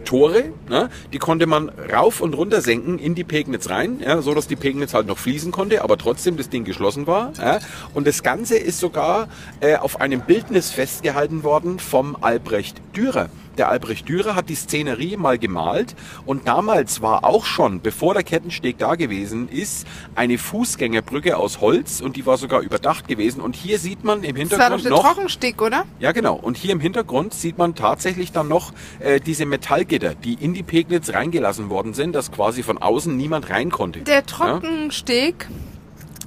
Tore, 0.05 0.53
ne, 0.69 0.91
die 1.13 1.19
konnte 1.19 1.47
man 1.47 1.69
rauf 1.69 2.21
und 2.21 2.35
runter 2.35 2.61
senken 2.61 2.99
in 2.99 3.15
die 3.15 3.25
Pegnitz 3.25 3.71
rein, 3.71 4.01
ja, 4.01 4.23
so 4.23 4.35
dass 4.35 4.47
die 4.47 4.57
Pegnitz 4.57 4.95
halt 4.95 5.07
noch 5.07 5.19
fließen 5.19 5.53
konnte, 5.53 5.83
aber 5.83 5.99
trotzdem 5.99 6.37
das 6.37 6.49
Ding 6.49 6.65
geschlossen 6.65 7.07
war. 7.07 7.33
Ja. 7.39 7.59
Und 7.95 8.07
das 8.07 8.23
Ganze 8.23 8.57
ist 8.57 8.81
sogar 8.81 9.29
äh, 9.61 9.77
auf 9.77 10.01
einem 10.01 10.21
Bildnis 10.21 10.71
festgehalten 10.71 11.43
worden 11.43 11.79
vom 11.79 12.17
Albrecht 12.21 12.81
Dürer. 12.95 13.29
Der 13.59 13.69
Albrecht 13.71 14.09
Dürer 14.09 14.35
hat 14.35 14.49
die 14.49 14.55
Szenerie 14.55 15.17
mal 15.17 15.39
gemalt 15.39 15.95
und 16.27 16.47
damals 16.47 17.01
war 17.01 17.25
auch 17.25 17.45
schon, 17.47 17.81
bevor 17.81 18.15
der 18.15 18.23
Kettensteg 18.23 18.79
da 18.79 18.95
gewesen 18.97 19.49
ist, 19.49 19.87
eine 20.15 20.39
Fußgängerbrücke 20.39 21.37
aus 21.37 21.61
Holz 21.61 22.01
und 22.01 22.17
die 22.17 22.27
war 22.27 22.37
sogar 22.37 22.61
überdacht 22.61 23.09
gewesen. 23.09 23.41
Und 23.41 23.57
hier 23.57 23.79
sieht 23.79 24.05
man 24.05 24.23
im 24.25 24.37
Das 24.37 24.59
war 24.59 24.71
doch 24.71 24.77
Hintergrund 24.77 24.85
der 24.85 24.91
noch 24.93 25.03
Trockensteg, 25.03 25.63
oder? 25.63 25.85
ja, 26.01 26.13
genau. 26.13 26.35
Und 26.35 26.57
hier 26.57 26.73
im 26.73 26.81
Hintergrund 26.81 27.33
sieht 27.33 27.59
man 27.59 27.75
tatsächlich 27.75 28.33
dann 28.33 28.49
noch 28.49 28.73
äh, 29.01 29.21
diese 29.21 29.47
Metallgitter, 29.47 30.15
die 30.15 30.35
in 30.35 30.53
die 30.53 30.63
Pegnitz 30.63 31.13
reingelassen 31.13 31.71
worden 31.71 31.95
sind, 31.95 32.15
dass 32.15 32.31
quasi 32.33 32.63
von 32.63 32.79
außen 32.79 33.17
niemand 33.17 33.49
rein 33.51 33.71
konnte. 33.71 34.01
Der 34.01 34.27
Trockensteg 34.27 35.49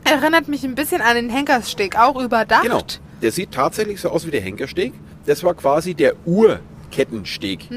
erinnert 0.03 0.47
mich 0.47 0.63
ein 0.63 0.75
bisschen 0.75 1.01
an 1.01 1.15
den 1.15 1.29
Henkerssteg, 1.29 1.97
auch 1.97 2.19
überdacht. 2.19 2.63
Genau. 2.63 2.81
Der 3.21 3.31
sieht 3.31 3.51
tatsächlich 3.51 3.99
so 4.01 4.09
aus 4.09 4.25
wie 4.25 4.31
der 4.31 4.41
Henkersteg. 4.41 4.93
Das 5.25 5.43
war 5.43 5.53
quasi 5.53 5.93
der 5.93 6.15
Urkettensteg, 6.89 7.67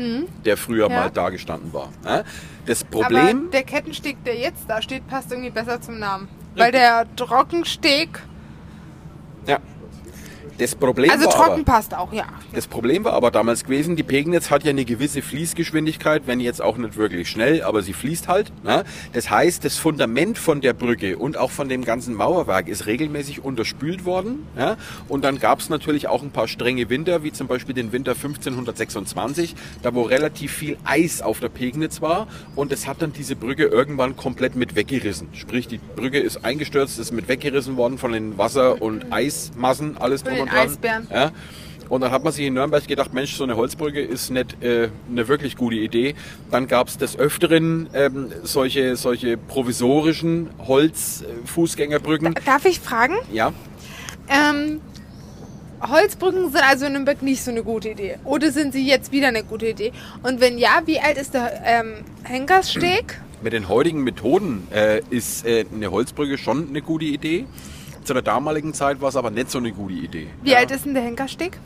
der 0.44 0.56
früher 0.56 0.86
Mhm. 0.88 0.94
Ja. 0.94 1.00
mal 1.02 1.10
da 1.10 1.30
gestanden 1.30 1.72
war. 1.72 1.90
Ja? 2.04 2.24
Das 2.66 2.82
Aber 2.82 2.90
Problem, 3.02 3.50
der 3.50 3.62
Kettensteg, 3.64 4.22
der 4.24 4.36
jetzt 4.36 4.64
da 4.68 4.80
steht, 4.80 5.06
passt 5.06 5.30
irgendwie 5.30 5.50
besser 5.50 5.80
zum 5.80 5.98
Namen. 5.98 6.28
Weil 6.56 6.72
der 6.72 7.06
Trockensteg, 7.16 8.20
ja, 9.46 9.58
Das 10.58 10.74
Problem 10.74 11.10
Also 11.10 11.26
war 11.26 11.32
trocken 11.32 11.52
aber, 11.52 11.64
passt 11.64 11.94
auch, 11.94 12.12
ja. 12.12 12.24
das 12.54 12.66
Problem 12.66 13.04
war 13.04 13.14
aber 13.14 13.30
damals 13.30 13.64
gewesen, 13.64 13.96
die 13.96 14.02
Pegnitz 14.02 14.50
hat 14.50 14.64
ja 14.64 14.70
eine 14.70 14.84
gewisse 14.84 15.22
Fließgeschwindigkeit, 15.22 16.22
wenn 16.26 16.40
jetzt 16.40 16.62
auch 16.62 16.76
nicht 16.76 16.96
wirklich 16.96 17.28
schnell, 17.28 17.62
aber 17.62 17.82
sie 17.82 17.92
fließt 17.92 18.28
halt. 18.28 18.52
Ne? 18.64 18.84
Das 19.12 19.30
heißt, 19.30 19.64
das 19.64 19.76
Fundament 19.76 20.38
von 20.38 20.60
der 20.60 20.72
Brücke 20.72 21.18
und 21.18 21.36
auch 21.36 21.50
von 21.50 21.68
dem 21.68 21.84
ganzen 21.84 22.14
Mauerwerk 22.14 22.68
ist 22.68 22.86
regelmäßig 22.86 23.44
unterspült 23.44 24.04
worden. 24.04 24.46
Ja? 24.56 24.76
Und 25.08 25.24
dann 25.24 25.38
gab 25.38 25.60
es 25.60 25.68
natürlich 25.68 26.08
auch 26.08 26.22
ein 26.22 26.30
paar 26.30 26.48
strenge 26.48 26.88
Winter, 26.90 27.22
wie 27.22 27.32
zum 27.32 27.46
Beispiel 27.46 27.74
den 27.74 27.92
Winter 27.92 28.12
1526, 28.12 29.54
da 29.82 29.94
wo 29.94 30.02
relativ 30.02 30.52
viel 30.52 30.76
Eis 30.84 31.22
auf 31.22 31.40
der 31.40 31.48
Pegnitz 31.48 32.00
war 32.00 32.26
und 32.56 32.72
das 32.72 32.86
hat 32.86 33.02
dann 33.02 33.12
diese 33.12 33.36
Brücke 33.36 33.64
irgendwann 33.64 34.16
komplett 34.16 34.56
mit 34.56 34.76
weggerissen. 34.76 35.28
Sprich, 35.32 35.68
die 35.68 35.78
Brücke 35.78 36.18
ist 36.18 36.44
eingestürzt, 36.44 36.98
ist 36.98 37.12
mit 37.12 37.28
weggerissen 37.28 37.76
worden 37.76 37.98
von 37.98 38.12
den 38.12 38.38
Wasser- 38.38 38.80
und 38.80 39.12
Eismassen, 39.12 39.96
alles 39.98 40.22
drum 40.46 40.48
und 40.48 40.56
dran. 40.56 40.68
Eisbären. 40.68 41.06
Ja. 41.10 41.30
Und 41.88 42.00
dann 42.00 42.10
hat 42.10 42.24
man 42.24 42.32
sich 42.32 42.46
in 42.46 42.54
Nürnberg 42.54 42.86
gedacht, 42.86 43.12
Mensch, 43.12 43.34
so 43.34 43.44
eine 43.44 43.56
Holzbrücke 43.56 44.00
ist 44.00 44.30
nicht 44.30 44.62
äh, 44.62 44.88
eine 45.10 45.28
wirklich 45.28 45.56
gute 45.56 45.76
Idee. 45.76 46.14
Dann 46.50 46.66
gab 46.66 46.88
es 46.88 46.96
des 46.96 47.18
Öfteren 47.18 47.90
ähm, 47.92 48.32
solche, 48.44 48.96
solche 48.96 49.36
provisorischen 49.36 50.48
Holzfußgängerbrücken. 50.66 52.34
Darf 52.46 52.64
ich 52.64 52.80
fragen? 52.80 53.16
Ja, 53.30 53.52
Ähm, 54.28 54.80
Holzbrücken 55.82 56.50
sind 56.50 56.62
also 56.62 56.86
in 56.86 56.92
Nürnberg 56.92 57.20
nicht 57.22 57.42
so 57.42 57.50
eine 57.50 57.62
gute 57.62 57.90
Idee. 57.90 58.16
Oder 58.24 58.52
sind 58.52 58.72
sie 58.72 58.86
jetzt 58.86 59.12
wieder 59.12 59.28
eine 59.28 59.42
gute 59.42 59.66
Idee? 59.66 59.92
Und 60.22 60.40
wenn 60.40 60.56
ja, 60.56 60.80
wie 60.86 61.00
alt 61.00 61.18
ist 61.18 61.34
der 61.34 61.60
ähm, 61.64 62.04
Henkerssteg? 62.22 63.20
mit 63.42 63.52
den 63.52 63.68
heutigen 63.68 64.02
Methoden 64.04 64.68
äh, 64.72 65.02
ist 65.10 65.44
äh, 65.44 65.64
eine 65.74 65.90
Holzbrücke 65.90 66.38
schon 66.38 66.68
eine 66.68 66.80
gute 66.80 67.04
Idee. 67.06 67.46
Zu 68.04 68.14
der 68.14 68.22
damaligen 68.22 68.74
Zeit 68.74 69.00
war 69.00 69.08
es 69.08 69.16
aber 69.16 69.30
nicht 69.30 69.50
so 69.50 69.58
eine 69.58 69.72
gute 69.72 69.94
Idee. 69.94 70.28
Wie 70.42 70.50
ja, 70.50 70.58
alt 70.58 70.70
ist 70.70 70.84
denn 70.84 70.94
der 70.94 71.02
Henkersteg? 71.02 71.58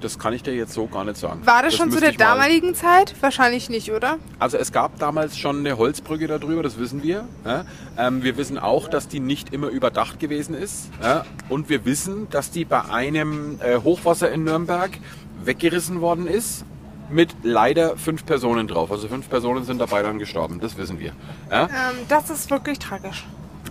Das 0.00 0.18
kann 0.18 0.32
ich 0.32 0.42
dir 0.42 0.54
jetzt 0.54 0.74
so 0.74 0.86
gar 0.86 1.04
nicht 1.04 1.16
sagen. 1.16 1.44
War 1.44 1.62
das, 1.62 1.74
schon 1.74 1.90
zu 1.90 1.98
der 1.98 2.12
damaligen 2.12 2.74
Zeit? 2.74 3.14
Wahrscheinlich 3.20 3.68
nicht, 3.68 3.90
oder? 3.90 4.18
Also 4.38 4.56
es 4.56 4.70
gab 4.70 4.98
damals 4.98 5.36
schon 5.36 5.58
eine 5.58 5.76
Holzbrücke 5.76 6.28
darüber, 6.28 6.62
das 6.62 6.78
wissen 6.78 7.02
wir. 7.02 7.26
Ähm, 7.96 8.22
wir 8.22 8.36
wissen 8.36 8.58
auch, 8.58 8.86
dass 8.86 9.08
die 9.08 9.18
nicht 9.18 9.52
immer 9.52 9.68
überdacht 9.68 10.20
gewesen 10.20 10.54
ist. 10.54 10.90
Ja. 11.02 11.24
Und 11.48 11.68
wir 11.68 11.84
wissen, 11.84 12.28
dass 12.30 12.50
die 12.50 12.64
bei 12.64 12.84
einem 12.84 13.58
äh, 13.60 13.78
Hochwasser 13.78 14.30
in 14.30 14.44
Nürnberg 14.44 14.90
weggerissen 15.42 16.00
worden 16.00 16.26
ist 16.26 16.64
mit 17.10 17.34
leider 17.42 17.96
fünf 17.96 18.24
Personen 18.24 18.68
drauf. 18.68 18.92
Also 18.92 19.08
fünf 19.08 19.28
Personen 19.28 19.64
sind 19.64 19.80
dabei 19.80 20.02
dann 20.02 20.18
gestorben, 20.18 20.60
das 20.60 20.76
wissen 20.76 21.00
wir. 21.00 21.12
Ja. 21.50 21.64
Ähm, 21.64 21.96
das 22.08 22.30
ist 22.30 22.50
wirklich 22.50 22.78
tragisch. 22.78 23.24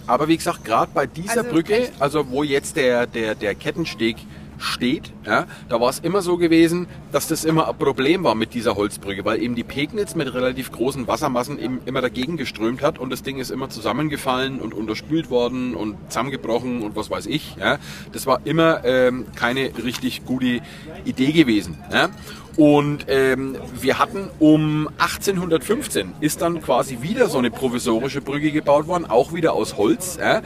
Aber 0.05 0.27
wie 0.27 0.37
gesagt, 0.37 0.63
gerade 0.63 0.91
bei 0.93 1.05
dieser 1.05 1.39
Also 1.39 1.49
Brücke, 1.49 1.89
also 1.99 2.29
wo 2.29 2.43
jetzt 2.43 2.75
der, 2.75 3.07
der, 3.07 3.35
der 3.35 3.55
Kettensteg 3.55 4.17
steht, 4.59 5.11
ja, 5.25 5.45
da 5.69 5.79
war 5.79 5.89
es 5.89 5.99
immer 5.99 6.21
so 6.21 6.37
gewesen, 6.37 6.87
dass 7.11 7.27
das 7.27 7.45
immer 7.45 7.67
ein 7.69 7.77
Problem 7.77 8.23
war 8.23 8.35
mit 8.35 8.53
dieser 8.53 8.75
Holzbrücke, 8.75 9.23
weil 9.25 9.41
eben 9.41 9.55
die 9.55 9.63
Pegnitz 9.63 10.15
mit 10.15 10.33
relativ 10.33 10.71
großen 10.71 11.07
Wassermassen 11.07 11.59
eben 11.59 11.79
immer 11.85 12.01
dagegen 12.01 12.37
geströmt 12.37 12.81
hat 12.81 12.97
und 12.97 13.11
das 13.11 13.23
Ding 13.23 13.37
ist 13.37 13.51
immer 13.51 13.69
zusammengefallen 13.69 14.59
und 14.59 14.73
unterspült 14.73 15.29
worden 15.29 15.75
und 15.75 15.95
zusammengebrochen 16.07 16.81
und 16.81 16.95
was 16.95 17.09
weiß 17.09 17.27
ich. 17.27 17.55
Ja. 17.57 17.77
Das 18.11 18.25
war 18.25 18.41
immer 18.45 18.83
ähm, 18.85 19.25
keine 19.35 19.71
richtig 19.83 20.25
gute 20.25 20.61
Idee 21.05 21.31
gewesen. 21.31 21.77
Ja. 21.91 22.09
Und 22.57 23.05
ähm, 23.07 23.55
wir 23.79 23.99
hatten 23.99 24.29
um 24.39 24.89
1815 24.97 26.13
ist 26.21 26.41
dann 26.41 26.61
quasi 26.61 26.97
wieder 27.01 27.29
so 27.29 27.37
eine 27.37 27.51
provisorische 27.51 28.19
Brücke 28.19 28.51
gebaut 28.51 28.87
worden, 28.87 29.05
auch 29.05 29.31
wieder 29.33 29.53
aus 29.53 29.77
Holz. 29.77 30.17
Ja? 30.19 30.41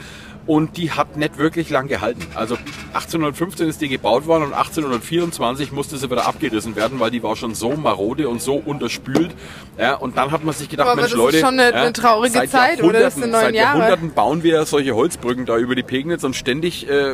Und 0.46 0.76
die 0.76 0.92
hat 0.92 1.16
nicht 1.18 1.38
wirklich 1.38 1.70
lang 1.70 1.88
gehalten. 1.88 2.26
Also 2.36 2.58
1815 2.94 3.70
ist 3.70 3.80
die 3.80 3.88
gebaut 3.88 4.26
worden 4.28 4.44
und 4.46 4.54
1824 4.54 5.72
musste 5.72 5.98
sie 5.98 6.10
wieder 6.12 6.28
abgerissen 6.28 6.76
werden, 6.76 7.00
weil 7.00 7.12
die 7.12 7.24
war 7.24 7.36
schon 7.38 7.54
so 7.56 7.76
marode 7.78 8.28
und 8.28 8.42
so 8.42 8.56
unterspült. 8.56 9.30
Ja, 9.78 9.96
und 9.96 10.18
dann 10.18 10.32
hat 10.32 10.44
man 10.44 10.54
sich 10.54 10.68
gedacht, 10.68 10.88
Aber 10.90 10.96
Mensch 10.96 11.12
das 11.12 11.20
ist 11.20 11.26
Leute, 11.26 11.38
schon 11.40 11.60
eine- 11.60 11.70
ja, 11.70 11.82
eine 11.84 11.94
traurige 11.94 12.34
seit 12.34 12.50
Zeit, 12.50 12.84
oder? 12.84 13.00
Das 13.00 13.14
sind 13.16 13.32
neun 13.32 13.40
Seit 13.42 13.56
Jahre. 13.56 13.78
Jahrhunderten 13.80 14.12
bauen 14.14 14.44
wir 14.44 14.66
solche 14.66 14.96
Holzbrücken 14.96 15.46
da 15.46 15.58
über 15.58 15.76
die 15.76 15.84
Pegnitz 15.84 16.24
und 16.24 16.36
ständig 16.36 16.90
äh, 16.90 17.14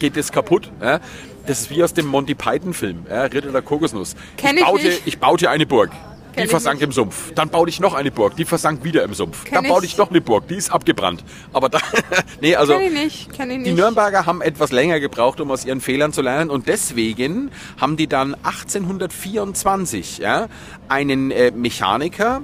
geht 0.00 0.16
das 0.16 0.32
kaputt. 0.32 0.70
Ja? 0.80 1.00
Das 1.46 1.60
ist 1.60 1.70
wie 1.70 1.82
aus 1.82 1.94
dem 1.94 2.06
Monty 2.06 2.34
Python 2.34 2.74
Film, 2.74 3.06
ja? 3.08 3.22
Ritter 3.22 3.52
der 3.52 3.62
Kokosnuss. 3.62 4.16
Kenn 4.36 4.56
ich, 4.56 4.62
ich 4.62 4.66
baute, 4.66 4.98
ich 5.04 5.18
baute 5.18 5.50
eine 5.50 5.66
Burg. 5.66 5.90
Kenn 6.32 6.44
Die 6.44 6.48
versank 6.48 6.80
im 6.80 6.92
Sumpf. 6.92 7.32
Dann 7.34 7.48
baute 7.48 7.70
ich 7.70 7.80
noch 7.80 7.94
eine 7.94 8.10
Burg. 8.10 8.36
Die 8.36 8.44
versank 8.44 8.84
wieder 8.84 9.02
im 9.02 9.14
Sumpf. 9.14 9.44
Kenn 9.44 9.54
Dann 9.54 9.68
baute 9.68 9.84
ich. 9.84 9.92
ich 9.92 9.98
noch 9.98 10.10
eine 10.10 10.20
Burg. 10.20 10.46
Die 10.48 10.54
ist 10.54 10.70
abgebrannt. 10.70 11.24
Aber 11.52 11.68
da, 11.68 11.78
nee, 12.40 12.54
also. 12.54 12.74
Kenn 12.74 12.86
ich 12.86 12.92
nicht, 12.92 13.32
kenn 13.32 13.50
ich 13.50 13.58
nicht. 13.58 13.66
Die 13.68 13.72
Nürnberger 13.72 14.26
haben 14.26 14.40
etwas 14.40 14.70
länger 14.70 15.00
gebraucht, 15.00 15.40
um 15.40 15.50
aus 15.50 15.64
ihren 15.64 15.80
Fehlern 15.80 16.12
zu 16.12 16.22
lernen 16.22 16.50
und 16.50 16.68
deswegen 16.68 17.50
haben 17.80 17.96
die 17.96 18.06
dann 18.06 18.34
1824 18.34 20.18
ja, 20.18 20.48
einen 20.88 21.30
äh, 21.30 21.50
Mechaniker 21.50 22.42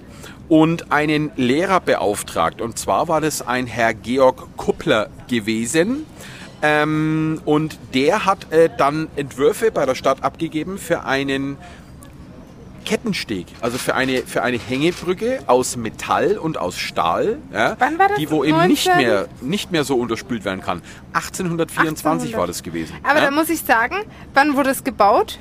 und 0.49 0.91
einen 0.93 1.33
Lehrer 1.37 1.81
beauftragt. 1.81 2.61
Und 2.61 2.79
zwar 2.79 3.09
war 3.09 3.21
das 3.21 3.43
ein 3.43 3.67
Herr 3.67 3.95
Georg 3.95 4.57
Kuppler 4.57 5.11
gewesen. 5.29 6.07
Ähm, 6.63 7.41
und 7.45 7.79
der 7.95 8.25
hat 8.25 8.51
äh, 8.53 8.71
dann 8.77 9.09
Entwürfe 9.17 9.71
bei 9.71 9.85
der 9.87 9.95
Stadt 9.95 10.25
abgegeben 10.25 10.79
für 10.79 11.05
einen 11.05 11.59
Kettensteg, 12.87 13.47
also 13.61 13.79
für 13.79 13.95
eine, 13.95 14.23
für 14.23 14.43
eine 14.43 14.59
Hängebrücke 14.59 15.41
aus 15.49 15.77
Metall 15.77 16.39
und 16.39 16.57
aus 16.57 16.79
Stahl, 16.79 17.39
ja, 17.53 17.77
Wann 17.79 17.99
war 17.99 18.09
das? 18.09 18.19
die 18.19 18.31
wo 18.31 18.45
eben 18.45 18.67
nicht 18.69 18.87
19? 18.87 19.05
mehr, 19.05 19.29
nicht 19.43 19.73
mehr 19.73 19.85
so 19.85 19.97
unterspült 19.97 20.45
werden 20.45 20.63
kann. 20.63 20.83
1824 21.13 22.37
war 22.37 22.47
das 22.47 22.63
gewesen. 22.63 22.97
Aber 23.03 23.19
ja? 23.19 23.27
da 23.27 23.31
muss 23.33 23.51
ich 23.51 23.61
sagen, 23.63 23.97
wann 24.35 24.57
wurde 24.57 24.71
es 24.71 24.85
gebaut? 24.85 25.39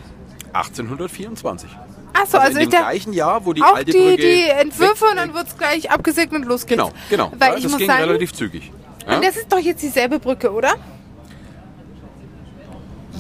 1824. 0.54 1.70
Achso, 2.14 2.38
Also, 2.38 2.38
also, 2.40 2.58
in 2.58 2.64
ich 2.64 2.70
dem 2.70 2.80
gleichen 2.80 3.14
Jahr, 3.14 3.46
wo 3.46 3.54
die 3.54 3.62
auch 3.62 3.76
alte 3.76 3.92
die, 3.92 3.98
Brücke 3.98 4.18
die 4.18 4.50
Entwürfe 4.50 5.06
und 5.06 5.18
dann 5.18 5.34
wird 5.34 5.48
es 5.48 5.58
gleich 5.58 5.92
abgesegnet 5.92 6.42
und 6.42 6.48
los 6.48 6.66
geht's. 6.66 6.82
Genau, 6.82 6.92
genau. 7.10 7.32
Weil 7.38 7.52
ja, 7.52 7.58
ich 7.58 7.64
das 7.64 7.72
muss 7.74 7.80
ging 7.80 7.88
sagen, 7.88 8.04
relativ 8.04 8.34
zügig. 8.34 8.72
Und 9.06 9.24
das 9.24 9.38
ist 9.38 9.52
doch 9.52 9.60
jetzt 9.60 9.84
dieselbe 9.84 10.18
Brücke, 10.18 10.52
oder? 10.52 10.74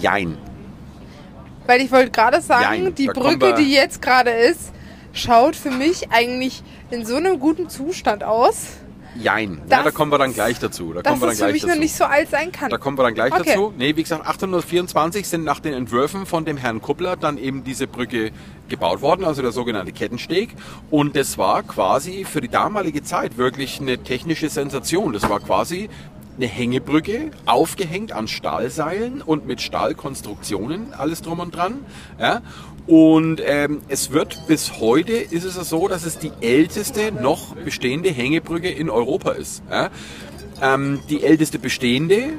Jein. 0.01 0.37
Weil 1.67 1.81
ich 1.81 1.91
wollte 1.91 2.11
gerade 2.11 2.41
sagen, 2.41 2.63
Jein, 2.85 2.95
die 2.95 3.07
Brücke, 3.07 3.55
die 3.55 3.71
jetzt 3.73 4.01
gerade 4.01 4.29
ist, 4.31 4.71
schaut 5.13 5.55
für 5.55 5.71
mich 5.71 6.11
eigentlich 6.11 6.63
in 6.91 7.05
so 7.05 7.15
einem 7.15 7.39
guten 7.39 7.69
Zustand 7.69 8.23
aus, 8.23 8.67
Jein. 9.17 9.61
Ja, 9.69 9.81
da 9.81 9.91
kommen 9.91 10.11
wir 10.11 10.17
dann 10.17 10.33
gleich 10.33 10.59
dazu. 10.59 10.91
Da 10.91 11.01
kommen 11.01 11.21
wir 11.21 11.27
dann 11.27 11.29
es 11.29 11.37
für 11.39 11.43
gleich 11.45 11.53
mich 11.53 11.61
dazu. 11.61 11.73
noch 11.73 11.79
nicht 11.81 11.95
so 11.95 12.03
alt 12.03 12.29
sein 12.29 12.51
kann. 12.51 12.69
Da 12.69 12.77
kommen 12.77 12.97
wir 12.97 13.03
dann 13.03 13.13
gleich 13.13 13.31
Okay. 13.31 13.43
dazu. 13.45 13.73
Nee, 13.77 13.95
wie 13.95 14.03
gesagt, 14.03 14.27
1824 14.27 15.25
sind 15.25 15.45
nach 15.45 15.61
den 15.61 15.73
Entwürfen 15.73 16.25
von 16.25 16.43
dem 16.43 16.57
Herrn 16.57 16.81
Kuppler 16.81 17.15
dann 17.15 17.37
eben 17.37 17.63
diese 17.63 17.87
Brücke 17.87 18.31
gebaut 18.67 19.01
worden, 19.01 19.23
also 19.23 19.41
der 19.41 19.53
sogenannte 19.53 19.93
Kettensteg. 19.93 20.49
Und 20.91 21.15
das 21.15 21.37
war 21.37 21.63
quasi 21.63 22.25
für 22.25 22.41
die 22.41 22.49
damalige 22.49 23.03
Zeit 23.03 23.37
wirklich 23.37 23.79
eine 23.79 23.97
technische 23.99 24.49
Sensation. 24.49 25.13
Das 25.13 25.29
war 25.29 25.39
quasi 25.39 25.89
eine 26.37 26.47
Hängebrücke, 26.47 27.31
aufgehängt 27.45 28.11
an 28.11 28.27
Stahlseilen 28.27 29.21
und 29.21 29.47
mit 29.47 29.61
Stahlkonstruktionen, 29.61 30.93
alles 30.93 31.21
drum 31.21 31.39
und 31.39 31.55
dran. 31.55 31.85
Ja. 32.19 32.41
Und 32.87 33.41
ähm, 33.43 33.81
es 33.87 34.11
wird 34.11 34.37
bis 34.47 34.79
heute 34.79 35.13
ist 35.13 35.43
es 35.43 35.55
so, 35.69 35.87
dass 35.87 36.05
es 36.05 36.19
die 36.19 36.31
älteste 36.41 37.11
noch 37.11 37.55
bestehende 37.55 38.09
Hängebrücke 38.11 38.69
in 38.69 38.89
Europa 38.89 39.31
ist. 39.31 39.63
Ja. 39.69 39.89
Ähm, 40.61 40.99
die 41.09 41.23
älteste 41.23 41.57
bestehende, 41.57 42.33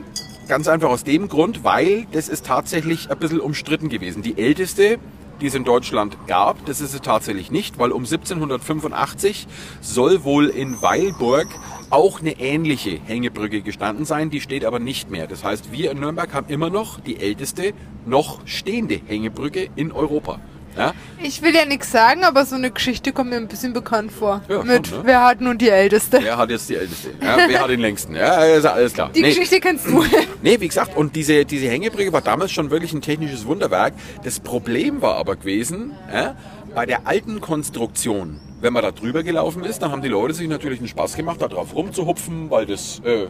ganz 0.49 0.69
einfach 0.69 0.89
aus 0.89 1.05
dem 1.05 1.29
Grund, 1.29 1.65
weil 1.65 2.07
das 2.13 2.29
ist 2.29 2.47
tatsächlich 2.47 3.11
ein 3.11 3.19
bisschen 3.19 3.41
umstritten 3.41 3.89
gewesen. 3.89 4.23
Die 4.23 4.39
älteste, 4.39 4.99
die 5.41 5.47
es 5.47 5.55
in 5.55 5.65
Deutschland 5.65 6.17
gab, 6.27 6.65
das 6.67 6.81
ist 6.81 6.93
sie 6.93 7.01
tatsächlich 7.01 7.51
nicht, 7.51 7.79
weil 7.79 7.93
um 7.93 8.05
1785 8.05 9.47
soll 9.81 10.25
wohl 10.25 10.49
in 10.49 10.81
Weilburg 10.83 11.49
auch 11.91 12.21
eine 12.21 12.41
ähnliche 12.41 12.99
Hängebrücke 12.99 13.63
gestanden 13.63 14.05
sein, 14.05 14.31
die 14.31 14.41
steht 14.41 14.65
aber 14.65 14.79
nicht 14.79 15.11
mehr. 15.11 15.27
Das 15.27 15.45
heißt, 15.45 15.73
wir 15.73 15.91
in 15.91 16.01
Nürnberg 16.01 16.33
haben 16.35 16.49
immer 16.49 16.71
noch 16.71 17.01
die 17.01 17.19
älteste 17.19 17.73
noch 18.05 18.47
stehende 18.47 19.01
Hängebrücke 19.07 19.69
in 19.77 19.93
Europa. 19.93 20.41
Ja? 20.77 20.93
Ich 21.23 21.41
will 21.43 21.55
ja 21.55 21.65
nichts 21.65 21.91
sagen, 21.91 22.23
aber 22.25 22.45
so 22.45 22.55
eine 22.57 22.71
Geschichte 22.71 23.13
kommt 23.13 23.31
mir 23.31 23.37
ein 23.37 23.49
bisschen 23.49 23.73
bekannt 23.73 24.13
vor. 24.13 24.43
Ja, 24.49 24.57
schon, 24.59 24.67
Mit 24.67 24.91
ne? 24.91 25.01
wer 25.05 25.25
hat 25.25 25.41
nun 25.41 25.57
die 25.59 25.71
älteste? 25.71 26.19
Wer 26.21 26.37
hat 26.37 26.51
jetzt 26.51 26.69
die 26.69 26.77
älteste? 26.77 27.11
Ja, 27.23 27.39
wer 27.49 27.61
hat 27.63 27.71
den 27.71 27.81
längsten? 27.81 28.15
Ja, 28.15 28.45
ist 28.45 28.65
alles 28.67 28.93
klar. 28.93 29.11
Die 29.15 29.23
Nee. 29.23 29.29
Geschichte 29.31 29.61
kennst 29.61 29.87
du. 29.87 30.05
Nee, 30.43 30.61
wie 30.61 30.69
gesagt, 30.69 30.97
und 30.97 31.17
diese, 31.17 31.45
diese 31.45 31.69
Hängebrücke 31.69 32.13
war 32.13 32.21
damals 32.21 32.53
schon 32.53 32.71
wirklich 32.71 32.93
ein 32.93 33.01
technisches 33.01 33.47
Wunderwerk. 33.47 33.95
Das 34.23 34.39
Problem 34.39 35.01
war 35.03 35.17
aber 35.17 35.37
gewesen, 35.37 35.93
äh, 36.13 36.29
bei 36.75 36.85
der 36.87 37.07
alten 37.07 37.41
Konstruktion, 37.41 38.39
wenn 38.61 38.73
man 38.73 38.83
da 38.83 38.93
drüber 38.93 39.23
gelaufen 39.23 39.65
ist, 39.65 39.81
dann 39.83 39.91
haben 39.91 40.03
die 40.03 40.09
Leute 40.09 40.35
sich 40.35 40.47
natürlich 40.49 40.79
einen 40.79 40.89
Spaß 40.89 41.17
gemacht, 41.17 41.41
da 41.41 41.49
drauf 41.49 41.75
rumzuhupfen, 41.75 42.51
weil 42.51 42.67
das 42.67 43.01
äh, 43.05 43.27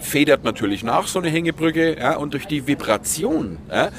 federt 0.00 0.44
natürlich 0.44 0.82
nach, 0.82 1.06
so 1.06 1.20
eine 1.20 1.28
Hängebrücke. 1.30 1.96
Ja, 1.98 2.16
und 2.16 2.34
durch 2.34 2.46
die 2.46 2.66
Vibration 2.66 3.58
ja, 3.70 3.90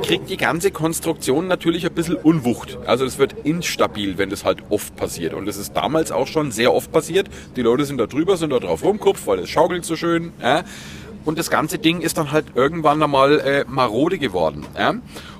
kriegt 0.00 0.30
die 0.30 0.36
ganze 0.36 0.70
Konstruktion 0.70 1.48
natürlich 1.48 1.84
ein 1.84 1.92
bisschen 1.92 2.16
Unwucht. 2.16 2.78
Also 2.86 3.04
es 3.04 3.18
wird 3.18 3.34
instabil, 3.44 4.18
wenn 4.18 4.30
das 4.30 4.44
halt 4.44 4.62
oft 4.70 4.96
passiert. 4.96 5.34
Und 5.34 5.46
das 5.46 5.56
ist 5.56 5.74
damals 5.74 6.12
auch 6.12 6.26
schon 6.26 6.50
sehr 6.50 6.72
oft 6.72 6.92
passiert. 6.92 7.28
Die 7.56 7.62
Leute 7.62 7.84
sind 7.84 7.98
da 7.98 8.06
drüber, 8.06 8.36
sind 8.36 8.50
da 8.50 8.58
drauf 8.58 8.82
rumkupft, 8.82 9.26
weil 9.26 9.40
es 9.40 9.50
schaukelt 9.50 9.84
so 9.84 9.96
schön. 9.96 10.32
Ja. 10.40 10.64
und 11.24 11.38
das 11.38 11.50
ganze 11.50 11.78
Ding 11.78 12.00
ist 12.00 12.18
dann 12.18 12.32
halt 12.32 12.46
irgendwann 12.54 13.02
einmal 13.02 13.40
äh, 13.40 13.64
marode 13.68 14.18
geworden. 14.18 14.66
Ja? 14.76 14.94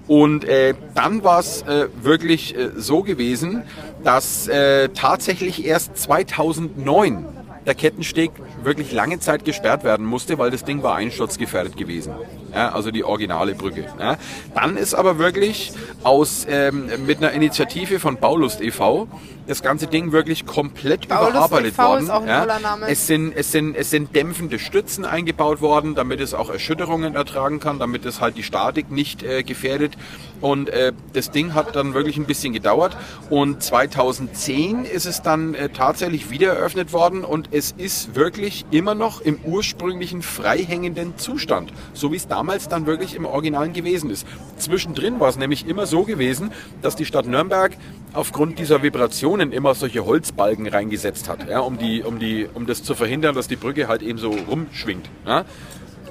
Und 0.06 0.44
äh, 0.44 0.74
dann 0.94 1.24
war 1.24 1.40
es 1.40 1.62
äh, 1.62 1.88
wirklich 2.02 2.56
äh, 2.56 2.70
so 2.76 3.02
gewesen, 3.02 3.62
dass 4.04 4.48
äh, 4.48 4.88
tatsächlich 4.90 5.64
erst 5.64 5.96
2009 5.96 7.24
der 7.66 7.74
Kettensteg 7.74 8.32
wirklich 8.62 8.92
lange 8.92 9.20
Zeit 9.20 9.44
gesperrt 9.44 9.84
werden 9.84 10.04
musste, 10.04 10.38
weil 10.38 10.50
das 10.50 10.64
Ding 10.64 10.82
war 10.82 10.96
einsturzgefährdet 10.96 11.76
gewesen. 11.76 12.12
Ja, 12.54 12.70
also 12.72 12.90
die 12.90 13.04
originale 13.04 13.54
Brücke. 13.54 13.86
Ja. 13.98 14.16
Dann 14.54 14.76
ist 14.76 14.94
aber 14.94 15.18
wirklich 15.18 15.72
aus 16.02 16.46
ähm, 16.48 16.90
mit 17.06 17.18
einer 17.18 17.32
Initiative 17.32 17.98
von 17.98 18.18
Baulust 18.18 18.60
e.V. 18.60 19.08
das 19.46 19.62
ganze 19.62 19.86
Ding 19.86 20.12
wirklich 20.12 20.44
komplett 20.44 21.08
Baulust 21.08 21.30
überarbeitet 21.30 21.72
e.V. 21.72 21.82
worden. 21.82 22.04
ist 22.04 22.10
auch 22.10 22.22
ein 22.22 22.28
ja. 22.28 22.78
Es 22.86 23.06
sind, 23.06 23.32
es, 23.34 23.52
sind, 23.52 23.74
es 23.74 23.90
sind 23.90 24.14
dämpfende 24.14 24.58
Stützen 24.58 25.04
eingebaut 25.06 25.62
worden, 25.62 25.94
damit 25.94 26.20
es 26.20 26.34
auch 26.34 26.50
Erschütterungen 26.50 27.14
ertragen 27.14 27.58
kann, 27.58 27.78
damit 27.78 28.04
es 28.04 28.20
halt 28.20 28.36
die 28.36 28.42
Statik 28.42 28.90
nicht 28.90 29.22
äh, 29.22 29.42
gefährdet. 29.42 29.96
Und 30.42 30.68
äh, 30.68 30.92
das 31.12 31.30
Ding 31.30 31.54
hat 31.54 31.74
dann 31.76 31.94
wirklich 31.94 32.16
ein 32.16 32.26
bisschen 32.26 32.52
gedauert. 32.52 32.96
Und 33.30 33.62
2010 33.62 34.84
ist 34.84 35.06
es 35.06 35.22
dann 35.22 35.54
äh, 35.54 35.68
tatsächlich 35.70 36.30
wieder 36.30 36.52
eröffnet 36.52 36.92
worden 36.92 37.24
und 37.24 37.48
es 37.52 37.72
ist 37.78 38.14
wirklich 38.14 38.66
immer 38.70 38.94
noch 38.94 39.20
im 39.20 39.38
ursprünglichen 39.44 40.20
freihängenden 40.20 41.16
Zustand, 41.16 41.72
so 41.94 42.12
wie 42.12 42.16
es 42.16 42.26
damals 42.26 42.41
dann 42.68 42.86
wirklich 42.86 43.14
im 43.14 43.24
Originalen 43.24 43.72
gewesen 43.72 44.10
ist. 44.10 44.26
Zwischendrin 44.56 45.20
war 45.20 45.28
es 45.28 45.36
nämlich 45.36 45.66
immer 45.66 45.86
so 45.86 46.04
gewesen, 46.04 46.50
dass 46.80 46.96
die 46.96 47.04
Stadt 47.04 47.26
Nürnberg 47.26 47.76
aufgrund 48.12 48.58
dieser 48.58 48.82
Vibrationen 48.82 49.52
immer 49.52 49.74
solche 49.74 50.04
Holzbalken 50.04 50.66
reingesetzt 50.66 51.28
hat, 51.28 51.48
ja, 51.48 51.60
um, 51.60 51.78
die, 51.78 52.02
um, 52.02 52.18
die, 52.18 52.48
um 52.52 52.66
das 52.66 52.82
zu 52.82 52.94
verhindern, 52.94 53.34
dass 53.34 53.48
die 53.48 53.56
Brücke 53.56 53.88
halt 53.88 54.02
eben 54.02 54.18
so 54.18 54.30
rumschwingt. 54.30 55.08
Ja. 55.26 55.44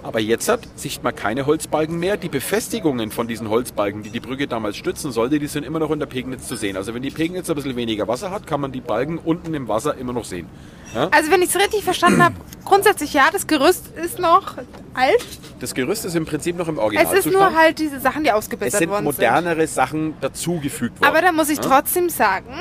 Aber 0.03 0.19
jetzt 0.19 0.49
hat, 0.49 0.61
sieht 0.75 1.03
man 1.03 1.15
keine 1.15 1.45
Holzbalken 1.45 1.99
mehr. 1.99 2.17
Die 2.17 2.27
Befestigungen 2.29 3.11
von 3.11 3.27
diesen 3.27 3.49
Holzbalken, 3.49 4.01
die 4.01 4.09
die 4.09 4.19
Brücke 4.19 4.47
damals 4.47 4.75
stützen 4.77 5.11
sollte, 5.11 5.37
die 5.37 5.45
sind 5.47 5.63
immer 5.63 5.77
noch 5.79 5.91
in 5.91 5.99
der 5.99 6.07
Pegnitz 6.07 6.47
zu 6.47 6.55
sehen. 6.55 6.75
Also 6.75 6.93
wenn 6.95 7.03
die 7.03 7.11
Pegnitz 7.11 7.49
ein 7.49 7.55
bisschen 7.55 7.75
weniger 7.75 8.07
Wasser 8.07 8.31
hat, 8.31 8.47
kann 8.47 8.61
man 8.61 8.71
die 8.71 8.81
Balken 8.81 9.19
unten 9.19 9.53
im 9.53 9.67
Wasser 9.67 9.95
immer 9.97 10.11
noch 10.13 10.25
sehen. 10.25 10.47
Ja? 10.95 11.07
Also 11.11 11.29
wenn 11.31 11.41
ich 11.43 11.49
es 11.49 11.55
richtig 11.55 11.83
verstanden 11.83 12.23
habe, 12.23 12.35
grundsätzlich 12.65 13.13
ja, 13.13 13.25
das 13.31 13.45
Gerüst 13.45 13.89
ist 14.03 14.17
noch 14.17 14.57
alt. 14.95 15.25
Das 15.59 15.75
Gerüst 15.75 16.03
ist 16.05 16.15
im 16.15 16.25
Prinzip 16.25 16.57
noch 16.57 16.67
im 16.67 16.75
Es 16.75 16.81
Originalzustand. 16.81 17.25
ist 17.27 17.31
nur 17.33 17.55
halt 17.55 17.77
diese 17.79 17.99
Sachen, 17.99 18.23
die 18.23 18.29
es 18.29 18.35
ausgebessert 18.35 18.79
sind 18.79 18.89
worden 18.89 19.05
modernere 19.05 19.67
Sachen 19.67 20.15
dazugefügt 20.19 20.95
sind. 20.97 21.01
worden. 21.05 21.15
Aber 21.15 21.21
da 21.25 21.31
muss 21.31 21.49
ich 21.49 21.57
Ja? 21.59 21.63
trotzdem 21.63 22.09
sagen, 22.09 22.55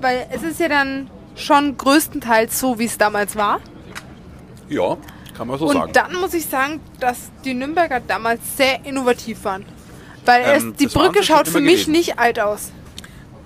weil 0.00 0.26
es 0.32 0.42
ist 0.42 0.58
ja 0.60 0.68
dann 0.68 1.10
schon 1.36 1.76
größtenteils 1.76 2.58
so, 2.58 2.78
wie 2.78 2.86
es 2.86 2.96
damals 2.96 3.36
war. 3.36 3.60
Ja, 4.70 4.96
kann 5.36 5.48
man 5.48 5.58
so 5.58 5.66
Und 5.66 5.74
sagen. 5.76 5.92
dann 5.92 6.14
muss 6.20 6.32
ich 6.34 6.46
sagen, 6.46 6.80
dass 7.00 7.30
die 7.44 7.54
Nürnberger 7.54 8.00
damals 8.00 8.40
sehr 8.56 8.84
innovativ 8.84 9.44
waren. 9.44 9.64
Weil 10.24 10.42
Ähm, 10.46 10.70
es, 10.70 10.76
die 10.76 10.86
Brücke 10.86 11.22
schaut 11.22 11.48
für 11.48 11.60
mich 11.60 11.72
gewesen. 11.86 11.92
nicht 11.92 12.18
alt 12.18 12.40
aus. 12.40 12.70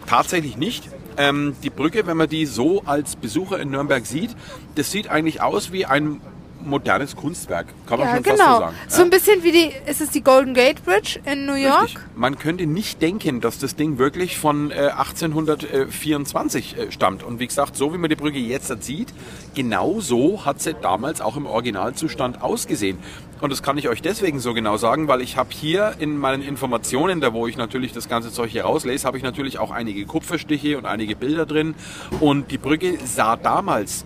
Tatsächlich 0.07 0.57
nicht. 0.57 0.89
Ähm, 1.16 1.57
die 1.62 1.70
Brücke, 1.70 2.07
wenn 2.07 2.16
man 2.16 2.28
die 2.28 2.47
so 2.47 2.82
als 2.84 3.16
Besucher 3.16 3.59
in 3.59 3.70
Nürnberg 3.70 4.07
sieht, 4.07 4.30
das 4.76 4.91
sieht 4.93 5.09
eigentlich 5.11 5.43
aus 5.43 5.72
wie 5.72 5.84
ein 5.86 6.20
modernes 6.65 7.17
Kunstwerk. 7.17 7.67
Kann 7.87 7.99
man 7.99 8.09
Ja, 8.09 8.15
schon 8.17 8.25
fast 8.25 8.37
genau. 8.39 8.55
so 8.55 8.61
sagen. 8.61 8.77
So 8.89 9.03
ein 9.03 9.11
bisschen 9.11 9.43
wie 9.43 9.53
die, 9.53 9.73
ist 9.87 10.01
es 10.01 10.11
die 10.11 10.23
Golden 10.23 10.55
Gate 10.55 10.85
Bridge 10.85 11.21
in 11.25 11.47
New 11.47 11.55
York? 11.55 11.85
Richtig. 11.85 12.03
Man 12.17 12.39
könnte 12.39 12.67
nicht 12.67 13.01
denken, 13.03 13.41
dass 13.41 13.59
das 13.59 13.77
Ding 13.77 13.99
wirklich 13.99 14.39
von 14.39 14.71
äh, 14.71 14.91
1824 14.97 16.77
äh, 16.79 16.93
stammt. 16.93 17.23
Und 17.23 17.39
wie 17.41 17.47
gesagt, 17.47 17.77
so 17.77 17.93
wie 17.95 17.99
man 17.99 18.11
die 18.11 18.17
Brücke 18.17 18.39
jetzt 18.39 18.69
sieht, 18.83 19.13
genau 19.55 20.01
so 20.01 20.45
hat 20.45 20.61
sie 20.61 20.75
damals 20.75 21.21
auch 21.21 21.37
im 21.37 21.47
Originalzustand 21.47 22.43
ausgesehen. 22.43 22.99
Und 23.41 23.51
das 23.51 23.63
kann 23.63 23.79
ich 23.79 23.89
euch 23.89 24.03
deswegen 24.03 24.41
so 24.41 24.53
genau 24.53 24.77
sagen, 24.77 25.07
weil 25.07 25.21
ich 25.21 25.37
habe 25.37 25.51
hier 25.53 25.95
in 26.01 26.19
meinen 26.19 26.43
Informationen, 26.43 27.21
da 27.21 27.33
wo 27.33 27.47
ich 27.47 27.57
natürlich 27.57 27.93
das 27.93 28.09
ganze 28.09 28.33
Zeug 28.33 28.51
hier 28.51 28.65
rauslese, 28.65 29.07
habe 29.07 29.17
ich 29.17 29.23
natürlich 29.23 29.59
auch 29.59 29.71
einige 29.71 30.05
Kupferstiche 30.07 30.77
und 30.77 30.87
einige 30.87 31.15
Bilder 31.15 31.47
drin. 31.47 31.75
Und 32.21 32.51
die 32.51 32.59
Brücke 32.59 32.99
sah 33.05 33.37
damals 33.37 34.05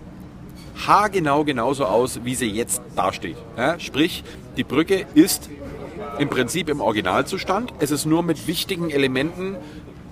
haargenau 0.87 1.43
genauso 1.43 1.85
aus, 1.85 2.21
wie 2.23 2.35
sie 2.35 2.47
jetzt 2.49 2.81
dasteht. 2.95 3.37
Ja, 3.57 3.79
sprich, 3.79 4.23
die 4.57 4.63
Brücke 4.63 5.05
ist 5.13 5.49
im 6.19 6.29
Prinzip 6.29 6.69
im 6.69 6.81
Originalzustand. 6.81 7.73
Es 7.79 7.91
ist 7.91 8.05
nur 8.05 8.23
mit 8.23 8.47
wichtigen 8.47 8.89
Elementen, 8.89 9.55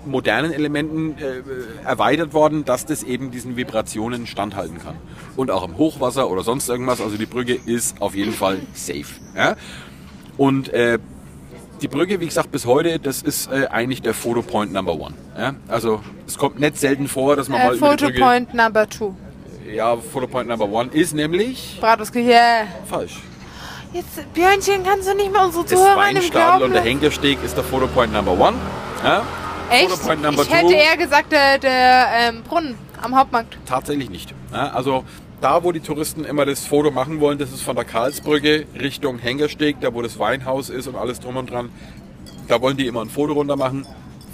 modernen 0.05 0.51
Elementen 0.51 1.15
äh, 1.17 1.43
erweitert 1.85 2.33
worden, 2.33 2.65
dass 2.65 2.85
das 2.85 3.03
eben 3.03 3.31
diesen 3.31 3.55
Vibrationen 3.55 4.25
standhalten 4.25 4.79
kann. 4.79 4.95
Und 5.35 5.51
auch 5.51 5.63
im 5.67 5.77
Hochwasser 5.77 6.29
oder 6.29 6.43
sonst 6.43 6.69
irgendwas. 6.69 7.01
Also 7.01 7.17
die 7.17 7.25
Brücke 7.25 7.53
ist 7.53 8.01
auf 8.01 8.15
jeden 8.15 8.33
Fall 8.33 8.59
safe. 8.73 9.05
Ja? 9.35 9.55
Und 10.37 10.69
äh, 10.69 10.97
die 11.81 11.87
Brücke, 11.87 12.19
wie 12.19 12.25
gesagt, 12.25 12.51
bis 12.51 12.65
heute, 12.65 12.99
das 12.99 13.21
ist 13.21 13.51
äh, 13.51 13.67
eigentlich 13.67 14.01
der 14.01 14.13
Photopoint 14.13 14.73
Number 14.73 14.93
One. 14.93 15.13
Ja? 15.37 15.55
Also 15.67 16.01
es 16.25 16.37
kommt 16.37 16.59
nicht 16.59 16.77
selten 16.77 17.07
vor, 17.07 17.35
dass 17.35 17.49
man 17.49 17.59
Äh, 17.61 17.65
mal 17.65 17.75
über 17.75 17.95
die 17.95 18.03
Brücke... 18.05 18.19
Photopoint 18.19 18.53
Number 18.53 18.89
Two. 18.89 19.15
Ja, 19.73 19.95
Photopoint 19.97 20.49
Number 20.49 20.69
One 20.69 20.89
ist 20.91 21.13
nämlich 21.13 21.77
Bratwurstküche. 21.79 22.35
Falsch. 22.89 23.19
Jetzt, 23.93 24.33
Björnchen, 24.33 24.83
kannst 24.83 25.07
du 25.09 25.15
nicht 25.15 25.31
mal 25.31 25.45
unsere 25.45 25.63
Das 25.63 25.71
Zuhörer 25.73 25.95
dem 25.95 26.15
Weinstadel 26.15 26.67
und 26.67 26.73
der? 26.73 26.81
Henkersteg 26.81 27.37
ist 27.43 27.55
der 27.55 27.63
Photopoint 27.63 28.13
Number 28.13 28.33
One. 28.33 28.57
Ja? 29.03 29.23
Echt? 29.69 29.89
Photopoint 29.89 30.21
Number 30.21 30.43
Ich 30.43 30.49
hätte 30.53 30.67
Two 30.67 30.71
eher 30.73 30.97
gesagt, 30.97 31.31
der, 31.31 31.57
der 31.57 32.07
ähm, 32.13 32.43
Brunnen 32.43 32.77
am 33.01 33.15
Hauptmarkt. 33.15 33.57
tatsächlich 33.65 34.09
nicht. 34.09 34.33
Ja? 34.53 34.71
Also 34.71 35.03
da, 35.41 35.63
wo 35.63 35.71
die 35.71 35.79
Touristen 35.79 36.23
immer 36.23 36.45
das 36.45 36.65
Foto 36.65 36.91
machen 36.91 37.19
wollen, 37.19 37.37
das 37.37 37.51
ist 37.51 37.61
von 37.61 37.75
der 37.75 37.85
Karlsbrücke 37.85 38.65
Richtung 38.79 39.19
Henkersteg, 39.19 39.77
da 39.81 39.93
wo 39.93 40.01
das 40.01 40.19
Weinhaus 40.19 40.69
ist 40.69 40.87
und 40.87 40.95
alles 40.95 41.19
drum 41.19 41.37
und 41.37 41.49
dran. 41.49 41.69
Da 42.47 42.61
wollen 42.61 42.77
die 42.77 42.87
immer 42.87 43.01
ein 43.01 43.09
Foto 43.09 43.33
runter 43.33 43.55
machen. 43.55 43.85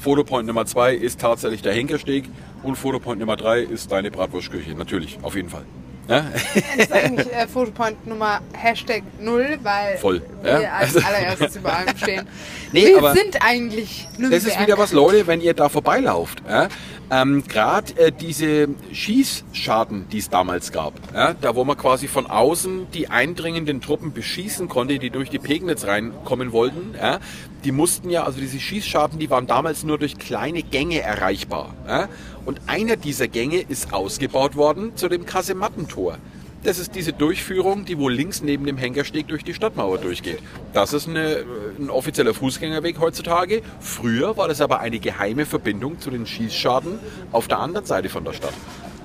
Fotopoint 0.01 0.47
Nummer 0.47 0.65
zwei 0.65 0.93
ist 0.93 1.19
tatsächlich 1.19 1.61
der 1.61 1.73
Henkersteg 1.73 2.25
und 2.63 2.75
Fotopoint 2.75 3.19
Nummer 3.19 3.37
drei 3.37 3.61
ist 3.61 3.91
deine 3.91 4.11
Bratwurstküche. 4.11 4.71
Natürlich, 4.71 5.19
auf 5.21 5.35
jeden 5.35 5.49
Fall. 5.49 5.65
Ja? 6.07 6.25
Das 6.53 6.85
ist 6.85 6.93
eigentlich 6.93 7.33
äh, 7.33 7.47
Fotopoint 7.47 8.07
Nummer 8.07 8.39
Hashtag 8.53 9.03
0, 9.19 9.59
weil 9.63 9.97
Voll, 9.97 10.21
wir 10.41 10.61
ja. 10.61 10.71
als 10.71 10.95
allererstes 10.95 11.57
über 11.57 11.75
allem 11.75 11.97
stehen. 11.97 12.27
Nee, 12.73 12.87
wir 12.87 13.13
sind 13.13 13.37
eigentlich 13.41 14.05
Nürnberg. 14.17 14.43
Das 14.43 14.51
ist 14.51 14.59
wieder 14.59 14.77
was, 14.77 14.91
Leute, 14.91 15.25
wenn 15.25 15.39
ihr 15.39 15.53
da 15.53 15.69
vorbeilauft. 15.69 16.43
Ja? 16.49 16.67
Ähm, 17.09 17.45
Gerade 17.47 17.97
äh, 17.97 18.11
diese 18.11 18.67
Schießscharten, 18.91 20.09
die 20.09 20.17
es 20.17 20.29
damals 20.29 20.73
gab, 20.73 20.93
ja? 21.13 21.33
da 21.33 21.55
wo 21.55 21.63
man 21.63 21.77
quasi 21.77 22.09
von 22.09 22.27
außen 22.27 22.91
die 22.91 23.09
eindringenden 23.09 23.79
Truppen 23.79 24.11
beschießen 24.11 24.67
konnte, 24.67 24.99
die 24.99 25.11
durch 25.11 25.29
die 25.29 25.39
Pegnitz 25.39 25.85
reinkommen 25.85 26.51
wollten, 26.51 26.93
ja? 27.01 27.19
die 27.63 27.71
mussten 27.71 28.09
ja, 28.09 28.25
also 28.25 28.41
diese 28.41 28.59
Schießscharten, 28.59 29.17
die 29.17 29.29
waren 29.29 29.47
damals 29.47 29.85
nur 29.85 29.97
durch 29.97 30.17
kleine 30.17 30.61
Gänge 30.61 30.99
erreichbar. 30.99 31.73
Ja? 31.87 32.09
Und 32.47 32.61
einer 32.67 32.95
dieser 32.95 33.27
Gänge 33.27 33.57
ist 33.59 33.91
ausgebaut 33.91 34.55
worden 34.55 34.95
zu 34.95 35.09
dem 35.09 35.25
Kasemattentor. 35.25 36.17
Das 36.63 36.79
ist 36.79 36.95
diese 36.95 37.11
Durchführung, 37.11 37.83
die 37.83 37.97
wohl 37.97 38.13
links 38.13 38.41
neben 38.41 38.65
dem 38.65 38.77
Henkersteg 38.77 39.27
durch 39.27 39.43
die 39.43 39.53
Stadtmauer 39.53 39.97
durchgeht. 39.97 40.39
Das 40.71 40.93
ist 40.93 41.09
eine, 41.09 41.43
ein 41.77 41.89
offizieller 41.89 42.33
Fußgängerweg 42.33 43.01
heutzutage. 43.01 43.63
Früher 43.81 44.37
war 44.37 44.47
das 44.47 44.61
aber 44.61 44.79
eine 44.79 44.99
geheime 44.99 45.45
Verbindung 45.45 45.99
zu 45.99 46.09
den 46.09 46.25
Schießscharten 46.25 46.99
auf 47.33 47.49
der 47.49 47.59
anderen 47.59 47.85
Seite 47.85 48.07
von 48.07 48.23
der 48.23 48.31
Stadt. 48.31 48.53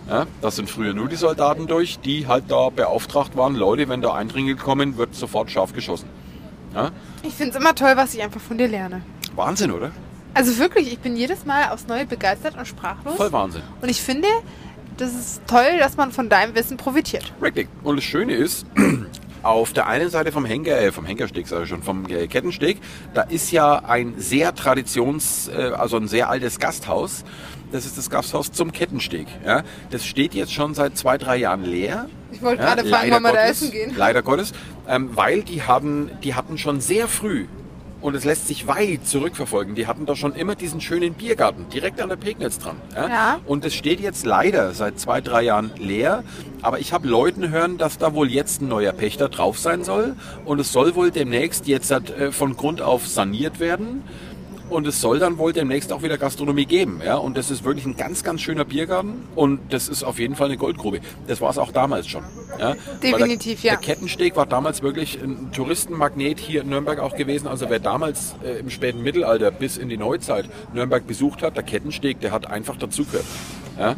Ja, 0.09 0.28
das 0.40 0.55
sind 0.55 0.70
früher 0.70 0.95
nur 0.95 1.09
die 1.09 1.16
Soldaten 1.16 1.66
durch, 1.66 1.99
die 1.99 2.28
halt 2.28 2.45
da 2.47 2.68
beauftragt 2.68 3.36
waren, 3.36 3.57
Leute, 3.57 3.88
wenn 3.88 4.03
da 4.03 4.14
Eindringlinge 4.14 4.55
kommen, 4.55 4.99
wird 4.99 5.16
sofort 5.16 5.51
scharf 5.51 5.72
geschossen. 5.72 6.09
Ja, 6.76 6.93
Ich 7.24 7.34
finde 7.34 7.57
es 7.57 7.61
immer 7.61 7.74
toll, 7.74 7.95
was 7.97 8.14
ich 8.14 8.22
einfach 8.22 8.40
von 8.40 8.57
dir 8.57 8.68
lerne. 8.68 9.03
Wahnsinn, 9.34 9.72
oder? 9.72 9.90
Also 10.35 10.59
wirklich, 10.59 10.93
ich 10.93 10.99
bin 10.99 11.16
jedes 11.16 11.45
Mal 11.45 11.68
aufs 11.70 11.87
Neue 11.87 12.07
begeistert 12.07 12.57
und 12.57 12.66
sprachlos. 12.66 13.16
Voll 13.16 13.33
Wahnsinn. 13.33 13.62
Und 13.80 13.89
ich 13.89 14.01
finde, 14.01 14.28
das 14.97 15.12
ist 15.12 15.43
toll, 15.47 15.78
dass 15.78 15.97
man 15.97 16.12
von 16.12 16.28
deinem 16.28 16.55
Wissen 16.55 16.76
profitiert. 16.76 17.33
Richtig. 17.43 17.68
Und 17.83 17.97
das 17.97 18.05
Schöne 18.05 18.35
ist, 18.35 18.66
auf 19.43 19.72
der 19.72 19.87
einen 19.89 20.09
Seite 20.09 20.33
vom 20.33 20.45
Henker, 20.45 20.80
äh, 20.80 20.93
vom 20.93 21.05
Henkersteg, 21.05 21.49
sage 21.49 21.64
ich 21.64 21.68
schon, 21.68 21.83
vom 21.83 22.07
äh, 22.09 22.26
Kettensteg, 22.28 22.78
da 23.12 23.22
ist 23.22 23.51
ja 23.51 23.76
ein 23.85 24.14
sehr 24.18 24.55
traditions, 24.55 25.49
äh, 25.49 25.72
also 25.76 25.97
ein 25.97 26.09
sehr 26.09 26.28
altes 26.30 26.59
Gasthaus. 26.59 27.24
Das 27.72 27.87
ist 27.87 27.97
das 27.97 28.11
Gasthaus 28.11 28.53
zum 28.53 28.70
Kettensteg. 28.72 29.26
Ja? 29.45 29.62
Das 29.91 30.05
steht 30.05 30.35
jetzt 30.35 30.53
schon 30.53 30.74
seit 30.74 30.97
zwei, 30.97 31.16
drei 31.18 31.37
Jahren 31.37 31.64
leer. 31.64 32.09
Ich 32.30 32.43
wollte 32.43 32.62
Ja, 32.62 32.74
gerade 32.74 32.89
fragen, 32.89 33.11
wann 33.11 33.22
wir 33.22 33.33
da 33.33 33.45
essen 33.47 33.70
gehen. 33.70 33.95
Leider 33.97 34.22
Gottes. 34.22 34.53
Ähm, 34.89 35.11
weil 35.14 35.43
die 35.43 35.62
hatten, 35.62 36.11
die 36.22 36.35
hatten 36.35 36.59
schon 36.59 36.80
sehr 36.80 37.09
früh, 37.09 37.47
und 38.03 38.17
es 38.17 38.25
lässt 38.25 38.49
sich 38.49 38.67
weit 38.67 39.07
zurückverfolgen, 39.07 39.75
die 39.75 39.87
hatten 39.87 40.07
da 40.07 40.17
schon 40.17 40.35
immer 40.35 40.57
diesen 40.57 40.81
schönen 40.81 41.15
Biergarten 41.15 41.69
direkt 41.69 42.01
an 42.01 42.09
der 42.09 42.17
Pegnitz 42.17 42.59
dran. 42.59 42.77
Ja? 42.95 43.09
Ja. 43.09 43.41
Und 43.47 43.65
es 43.65 43.75
steht 43.75 44.01
jetzt 44.01 44.27
leider 44.27 44.73
seit 44.75 44.99
zwei, 44.99 45.21
drei 45.21 45.43
Jahren 45.43 45.71
leer. 45.79 46.25
Aber 46.61 46.81
ich 46.81 46.93
habe 46.93 47.09
Leuten 47.09 47.51
hören, 47.51 47.79
dass 47.79 47.99
da 47.99 48.15
wohl 48.15 48.31
jetzt 48.31 48.61
ein 48.61 48.69
neuer 48.69 48.93
Pächter 48.93 49.29
drauf 49.29 49.59
sein 49.59 49.85
soll. 49.85 50.17
Und 50.45 50.61
es 50.61 50.73
soll 50.73 50.95
wohl 50.95 51.11
demnächst 51.11 51.67
jetzt 51.67 51.91
äh, 51.91 52.33
von 52.33 52.57
Grund 52.57 52.83
auf 52.83 53.07
saniert 53.07 53.61
werden. 53.61 54.03
Und 54.73 54.87
es 54.87 55.01
soll 55.01 55.18
dann 55.18 55.39
wohl 55.39 55.53
demnächst 55.53 55.93
auch 55.93 56.03
wieder 56.03 56.18
Gastronomie 56.18 56.66
geben. 56.66 57.01
Ja? 57.05 57.16
Und 57.16 57.37
das 57.37 57.51
ist 57.51 57.64
wirklich 57.64 57.87
ein 57.87 57.97
ganz, 57.97 58.25
ganz 58.25 58.41
schöner 58.41 58.64
Biergarten 58.64 59.25
und 59.35 59.61
das 59.73 59.89
ist 59.89 60.03
auf 60.03 60.18
jeden 60.18 60.35
Fall 60.35 60.49
eine 60.49 60.57
Goldgrube. 60.57 61.01
Das 61.27 61.41
war 61.41 61.51
es 61.51 61.59
auch 61.59 61.73
damals 61.73 62.09
schon. 62.09 62.25
Ja? 62.59 62.75
Definitiv, 63.03 63.62
der, 63.62 63.73
ja. 63.73 63.79
Der 63.79 63.87
Kettensteg 63.87 64.37
war 64.37 64.47
damals 64.47 64.83
wirklich 64.83 65.23
ein 65.23 65.53
Touristenmagnet 65.53 66.41
hier 66.41 66.62
in 66.62 66.70
Nürnberg 66.70 66.99
auch 66.99 67.16
gewesen. 67.16 67.47
Also 67.47 67.68
wer 67.68 67.79
damals 67.79 68.35
äh, 68.45 68.59
im 68.59 68.70
späten 68.70 69.03
Mittelalter 69.03 69.51
bis 69.51 69.77
in 69.77 69.89
die 69.89 69.97
Neuzeit 69.97 70.49
Nürnberg 70.73 71.07
besucht 71.07 71.43
hat, 71.43 71.57
der 71.57 71.62
Kettensteg, 71.62 72.20
der 72.20 72.33
hat 72.33 72.47
einfach 72.47 72.77
dazugehört. 72.77 73.27
Ja? 73.79 73.97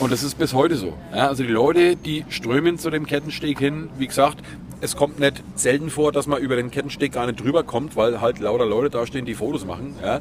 Und 0.00 0.12
das 0.12 0.22
ist 0.22 0.38
bis 0.38 0.54
heute 0.54 0.76
so. 0.76 0.94
Ja, 1.12 1.26
also 1.26 1.42
die 1.42 1.48
Leute, 1.48 1.96
die 1.96 2.24
strömen 2.28 2.78
zu 2.78 2.88
dem 2.88 3.06
Kettensteg 3.06 3.58
hin. 3.58 3.90
Wie 3.98 4.06
gesagt, 4.06 4.38
es 4.80 4.96
kommt 4.96 5.18
nicht 5.18 5.42
selten 5.54 5.90
vor, 5.90 6.12
dass 6.12 6.26
man 6.26 6.40
über 6.40 6.56
den 6.56 6.70
Kettensteg 6.70 7.12
gar 7.12 7.26
nicht 7.26 7.42
drüber 7.42 7.62
kommt, 7.62 7.96
weil 7.96 8.20
halt 8.20 8.38
lauter 8.38 8.66
Leute 8.66 8.90
da 8.90 9.06
stehen, 9.06 9.24
die 9.24 9.34
Fotos 9.34 9.64
machen. 9.64 9.96
Ja. 10.02 10.20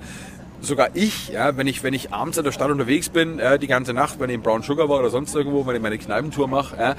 Sogar 0.60 0.90
ich, 0.96 1.30
ja, 1.30 1.56
wenn 1.56 1.68
ich, 1.68 1.84
wenn 1.84 1.94
ich 1.94 2.12
abends 2.12 2.38
in 2.38 2.44
der 2.44 2.52
Stadt 2.52 2.72
unterwegs 2.72 3.10
bin, 3.10 3.38
ja, 3.38 3.58
die 3.58 3.68
ganze 3.68 3.94
Nacht, 3.94 4.20
wenn 4.20 4.30
ich 4.30 4.36
in 4.36 4.42
Brown 4.42 4.64
Sugar 4.64 4.90
war 4.90 5.00
oder 5.00 5.10
sonst 5.10 5.36
irgendwo, 5.36 5.66
wenn 5.68 5.76
ich 5.76 5.82
meine 5.82 5.98
Kneipentour 5.98 6.48
mache, 6.48 6.76
ja, 6.78 6.96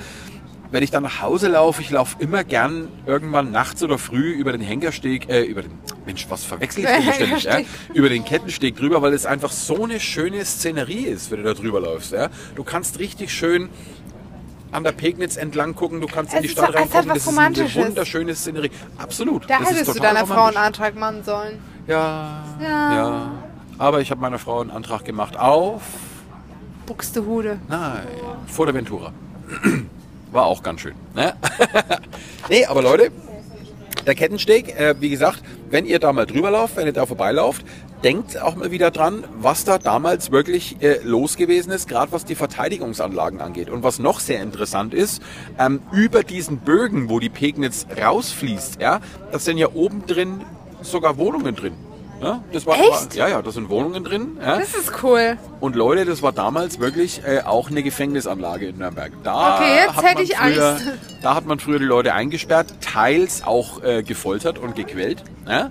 wenn 0.70 0.82
ich 0.82 0.90
dann 0.90 1.02
nach 1.02 1.22
Hause 1.22 1.48
laufe, 1.48 1.80
ich 1.80 1.90
laufe 1.90 2.16
immer 2.18 2.44
gern 2.44 2.88
irgendwann 3.06 3.50
nachts 3.50 3.82
oder 3.82 3.98
früh 3.98 4.32
über 4.32 4.52
den 4.52 4.60
Henkersteg, 4.60 5.28
äh, 5.28 5.42
über 5.42 5.62
den, 5.62 5.72
Mensch, 6.04 6.26
was 6.28 6.44
verwechsel 6.44 6.84
ich 6.84 6.86
denn 6.86 7.02
hier 7.02 7.12
ständig, 7.12 7.44
ja? 7.44 7.60
über 7.94 8.08
den 8.08 8.24
Kettensteg 8.24 8.76
drüber, 8.76 9.02
weil 9.02 9.12
es 9.12 9.26
einfach 9.26 9.50
so 9.50 9.84
eine 9.84 9.98
schöne 9.98 10.44
Szenerie 10.44 11.04
ist, 11.04 11.30
wenn 11.30 11.38
du 11.38 11.44
da 11.44 11.54
drüber 11.54 11.80
läufst. 11.80 12.12
Ja? 12.12 12.28
Du 12.54 12.64
kannst 12.64 12.98
richtig 12.98 13.32
schön 13.32 13.70
an 14.72 14.84
der 14.84 14.92
Pegnitz 14.92 15.36
entlang 15.36 15.74
gucken, 15.74 16.00
du 16.00 16.06
kannst 16.06 16.32
in 16.32 16.38
Es 16.38 16.42
die 16.42 16.48
ist 16.48 16.52
Stadt 16.52 16.68
hat 16.68 16.74
reingucken, 16.76 17.08
was 17.10 17.24
das 17.24 17.26
ist 17.32 17.38
eine 17.38 17.86
wunderschöne 17.86 18.34
Szenerie. 18.34 18.70
Absolut. 18.98 19.48
Da 19.48 19.58
das 19.60 19.70
hättest 19.70 19.96
du 19.96 20.00
deiner 20.00 20.26
Frau 20.26 20.44
einen. 20.46 20.56
Antrag 20.56 20.94
machen 20.96 21.22
sollen. 21.24 21.58
Ja, 21.86 22.44
Ja. 22.60 22.94
ja. 22.94 23.32
Aber 23.78 24.00
ich 24.00 24.10
habe 24.10 24.20
meiner 24.20 24.38
Frau 24.38 24.60
einen 24.60 24.70
Antrag 24.70 25.04
gemacht 25.04 25.38
auf, 25.38 25.82
Buxtehude. 26.86 27.58
nein, 27.68 28.06
Fuerteventura. 28.46 29.12
War 30.32 30.46
auch 30.46 30.62
ganz 30.62 30.80
schön. 30.80 30.94
Ne? 31.14 31.34
nee, 32.48 32.66
aber 32.66 32.82
Leute, 32.82 33.10
der 34.06 34.14
Kettensteg, 34.14 34.78
äh, 34.78 34.94
wie 35.00 35.08
gesagt, 35.10 35.42
wenn 35.70 35.86
ihr 35.86 35.98
da 35.98 36.12
mal 36.12 36.26
drüber 36.26 36.50
lauft, 36.50 36.76
wenn 36.76 36.86
ihr 36.86 36.92
da 36.92 37.06
vorbeilauft, 37.06 37.64
denkt 38.04 38.40
auch 38.40 38.56
mal 38.56 38.70
wieder 38.70 38.90
dran, 38.90 39.24
was 39.40 39.64
da 39.64 39.78
damals 39.78 40.30
wirklich 40.30 40.82
äh, 40.82 41.00
los 41.02 41.36
gewesen 41.36 41.70
ist, 41.70 41.88
gerade 41.88 42.12
was 42.12 42.24
die 42.24 42.34
Verteidigungsanlagen 42.34 43.40
angeht. 43.40 43.70
Und 43.70 43.82
was 43.82 43.98
noch 43.98 44.20
sehr 44.20 44.42
interessant 44.42 44.94
ist, 44.94 45.22
ähm, 45.58 45.82
über 45.92 46.22
diesen 46.22 46.58
Bögen, 46.58 47.08
wo 47.08 47.18
die 47.18 47.28
Pegnitz 47.28 47.86
rausfließt, 48.00 48.80
ja, 48.80 49.00
das 49.32 49.44
sind 49.44 49.58
ja 49.58 49.68
oben 49.74 50.06
drin 50.06 50.42
sogar 50.82 51.18
Wohnungen 51.18 51.54
drin. 51.54 51.74
Ja, 52.20 52.42
das 52.52 52.66
war, 52.66 52.76
Echt? 52.76 53.14
ja, 53.14 53.28
ja, 53.28 53.42
da 53.42 53.52
sind 53.52 53.68
Wohnungen 53.68 54.02
drin. 54.02 54.38
Ja. 54.40 54.58
Das 54.58 54.74
ist 54.74 55.04
cool. 55.04 55.38
Und 55.60 55.76
Leute, 55.76 56.04
das 56.04 56.20
war 56.20 56.32
damals 56.32 56.80
wirklich 56.80 57.22
äh, 57.24 57.42
auch 57.42 57.70
eine 57.70 57.84
Gefängnisanlage 57.84 58.66
in 58.66 58.78
Nürnberg. 58.78 59.12
Da 59.22 59.54
Okay, 59.54 59.76
jetzt 59.84 59.96
hat 59.96 60.04
hätte 60.04 60.22
ich 60.22 60.36
früher, 60.36 60.68
Angst. 60.70 60.86
Da 61.22 61.34
hat 61.36 61.46
man 61.46 61.60
früher 61.60 61.78
die 61.78 61.84
Leute 61.84 62.14
eingesperrt, 62.14 62.74
teils 62.80 63.44
auch 63.44 63.84
äh, 63.84 64.02
gefoltert 64.02 64.58
und 64.58 64.74
gequält. 64.74 65.22
Ja? 65.46 65.70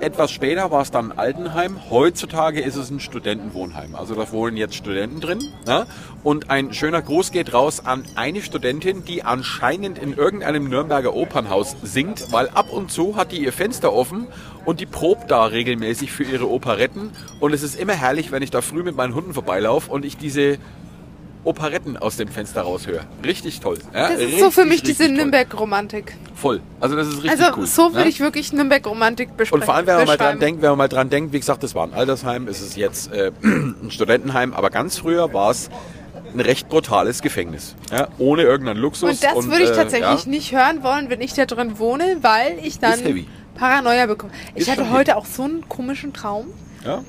Etwas 0.00 0.30
später 0.30 0.70
war 0.70 0.82
es 0.82 0.92
dann 0.92 1.10
ein 1.10 1.18
Altenheim. 1.18 1.90
Heutzutage 1.90 2.60
ist 2.60 2.76
es 2.76 2.88
ein 2.88 3.00
Studentenwohnheim. 3.00 3.96
Also 3.96 4.14
da 4.14 4.30
wohnen 4.30 4.56
jetzt 4.56 4.76
Studenten 4.76 5.20
drin. 5.20 5.40
Ja? 5.66 5.86
Und 6.22 6.50
ein 6.50 6.72
schöner 6.72 7.02
Gruß 7.02 7.32
geht 7.32 7.52
raus 7.52 7.84
an 7.84 8.04
eine 8.14 8.40
Studentin, 8.40 9.04
die 9.04 9.24
anscheinend 9.24 9.98
in 9.98 10.16
irgendeinem 10.16 10.68
Nürnberger 10.68 11.14
Opernhaus 11.14 11.74
singt, 11.82 12.30
weil 12.30 12.48
ab 12.50 12.72
und 12.72 12.92
zu 12.92 13.16
hat 13.16 13.32
die 13.32 13.42
ihr 13.42 13.52
Fenster 13.52 13.92
offen 13.92 14.28
und 14.64 14.78
die 14.78 14.86
probt 14.86 15.32
da 15.32 15.46
regelmäßig 15.46 16.12
für 16.12 16.22
ihre 16.22 16.48
Operetten. 16.48 17.10
Und 17.40 17.52
es 17.52 17.64
ist 17.64 17.74
immer 17.74 17.94
herrlich, 17.94 18.30
wenn 18.30 18.42
ich 18.44 18.50
da 18.50 18.60
früh 18.60 18.84
mit 18.84 18.94
meinen 18.94 19.16
Hunden 19.16 19.34
vorbeilaufe 19.34 19.90
und 19.90 20.04
ich 20.04 20.16
diese 20.16 20.58
Operetten 21.44 21.96
aus 21.96 22.16
dem 22.16 22.28
Fenster 22.28 22.62
raushöre. 22.62 23.00
Richtig 23.24 23.60
toll. 23.60 23.78
Ja, 23.94 24.10
Das 24.10 24.20
ist 24.20 24.38
so 24.38 24.50
für 24.50 24.64
mich 24.64 24.74
richtig, 24.74 24.88
diese 24.90 25.02
richtig. 25.04 25.16
Nürnberg-Romantik. 25.18 26.14
Voll. 26.34 26.60
Also 26.80 26.96
das 26.96 27.08
ist 27.08 27.22
richtig 27.22 27.30
Also 27.30 27.44
cool. 27.56 27.66
so 27.66 27.82
würde 27.92 28.00
ne? 28.02 28.08
ich 28.08 28.20
wirklich 28.20 28.52
Nürnberg-Romantik 28.52 29.36
besprechen. 29.36 29.62
Und 29.62 29.64
vor 29.64 29.74
allem, 29.74 29.86
wenn 29.86 29.96
man 29.96 30.06
mal 30.06 30.16
dran 30.16 30.38
denkt, 30.40 30.62
wenn 30.62 30.70
man 30.70 30.78
mal 30.78 30.88
dran 30.88 31.10
denkt, 31.10 31.32
wie 31.32 31.40
gesagt, 31.40 31.62
das 31.62 31.74
war 31.74 31.86
ein 31.86 31.94
Altersheim, 31.94 32.48
es 32.48 32.60
ist 32.60 32.76
jetzt 32.76 33.12
äh, 33.12 33.32
ein 33.42 33.90
Studentenheim, 33.90 34.52
aber 34.52 34.70
ganz 34.70 34.98
früher 34.98 35.32
war 35.32 35.50
es 35.50 35.70
ein 36.34 36.40
recht 36.40 36.68
brutales 36.68 37.22
Gefängnis. 37.22 37.74
Ja, 37.90 38.08
ohne 38.18 38.42
irgendeinen 38.42 38.80
Luxus. 38.80 39.10
Und 39.10 39.22
das 39.24 39.46
würde 39.46 39.62
ich 39.64 39.70
äh, 39.70 39.74
tatsächlich 39.74 40.24
ja, 40.24 40.30
nicht 40.30 40.52
hören 40.52 40.82
wollen, 40.82 41.08
wenn 41.10 41.20
ich 41.20 41.34
da 41.34 41.46
drin 41.46 41.78
wohne, 41.78 42.18
weil 42.22 42.58
ich 42.62 42.78
dann. 42.78 42.98
Paranoia 43.54 44.06
bekomme. 44.06 44.32
Ich 44.54 44.62
Ist 44.62 44.70
hatte 44.70 44.90
heute 44.90 45.16
auch 45.16 45.26
so 45.26 45.42
einen 45.42 45.68
komischen 45.68 46.12
Traum. 46.12 46.46
Ja? 46.84 47.02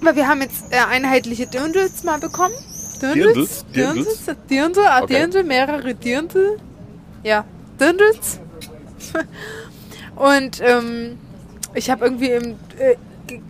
Weil 0.00 0.16
wir 0.16 0.26
haben 0.28 0.40
jetzt 0.42 0.72
äh, 0.72 0.76
einheitliche 0.90 1.46
Dirndls 1.46 2.02
mal 2.04 2.18
bekommen. 2.18 2.54
Dirndls? 3.00 3.64
Dirndls? 3.74 4.24
Dirndl, 4.50 4.80
ah, 4.86 5.02
Okay. 5.02 5.14
Dirndl, 5.14 5.44
mehrere 5.44 5.94
Dirndl. 5.94 6.58
Ja, 7.22 7.44
Dirndls. 7.80 8.40
Und 10.16 10.60
ähm, 10.60 11.18
ich 11.74 11.90
habe 11.90 12.04
irgendwie 12.04 12.30
im, 12.30 12.56
äh, 12.78 12.96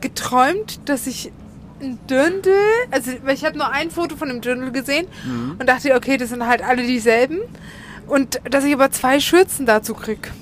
geträumt, 0.01 0.81
dass 0.89 1.07
ich 1.07 1.33
ein 1.81 1.99
Dirndl, 2.11 2.53
also 2.91 3.13
ich 3.33 3.45
habe 3.45 3.57
nur 3.57 3.71
ein 3.71 3.91
Foto 3.91 4.17
von 4.17 4.29
dem 4.29 4.41
Dirndl 4.41 4.73
gesehen 4.73 5.07
Mhm. 5.25 5.57
und 5.59 5.67
dachte, 5.69 5.95
okay, 5.95 6.17
das 6.17 6.31
sind 6.31 6.45
halt 6.47 6.63
alle 6.63 6.83
dieselben. 6.83 7.39
Und 8.09 8.41
dass 8.51 8.65
ich 8.65 8.75
aber 8.75 8.91
zwei 8.91 9.21
Schürzen 9.21 9.65
dazu 9.67 9.95
krieg. 9.95 10.33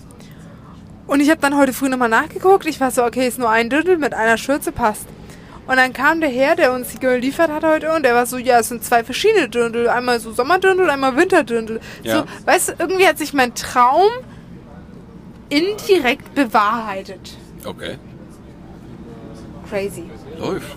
Und 1.06 1.20
ich 1.20 1.30
habe 1.30 1.40
dann 1.40 1.56
heute 1.56 1.72
früh 1.72 1.88
nochmal 1.88 2.08
nachgeguckt. 2.08 2.66
Ich 2.66 2.80
war 2.80 2.90
so, 2.90 3.04
okay, 3.04 3.28
ist 3.28 3.38
nur 3.38 3.50
ein 3.50 3.68
Dirndl 3.70 3.96
mit 3.98 4.14
einer 4.14 4.38
Schürze, 4.38 4.72
passt. 4.72 5.06
Und 5.66 5.76
dann 5.76 5.92
kam 5.92 6.20
der 6.20 6.30
Herr, 6.30 6.54
der 6.54 6.72
uns 6.72 6.90
die 6.90 6.98
geliefert 6.98 7.50
hat 7.50 7.64
heute 7.64 7.92
und 7.92 8.04
der 8.04 8.14
war 8.14 8.26
so, 8.26 8.38
ja, 8.38 8.60
es 8.60 8.68
sind 8.68 8.84
zwei 8.84 9.02
verschiedene 9.02 9.48
Dirndl. 9.48 9.88
Einmal 9.88 10.20
so 10.20 10.32
Sommerdirndl, 10.32 10.88
einmal 10.88 11.16
Winterdirndl. 11.16 11.80
Ja. 12.04 12.18
So, 12.18 12.24
weißt 12.46 12.68
du, 12.68 12.72
irgendwie 12.78 13.06
hat 13.06 13.18
sich 13.18 13.32
mein 13.34 13.54
Traum 13.54 14.08
indirekt 15.48 16.34
bewahrheitet. 16.34 17.36
Okay. 17.64 17.98
Crazy. 19.68 20.04
Läuft. 20.38 20.76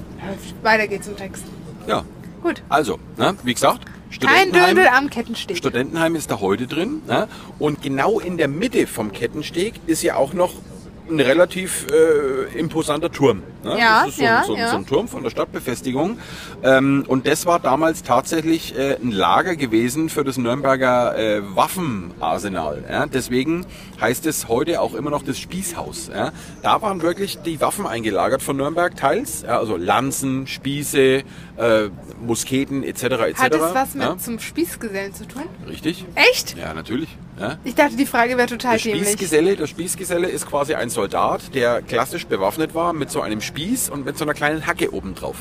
Weiter 0.64 0.88
geht's 0.88 1.08
im 1.08 1.16
Text. 1.18 1.44
Ja. 1.88 2.04
Gut. 2.42 2.64
Also, 2.70 3.00
ne, 3.18 3.36
wie 3.44 3.54
gesagt, 3.54 3.86
Kein 3.86 3.94
Studentenheim- 4.12 4.76
Dirndl 4.76 4.88
am 4.88 5.10
Kettensteg. 5.10 5.58
Studentenheim 5.58 6.16
ist 6.16 6.32
da 6.32 6.40
heute 6.40 6.66
drin. 6.66 7.02
Ne? 7.08 7.28
Und 7.60 7.82
genau 7.84 8.20
in 8.20 8.38
der 8.38 8.48
Mitte 8.48 8.88
vom 8.88 9.12
Kettensteg 9.12 9.76
ist 9.86 10.02
ja 10.02 10.16
auch 10.16 10.34
noch 10.34 10.54
ein 11.10 11.20
relativ 11.20 11.88
äh, 11.92 12.58
imposanter 12.58 13.12
Turm. 13.12 13.44
Ne? 13.64 13.78
Ja, 13.78 14.02
das 14.06 14.10
ist 14.10 14.18
so, 14.18 14.24
ja, 14.24 14.40
ein, 14.40 14.46
so, 14.46 14.56
ja. 14.56 14.70
so 14.70 14.78
ein 14.78 14.86
Turm 14.86 15.08
von 15.08 15.24
der 15.24 15.30
Stadtbefestigung. 15.30 16.18
Ähm, 16.64 17.04
und 17.08 17.28
das 17.28 17.46
war 17.46 17.60
damals 17.60 18.04
tatsächlich 18.04 18.78
äh, 18.78 18.96
ein 18.96 19.12
Lager 19.12 19.56
gewesen 19.56 20.10
für 20.10 20.24
das 20.24 20.38
Nürnberger 20.38 21.18
äh, 21.18 21.56
Waffenarsenal. 21.56 22.84
Ja? 22.90 23.06
Deswegen 23.06 23.66
heißt 24.00 24.26
es 24.26 24.48
heute 24.48 24.82
auch 24.82 24.94
immer 24.94 25.10
noch 25.10 25.24
das 25.24 25.38
Spießhaus. 25.40 26.10
Ja? 26.14 26.32
Da 26.62 26.82
waren 26.82 27.02
wirklich 27.02 27.40
die 27.40 27.60
Waffen 27.60 27.86
eingelagert 27.86 28.42
von 28.42 28.58
Nürnberg 28.58 28.96
teils. 28.96 29.42
Ja? 29.42 29.60
Also 29.60 29.76
Lanzen, 29.76 30.48
Spieße, 30.48 31.24
äh, 31.58 31.90
Musketen 32.22 32.84
etc. 32.84 33.04
etc. 33.04 33.40
Hat 33.40 33.54
es 33.54 33.62
was 33.62 33.94
mit 33.94 34.04
ja? 34.04 34.18
zum 34.18 34.40
Spießgesellen 34.40 35.14
zu 35.14 35.28
tun? 35.28 35.44
Richtig? 35.68 36.06
Echt? 36.16 36.58
Ja, 36.58 36.74
natürlich. 36.74 37.10
Ja. 37.40 37.58
Ich 37.64 37.76
dachte, 37.76 37.96
die 37.96 38.06
Frage 38.06 38.38
wäre 38.38 38.48
total 38.48 38.78
Der 38.78 38.84
dämlich. 38.92 39.08
Spießgeselle, 39.10 39.56
der 39.56 39.68
Spießgeselle 39.68 40.28
ist 40.28 40.48
quasi 40.48 40.74
ein 40.76 40.90
Soldat, 40.90 41.54
der 41.56 41.82
klassisch 41.82 42.26
bewaffnet 42.28 42.76
war 42.76 42.94
mit 42.94 43.10
so 43.12 43.22
einem 43.22 43.42
Spieß 43.42 43.90
und 43.90 44.06
mit 44.06 44.18
so 44.18 44.26
einer 44.26 44.34
kleinen 44.34 44.68
Hacke 44.68 44.94
obendrauf. 44.94 45.38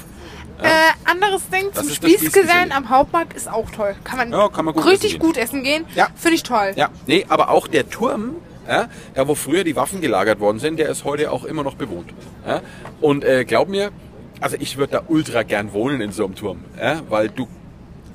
Äh, 0.60 0.68
anderes 1.04 1.48
Ding 1.50 1.66
Das 1.72 1.86
zum 1.86 1.94
Spießgesellen 1.94 2.18
Spießgeselle. 2.20 2.74
am 2.74 2.88
Hauptmarkt 2.90 3.32
ist 3.34 3.48
auch 3.50 3.70
toll. 3.70 3.94
Kann 4.04 4.18
man, 4.18 4.32
Ja, 4.32 4.48
kann 4.48 4.64
man 4.64 4.74
gut 4.74 4.86
richtig 4.86 5.10
essen 5.12 5.18
gehen. 5.20 5.26
gut 5.26 5.36
essen 5.36 5.62
gehen. 5.62 5.84
Ja. 5.94 6.08
Finde 6.16 6.34
ich 6.36 6.42
toll. 6.42 6.72
Ja, 6.76 6.88
nee, 7.06 7.24
aber 7.28 7.50
auch 7.50 7.68
der 7.68 7.88
Turm, 7.90 8.36
ja, 8.66 8.88
da 9.14 9.28
wo 9.28 9.34
früher 9.36 9.62
die 9.64 9.76
Waffen 9.76 10.00
gelagert 10.00 10.40
worden 10.40 10.58
sind, 10.58 10.78
der 10.78 10.88
ist 10.88 11.04
heute 11.04 11.30
auch 11.30 11.44
immer 11.44 11.62
noch 11.62 11.74
bewohnt. 11.76 12.12
Ja. 12.46 12.60
Und 13.00 13.24
äh, 13.24 13.44
glaub 13.44 13.68
mir, 13.68 13.90
also 14.40 14.56
ich 14.58 14.76
würde 14.78 14.92
da 14.94 15.02
ultra 15.06 15.42
gern 15.44 15.72
wohnen 15.72 16.00
in 16.00 16.10
so 16.12 16.24
einem 16.24 16.34
Turm, 16.34 16.64
ja, 16.80 17.02
weil 17.08 17.28
du 17.28 17.46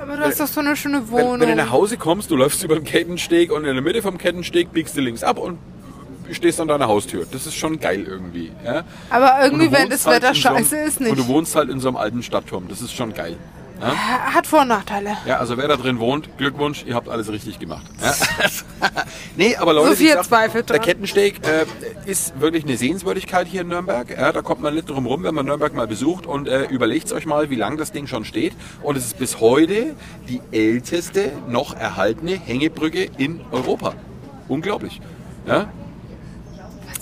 Aber 0.03 0.17
du 0.17 0.23
hast 0.23 0.39
doch 0.39 0.47
so 0.47 0.59
eine 0.59 0.75
schöne 0.75 1.01
Wenn, 1.07 1.11
Wohnung. 1.11 1.39
wenn 1.41 1.49
du 1.49 1.55
nach 1.55 1.71
Hause 1.71 1.97
kommst, 1.97 2.29
du 2.31 2.35
läufst 2.35 2.63
über 2.63 2.75
den 2.75 2.83
Kettensteg 2.83 3.51
und 3.51 3.65
in 3.65 3.73
der 3.73 3.81
Mitte 3.83 4.01
vom 4.01 4.17
Kettensteg 4.17 4.71
biegst 4.73 4.95
du 4.97 5.01
links 5.01 5.23
ab 5.23 5.37
und 5.37 5.57
stehst 6.31 6.59
an 6.59 6.67
deiner 6.67 6.87
Haustür. 6.87 7.25
Das 7.31 7.45
ist 7.47 7.55
schon 7.55 7.79
geil 7.79 8.05
irgendwie. 8.07 8.51
Ja? 8.65 8.83
Aber 9.09 9.43
irgendwie, 9.43 9.71
wenn 9.71 9.89
das 9.89 10.05
halt 10.05 10.23
Wetter 10.23 10.33
in 10.35 10.41
so 10.41 10.49
einem- 10.49 10.57
scheiße 10.59 10.77
ist, 10.77 10.99
nicht. 11.01 11.11
Und 11.11 11.19
du 11.19 11.27
wohnst 11.27 11.55
halt 11.55 11.69
in 11.69 11.79
so 11.79 11.87
einem 11.89 11.97
alten 11.97 12.23
Stadtturm. 12.23 12.67
Das 12.69 12.81
ist 12.81 12.93
schon 12.93 13.13
geil. 13.13 13.35
Ja? 13.83 14.33
Hat 14.33 14.47
Vor- 14.47 14.61
und 14.61 14.69
Nachteile. 14.69 15.17
ja, 15.25 15.37
also 15.39 15.57
wer 15.57 15.67
da 15.67 15.75
drin 15.75 15.99
wohnt, 15.99 16.37
Glückwunsch, 16.37 16.83
ihr 16.85 16.95
habt 16.95 17.09
alles 17.09 17.31
richtig 17.31 17.59
gemacht. 17.59 17.85
Ja? 18.01 18.13
nee, 19.35 19.55
aber 19.55 19.73
Leute, 19.73 19.89
Sophia 19.89 20.15
wie 20.15 20.17
gesagt, 20.23 20.53
der 20.53 20.63
dran. 20.63 20.81
Kettensteg 20.81 21.41
äh, 21.45 21.65
ist 22.09 22.39
wirklich 22.39 22.63
eine 22.63 22.77
Sehenswürdigkeit 22.77 23.47
hier 23.47 23.61
in 23.61 23.67
Nürnberg. 23.67 24.09
Ja, 24.09 24.31
da 24.31 24.41
kommt 24.41 24.61
man 24.61 24.73
nicht 24.73 24.89
drum 24.89 25.05
rum, 25.05 25.23
wenn 25.23 25.35
man 25.35 25.45
Nürnberg 25.45 25.73
mal 25.73 25.87
besucht 25.87 26.25
und 26.25 26.47
äh, 26.47 26.63
überlegt 26.65 27.11
euch 27.11 27.25
mal, 27.25 27.49
wie 27.49 27.55
lang 27.55 27.77
das 27.77 27.91
Ding 27.91 28.07
schon 28.07 28.25
steht. 28.25 28.53
Und 28.81 28.97
es 28.97 29.05
ist 29.05 29.17
bis 29.19 29.39
heute 29.39 29.95
die 30.29 30.41
älteste 30.51 31.31
noch 31.47 31.75
erhaltene 31.75 32.39
Hängebrücke 32.39 33.09
in 33.17 33.41
Europa. 33.51 33.93
Unglaublich. 34.47 35.01
Ja? 35.45 35.67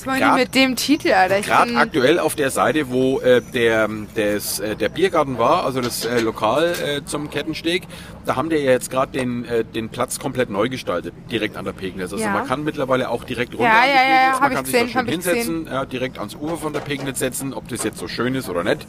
Was 0.06 0.20
wollen 0.20 0.34
die 0.34 0.39
mit 0.39 0.56
dem 0.56 0.76
Titel, 0.76 1.12
Alter? 1.14 1.41
Gerade 1.41 1.76
aktuell 1.76 2.20
auf 2.20 2.36
der 2.36 2.49
Seite, 2.49 2.89
wo 2.89 3.20
äh, 3.20 3.41
der, 3.54 3.88
des, 4.16 4.60
äh, 4.60 4.76
der 4.76 4.89
Biergarten 4.89 5.38
war, 5.38 5.66
also 5.66 5.82
das 5.82 6.06
äh, 6.06 6.20
Lokal 6.20 6.74
äh, 6.84 7.06
zum 7.06 7.30
Kettensteg, 7.30 7.84
da 8.26 8.36
haben 8.36 8.49
die 8.49 8.56
ja 8.58 8.72
jetzt 8.72 8.89
gerade 8.89 9.12
den, 9.12 9.45
äh, 9.45 9.64
den 9.64 9.89
Platz 9.89 10.20
komplett 10.20 10.49
neu 10.49 10.70
gestaltet, 10.70 11.14
direkt 11.32 11.56
an 11.58 11.66
der 11.66 11.74
Pegnitz. 11.74 12.12
Also 12.12 12.24
Ja. 12.24 12.32
man 12.32 12.47
kann 12.47 12.64
mittlerweile 12.64 13.10
auch 13.10 13.24
direkt 13.24 13.54
runter 13.54 13.66
Ja, 13.66 13.80
an 13.80 13.84
die 13.84 13.89
ja, 13.89 13.95
ja, 13.95 14.02
Pegnitz, 14.02 14.34
hab 14.34 14.41
man 14.41 14.52
ich 14.52 14.56
kann 14.56 14.66
sich 14.66 14.74
gesehen, 14.74 14.88
da 14.93 14.99
schön 14.99 15.08
hinsetzen, 15.10 15.68
ja, 15.68 15.86
direkt 15.86 16.18
ans 16.18 16.36
Ufer 16.36 16.58
von 16.58 16.74
der 16.74 16.80
Pegnitz 16.82 17.20
setzen. 17.20 17.54
Ob 17.54 17.68
das 17.68 17.84
jetzt 17.84 17.97
so 17.99 18.08
schön 18.08 18.34
ist 18.36 18.49
oder 18.49 18.64
nicht, 18.64 18.88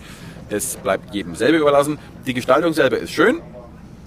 das 0.51 0.77
bleibt 0.77 1.15
jedem 1.15 1.35
selber 1.35 1.59
überlassen. 1.59 1.99
Die 2.27 2.35
Gestaltung 2.35 2.73
selber 2.73 2.99
ist 2.99 3.13
schön, 3.13 3.41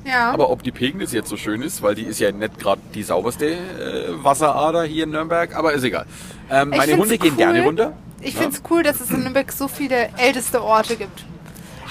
ja. 0.06 0.32
aber 0.32 0.50
ob 0.50 0.64
die 0.64 0.72
Pegnitz 0.72 1.12
jetzt 1.12 1.30
so 1.30 1.38
schön 1.38 1.62
ist, 1.62 1.82
weil 1.82 1.96
die 1.96 2.04
ist 2.04 2.20
ja 2.20 2.32
nicht 2.32 2.60
gerade 2.60 2.82
die 2.94 3.04
sauberste 3.04 3.46
äh, 3.48 4.24
Wasserader 4.24 4.84
hier 4.84 5.04
in 5.06 5.12
Nürnberg, 5.12 5.56
aber 5.56 5.74
ist 5.74 5.84
egal. 5.84 6.06
Ähm, 6.50 6.70
meine 6.70 6.96
Hunde 6.98 7.18
gehen 7.18 7.32
cool. 7.32 7.38
gerne 7.38 7.64
runter. 7.64 7.94
Ich 8.22 8.34
Ja. 8.36 8.42
finde 8.42 8.56
es 8.58 8.64
cool, 8.70 8.84
dass 8.84 9.02
es 9.02 9.10
in 9.12 9.22
Nürnberg 9.22 9.52
so 9.52 9.68
viele 9.68 10.10
älteste 10.18 10.64
Orte 10.64 10.96
gibt. 10.96 11.26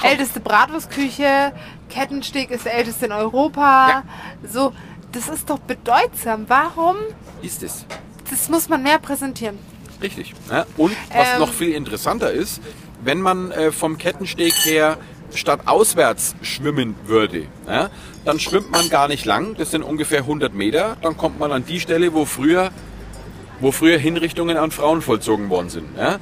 Älteste 0.03 0.41
Bratwurstküche, 0.41 1.53
Kettensteg 1.89 2.51
ist 2.51 2.65
der 2.65 2.75
älteste 2.75 3.07
in 3.07 3.13
Europa. 3.13 4.03
So, 4.51 4.73
das 5.13 5.29
ist 5.29 5.49
doch 5.51 5.59
bedeutsam. 5.61 6.45
Warum? 6.49 6.97
Ist 7.43 7.63
es. 7.63 7.85
Das 8.31 8.49
muss 8.49 8.69
man 8.69 8.83
mehr 8.83 8.99
präsentieren. 8.99 9.59
Richtig. 10.03 10.35
Ja, 10.51 10.67
und 10.77 10.97
was 11.15 11.29
Ähm. 11.35 11.39
noch 11.41 11.53
viel 11.53 11.71
interessanter 11.73 12.33
ist, 12.33 12.61
wenn 13.03 13.21
man 13.21 13.53
äh, 13.53 13.71
vom 13.71 13.97
Kettensteg 13.99 14.53
her 14.65 14.97
statt 15.35 15.61
auswärts 15.67 16.35
schwimmen 16.43 16.95
würde, 17.07 17.47
ja, 17.67 17.91
dann 18.25 18.39
schwimmt 18.39 18.71
man 18.71 18.89
gar 18.89 19.09
nicht 19.09 19.25
lang, 19.25 19.55
das 19.57 19.71
sind 19.71 19.83
ungefähr 19.83 20.21
100 20.21 20.55
Meter, 20.55 20.97
dann 21.03 21.17
kommt 21.17 21.39
man 21.39 21.53
an 21.53 21.65
die 21.65 21.81
Stelle, 21.81 22.15
wo 22.15 22.25
früher, 22.25 22.71
wo 23.61 23.73
früher 23.73 23.99
Hinrichtungen 23.99 24.57
an 24.57 24.71
Frauen 24.71 25.03
vollzogen 25.03 25.51
worden 25.51 25.71
sind. 25.71 25.97
Ja. 25.97 26.19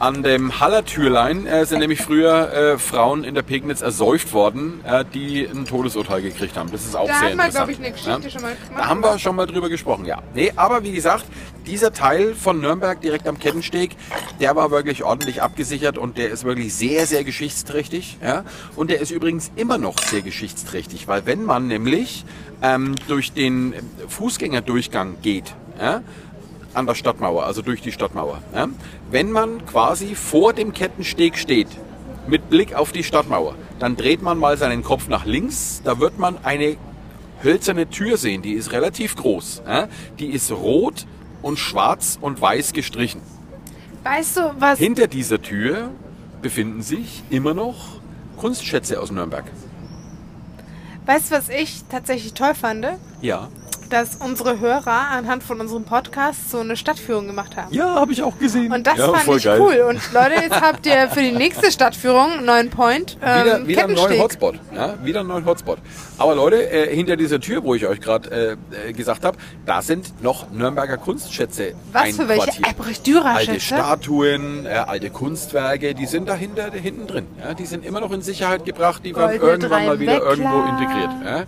An 0.00 0.22
dem 0.22 0.58
Hallertürlein 0.60 1.46
äh, 1.46 1.64
sind 1.66 1.78
nämlich 1.78 2.00
früher 2.02 2.52
äh, 2.52 2.78
Frauen 2.78 3.22
in 3.24 3.34
der 3.34 3.42
Pegnitz 3.42 3.80
ersäuft 3.80 4.32
worden, 4.32 4.80
äh, 4.84 5.04
die 5.14 5.46
ein 5.46 5.64
Todesurteil 5.66 6.20
gekriegt 6.20 6.56
haben. 6.56 6.70
Das 6.72 6.84
ist 6.84 6.96
auch 6.96 7.06
Da 7.06 7.14
sehr 7.20 7.30
haben 7.30 7.38
wir, 7.38 7.44
interessant. 7.44 7.54
glaube 7.54 7.72
ich, 7.72 7.78
eine 7.78 7.92
Geschichte 7.92 8.30
schon 8.30 8.42
mal 8.42 8.54
gemacht. 8.56 8.72
Da 8.76 8.88
haben 8.88 9.00
wir 9.00 9.18
schon 9.18 9.36
mal 9.36 9.46
drüber 9.46 9.68
gesprochen, 9.68 10.04
ja. 10.04 10.20
Nee, 10.34 10.52
aber 10.56 10.82
wie 10.82 10.92
gesagt, 10.92 11.24
dieser 11.66 11.92
Teil 11.92 12.34
von 12.34 12.60
Nürnberg 12.60 13.00
direkt 13.00 13.28
am 13.28 13.38
Kettensteg, 13.38 13.96
der 14.40 14.56
war 14.56 14.70
wirklich 14.70 15.04
ordentlich 15.04 15.42
abgesichert 15.42 15.96
und 15.96 16.18
der 16.18 16.30
ist 16.30 16.44
wirklich 16.44 16.74
sehr, 16.74 17.06
sehr 17.06 17.22
geschichtsträchtig. 17.24 18.18
Ja? 18.22 18.44
Und 18.76 18.90
der 18.90 19.00
ist 19.00 19.10
übrigens 19.12 19.52
immer 19.56 19.78
noch 19.78 19.98
sehr 19.98 20.22
geschichtsträchtig, 20.22 21.06
weil 21.08 21.24
wenn 21.24 21.44
man 21.44 21.68
nämlich 21.68 22.24
ähm, 22.62 22.94
durch 23.06 23.32
den 23.32 23.74
Fußgängerdurchgang 24.08 25.16
geht, 25.22 25.54
ja, 25.80 26.02
an 26.74 26.86
der 26.86 26.94
Stadtmauer, 26.94 27.44
also 27.44 27.62
durch 27.62 27.80
die 27.80 27.92
Stadtmauer, 27.92 28.42
ja, 28.54 28.68
wenn 29.10 29.30
man 29.30 29.64
quasi 29.66 30.14
vor 30.14 30.52
dem 30.52 30.72
Kettensteg 30.72 31.38
steht, 31.38 31.68
mit 32.26 32.50
Blick 32.50 32.74
auf 32.74 32.92
die 32.92 33.04
Stadtmauer, 33.04 33.54
dann 33.78 33.96
dreht 33.96 34.22
man 34.22 34.38
mal 34.38 34.56
seinen 34.56 34.82
Kopf 34.82 35.08
nach 35.08 35.24
links, 35.24 35.82
da 35.84 36.00
wird 36.00 36.18
man 36.18 36.38
eine 36.44 36.76
hölzerne 37.42 37.88
Tür 37.88 38.16
sehen, 38.16 38.42
die 38.42 38.52
ist 38.52 38.72
relativ 38.72 39.16
groß. 39.16 39.62
Ja? 39.66 39.88
Die 40.18 40.28
ist 40.28 40.50
rot 40.50 41.06
und 41.42 41.58
schwarz 41.58 42.18
und 42.20 42.40
weiß 42.40 42.72
gestrichen. 42.72 43.20
Weißt 44.02 44.36
du, 44.36 44.54
was 44.58 44.78
Hinter 44.78 45.06
dieser 45.06 45.40
Tür 45.40 45.90
befinden 46.42 46.82
sich 46.82 47.22
immer 47.30 47.54
noch 47.54 48.00
Kunstschätze 48.36 49.00
aus 49.00 49.10
Nürnberg. 49.10 49.44
Weißt 51.06 51.30
du, 51.30 51.36
was 51.36 51.48
ich 51.48 51.84
tatsächlich 51.90 52.34
toll 52.34 52.54
fand? 52.54 52.86
Ja. 53.20 53.48
Dass 53.94 54.16
unsere 54.16 54.58
Hörer 54.58 55.08
anhand 55.12 55.44
von 55.44 55.60
unserem 55.60 55.84
Podcast 55.84 56.50
so 56.50 56.58
eine 56.58 56.76
Stadtführung 56.76 57.28
gemacht 57.28 57.56
haben. 57.56 57.72
Ja, 57.72 57.94
habe 57.94 58.10
ich 58.10 58.24
auch 58.24 58.36
gesehen. 58.40 58.72
Und 58.72 58.84
das 58.84 58.98
ja, 58.98 59.12
fand 59.12 59.38
ich 59.38 59.44
geil. 59.44 59.60
cool. 59.60 59.86
Und 59.88 60.00
Leute, 60.12 60.34
jetzt 60.42 60.60
habt 60.60 60.84
ihr 60.84 61.08
für 61.10 61.20
die 61.20 61.30
nächste 61.30 61.70
Stadtführung 61.70 62.32
einen 62.32 62.44
neuen 62.44 62.70
Point. 62.70 63.16
Ähm, 63.22 63.44
Wieder, 63.44 63.66
wieder 63.68 63.84
einen 63.84 63.94
neuen. 63.94 64.20
Hotspot. 64.20 64.56
Ja, 64.74 64.94
wieder 65.04 65.20
einen 65.20 65.28
neuen 65.28 65.46
Hotspot. 65.46 65.78
Aber 66.18 66.34
Leute, 66.34 66.68
äh, 66.72 66.92
hinter 66.92 67.14
dieser 67.14 67.38
Tür, 67.38 67.62
wo 67.62 67.76
ich 67.76 67.86
euch 67.86 68.00
gerade 68.00 68.58
äh, 68.74 68.88
äh, 68.88 68.92
gesagt 68.92 69.24
habe, 69.24 69.38
da 69.64 69.80
sind 69.80 70.20
noch 70.20 70.50
Nürnberger 70.50 70.96
Kunstschätze 70.96 71.74
Was 71.92 72.16
für 72.16 72.26
welche? 72.26 72.50
Alte? 73.24 73.60
Statuen, 73.60 74.66
äh, 74.66 74.70
alte 74.70 75.10
Kunstwerke, 75.10 75.94
die 75.94 76.06
sind 76.06 76.28
dahinter, 76.28 76.68
hinten 76.72 77.06
drin. 77.06 77.28
Ja, 77.38 77.54
die 77.54 77.66
sind 77.66 77.86
immer 77.86 78.00
noch 78.00 78.10
in 78.10 78.22
Sicherheit 78.22 78.64
gebracht, 78.64 79.02
die 79.04 79.14
werden 79.14 79.40
irgendwann 79.40 79.86
mal 79.86 80.00
wieder 80.00 80.20
irgendwo 80.20 80.64
integriert. 80.64 81.10
Ja. 81.24 81.44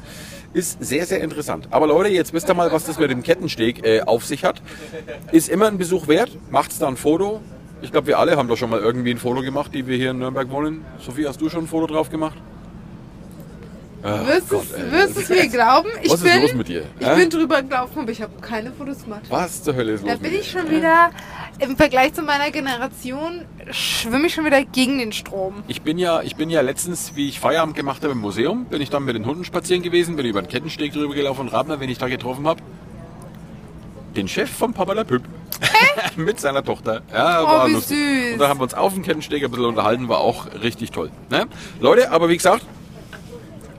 Ist 0.57 0.83
sehr, 0.83 1.05
sehr 1.05 1.21
interessant. 1.21 1.69
Aber 1.71 1.87
Leute, 1.87 2.09
jetzt 2.09 2.33
wisst 2.33 2.49
ihr 2.49 2.55
mal, 2.55 2.73
was 2.73 2.87
das 2.87 2.99
mit 2.99 3.11
dem 3.11 3.23
Kettensteg 3.23 3.85
äh, 3.85 4.01
auf 4.01 4.25
sich 4.25 4.43
hat. 4.43 4.63
Ist 5.31 5.51
immer 5.51 5.67
ein 5.67 5.77
Besuch 5.77 6.09
wert. 6.09 6.31
Macht's 6.51 6.79
da 6.79 6.89
ein 6.89 6.97
Foto. 6.97 7.43
Ich 7.83 7.93
glaube, 7.93 8.07
wir 8.07 8.19
alle 8.19 8.39
haben 8.39 8.49
doch 8.49 8.57
schon 8.57 8.71
mal 8.71 8.81
irgendwie 8.81 9.11
ein 9.11 9.19
Foto 9.19 9.43
gemacht, 9.43 9.75
die 9.75 9.87
wir 9.87 9.99
hier 9.99 10.13
in 10.13 10.19
Nürnberg 10.19 10.49
wohnen. 10.49 10.83
Sophie, 10.99 11.27
hast 11.27 11.43
du 11.43 11.51
schon 11.51 11.65
ein 11.65 11.67
Foto 11.67 11.93
drauf 11.93 12.09
gemacht? 12.09 12.39
Ach 14.09 14.27
Wirst 14.27 14.49
Gott, 14.51 14.63
es- 14.65 14.73
ey. 14.73 14.93
wirst 14.93 15.17
es 15.17 15.29
mir 15.29 15.49
glauben? 15.49 15.89
Ich 16.03 16.11
Was 16.13 16.23
ist 16.23 16.33
bin, 16.33 16.43
los 16.43 16.55
mit 16.55 16.69
dir? 16.69 16.85
Ich 17.01 17.09
bin 17.09 17.29
drüber 17.31 17.63
gelaufen, 17.63 17.99
aber 18.01 18.11
ich 18.13 18.23
habe 18.23 18.33
keine 18.41 18.71
Fotos 18.73 19.03
gemacht. 19.05 19.23
Was 19.31 19.63
zur 19.63 19.75
Hölle 19.75 19.93
ist 19.95 20.03
los 20.05 20.13
Da 20.13 20.17
bin 20.19 20.33
ich 20.35 20.51
schon 20.51 20.71
wieder, 20.71 21.11
im 21.59 21.77
Vergleich 21.77 22.15
zu 22.15 22.23
meiner 22.23 22.51
Generation, 22.51 23.45
schwimme 23.71 24.27
ich 24.29 24.35
schon 24.35 24.45
wieder 24.45 24.63
gegen 24.65 24.99
den 24.99 25.13
Strom. 25.13 25.63
Ich 25.67 25.83
bin 25.83 25.99
ja, 25.99 26.23
ich 26.23 26.37
bin 26.37 26.51
ja 26.51 26.61
letztens, 26.61 27.13
wie 27.17 27.29
ich 27.29 27.41
Feierabend 27.41 27.75
gemacht 27.75 28.03
habe 28.03 28.13
im 28.13 28.21
Museum, 28.21 28.67
bin 28.67 28.81
ich 28.81 28.91
dann 28.91 29.05
mit 29.05 29.17
den 29.17 29.27
Hunden 29.27 29.45
spazieren 29.45 29.83
gewesen, 29.83 30.15
bin 30.17 30.25
über 30.27 30.41
den 30.43 30.49
Kettensteg 30.49 30.93
drüber 30.93 31.15
gelaufen 31.15 31.41
und 31.43 31.49
rat 31.49 31.67
mal, 31.67 31.81
wen 31.81 31.89
ich 31.91 31.99
da 31.99 32.09
getroffen 32.09 32.47
habe. 32.47 32.61
Den 34.15 34.29
Chef 34.29 34.51
vom 34.51 34.73
Papa 34.73 34.93
La 34.95 35.05
Püpp. 35.05 35.23
mit 36.17 36.39
seiner 36.39 36.63
Tochter. 36.63 37.03
Ja, 37.13 37.43
Oh, 37.43 37.47
war 37.47 37.69
wie 37.69 37.73
lustig. 37.73 37.97
süß. 37.97 38.33
Und 38.35 38.39
da 38.41 38.49
haben 38.49 38.59
wir 38.61 38.65
uns 38.65 38.75
auf 38.75 38.93
dem 38.95 39.03
Kettensteg 39.03 39.43
ein 39.45 39.51
bisschen 39.51 39.67
unterhalten, 39.67 40.09
war 40.09 40.19
auch 40.21 40.47
richtig 40.63 40.91
toll. 40.91 41.11
Ne? 41.31 41.47
Leute, 41.81 42.11
aber 42.11 42.29
wie 42.29 42.37
gesagt, 42.37 42.63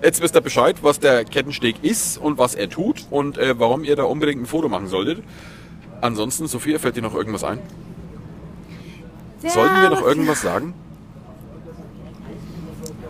jetzt 0.03 0.21
wisst 0.21 0.35
ihr 0.35 0.41
Bescheid, 0.41 0.77
was 0.81 0.99
der 0.99 1.25
Kettensteg 1.25 1.83
ist 1.83 2.17
und 2.17 2.37
was 2.37 2.55
er 2.55 2.69
tut 2.69 3.05
und 3.09 3.37
äh, 3.37 3.59
warum 3.59 3.83
ihr 3.83 3.95
da 3.95 4.03
unbedingt 4.03 4.41
ein 4.41 4.45
Foto 4.45 4.69
machen 4.69 4.87
solltet. 4.87 5.23
Ansonsten, 6.01 6.47
Sophia, 6.47 6.79
fällt 6.79 6.95
dir 6.95 7.01
noch 7.01 7.15
irgendwas 7.15 7.43
ein? 7.43 7.59
Sollten 9.39 9.81
wir 9.81 9.89
noch 9.89 10.01
irgendwas 10.01 10.41
sagen? 10.41 10.73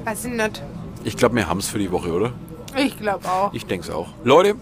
Weiß 0.04 0.26
ich 0.26 0.34
nicht. 0.34 0.64
Ich 1.04 1.18
glaube, 1.18 1.36
wir 1.36 1.48
haben 1.48 1.60
es 1.60 1.68
für 1.68 1.80
die 1.80 1.92
Woche, 1.92 2.12
oder? 2.12 2.34
Ich 2.78 2.98
glaube 2.98 3.28
auch. 3.28 3.54
Ich 3.54 3.66
denke 3.66 3.88
es 3.88 3.94
auch. 3.94 4.10
Leute, 4.24 4.56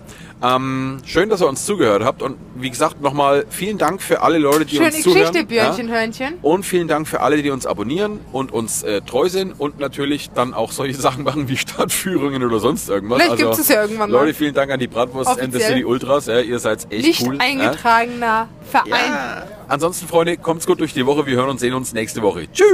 ähm, 0.43 0.97
schön, 1.05 1.29
dass 1.29 1.41
ihr 1.41 1.47
uns 1.47 1.65
zugehört 1.65 2.03
habt. 2.03 2.21
Und 2.21 2.35
wie 2.55 2.69
gesagt, 2.69 3.01
nochmal 3.01 3.45
vielen 3.49 3.77
Dank 3.77 4.01
für 4.01 4.21
alle 4.21 4.37
Leute, 4.37 4.65
die 4.65 4.75
Schöne 4.75 4.87
uns 4.87 5.01
zuhören. 5.01 5.31
Geschichte, 5.31 5.45
Björnchen, 5.47 5.87
Ja? 5.87 5.93
Hörnchen. 5.95 6.33
Und 6.41 6.63
vielen 6.65 6.87
Dank 6.87 7.07
für 7.07 7.21
alle, 7.21 7.41
die 7.41 7.49
uns 7.51 7.65
abonnieren 7.65 8.19
und 8.31 8.51
uns 8.51 8.83
äh, 8.83 9.01
treu 9.01 9.29
sind 9.29 9.53
und 9.59 9.79
natürlich 9.79 10.29
dann 10.31 10.53
auch 10.53 10.71
solche 10.71 10.95
Sachen 11.01 11.23
machen 11.23 11.47
wie 11.47 11.57
Stadtführungen 11.57 12.43
oder 12.43 12.59
sonst 12.59 12.89
irgendwas. 12.89 13.21
Also, 13.21 13.35
Vielleicht 13.35 13.43
gibt's 13.45 13.59
es 13.59 13.67
ja 13.69 13.81
irgendwann 13.83 14.11
mal. 14.11 14.19
Leute, 14.19 14.33
vielen 14.33 14.53
Dank 14.53 14.71
an 14.71 14.79
die 14.79 14.87
Bratwurst 14.87 15.29
and 15.29 15.39
the 15.39 15.45
Offiziell. 15.47 15.69
City 15.69 15.85
Ultras. 15.85 16.25
Ja, 16.27 16.39
ihr 16.41 16.59
seid 16.59 16.91
echt 16.91 17.07
Nicht 17.07 17.21
cool. 17.25 17.35
Ja? 17.35 17.41
eingetragener 17.41 18.49
Verein. 18.69 18.89
Ja. 18.91 19.43
Ansonsten, 19.67 20.07
Freunde, 20.07 20.37
kommt's 20.37 20.67
gut 20.67 20.79
durch 20.79 20.93
die 20.93 21.05
Woche. 21.05 21.25
Wir 21.25 21.37
hören 21.37 21.49
und 21.49 21.59
sehen 21.59 21.73
uns 21.73 21.93
nächste 21.93 22.21
Woche. 22.21 22.47
Tschüss. 22.51 22.67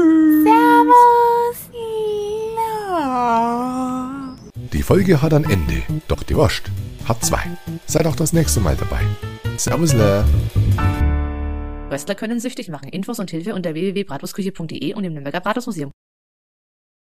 Servus. 0.44 1.58
Ja. 2.90 4.36
Die 4.74 4.84
Folge 4.84 5.22
hat 5.22 5.34
ein 5.34 5.44
Ende, 5.44 5.84
doch 6.08 6.24
die 6.24 6.36
Wurst 6.36 6.64
hat 7.06 7.24
zwei. 7.24 7.44
Seid 7.88 8.06
auch 8.06 8.16
das 8.16 8.34
nächste 8.34 8.60
Mal 8.60 8.76
dabei. 8.76 9.02
Servus, 9.58 9.94
le. 9.94 10.26
Röstler 11.92 12.16
können 12.16 12.40
süchtig 12.40 12.70
machen. 12.70 12.90
Infos 12.90 13.20
und 13.20 13.30
Hilfe 13.32 13.54
unter 13.54 13.74
www.bratwurstküche.de 13.74 14.94
und 14.94 15.04
im 15.04 15.14
Nürnberger 15.14 15.42
Bratwurstmuseum. 15.42 15.92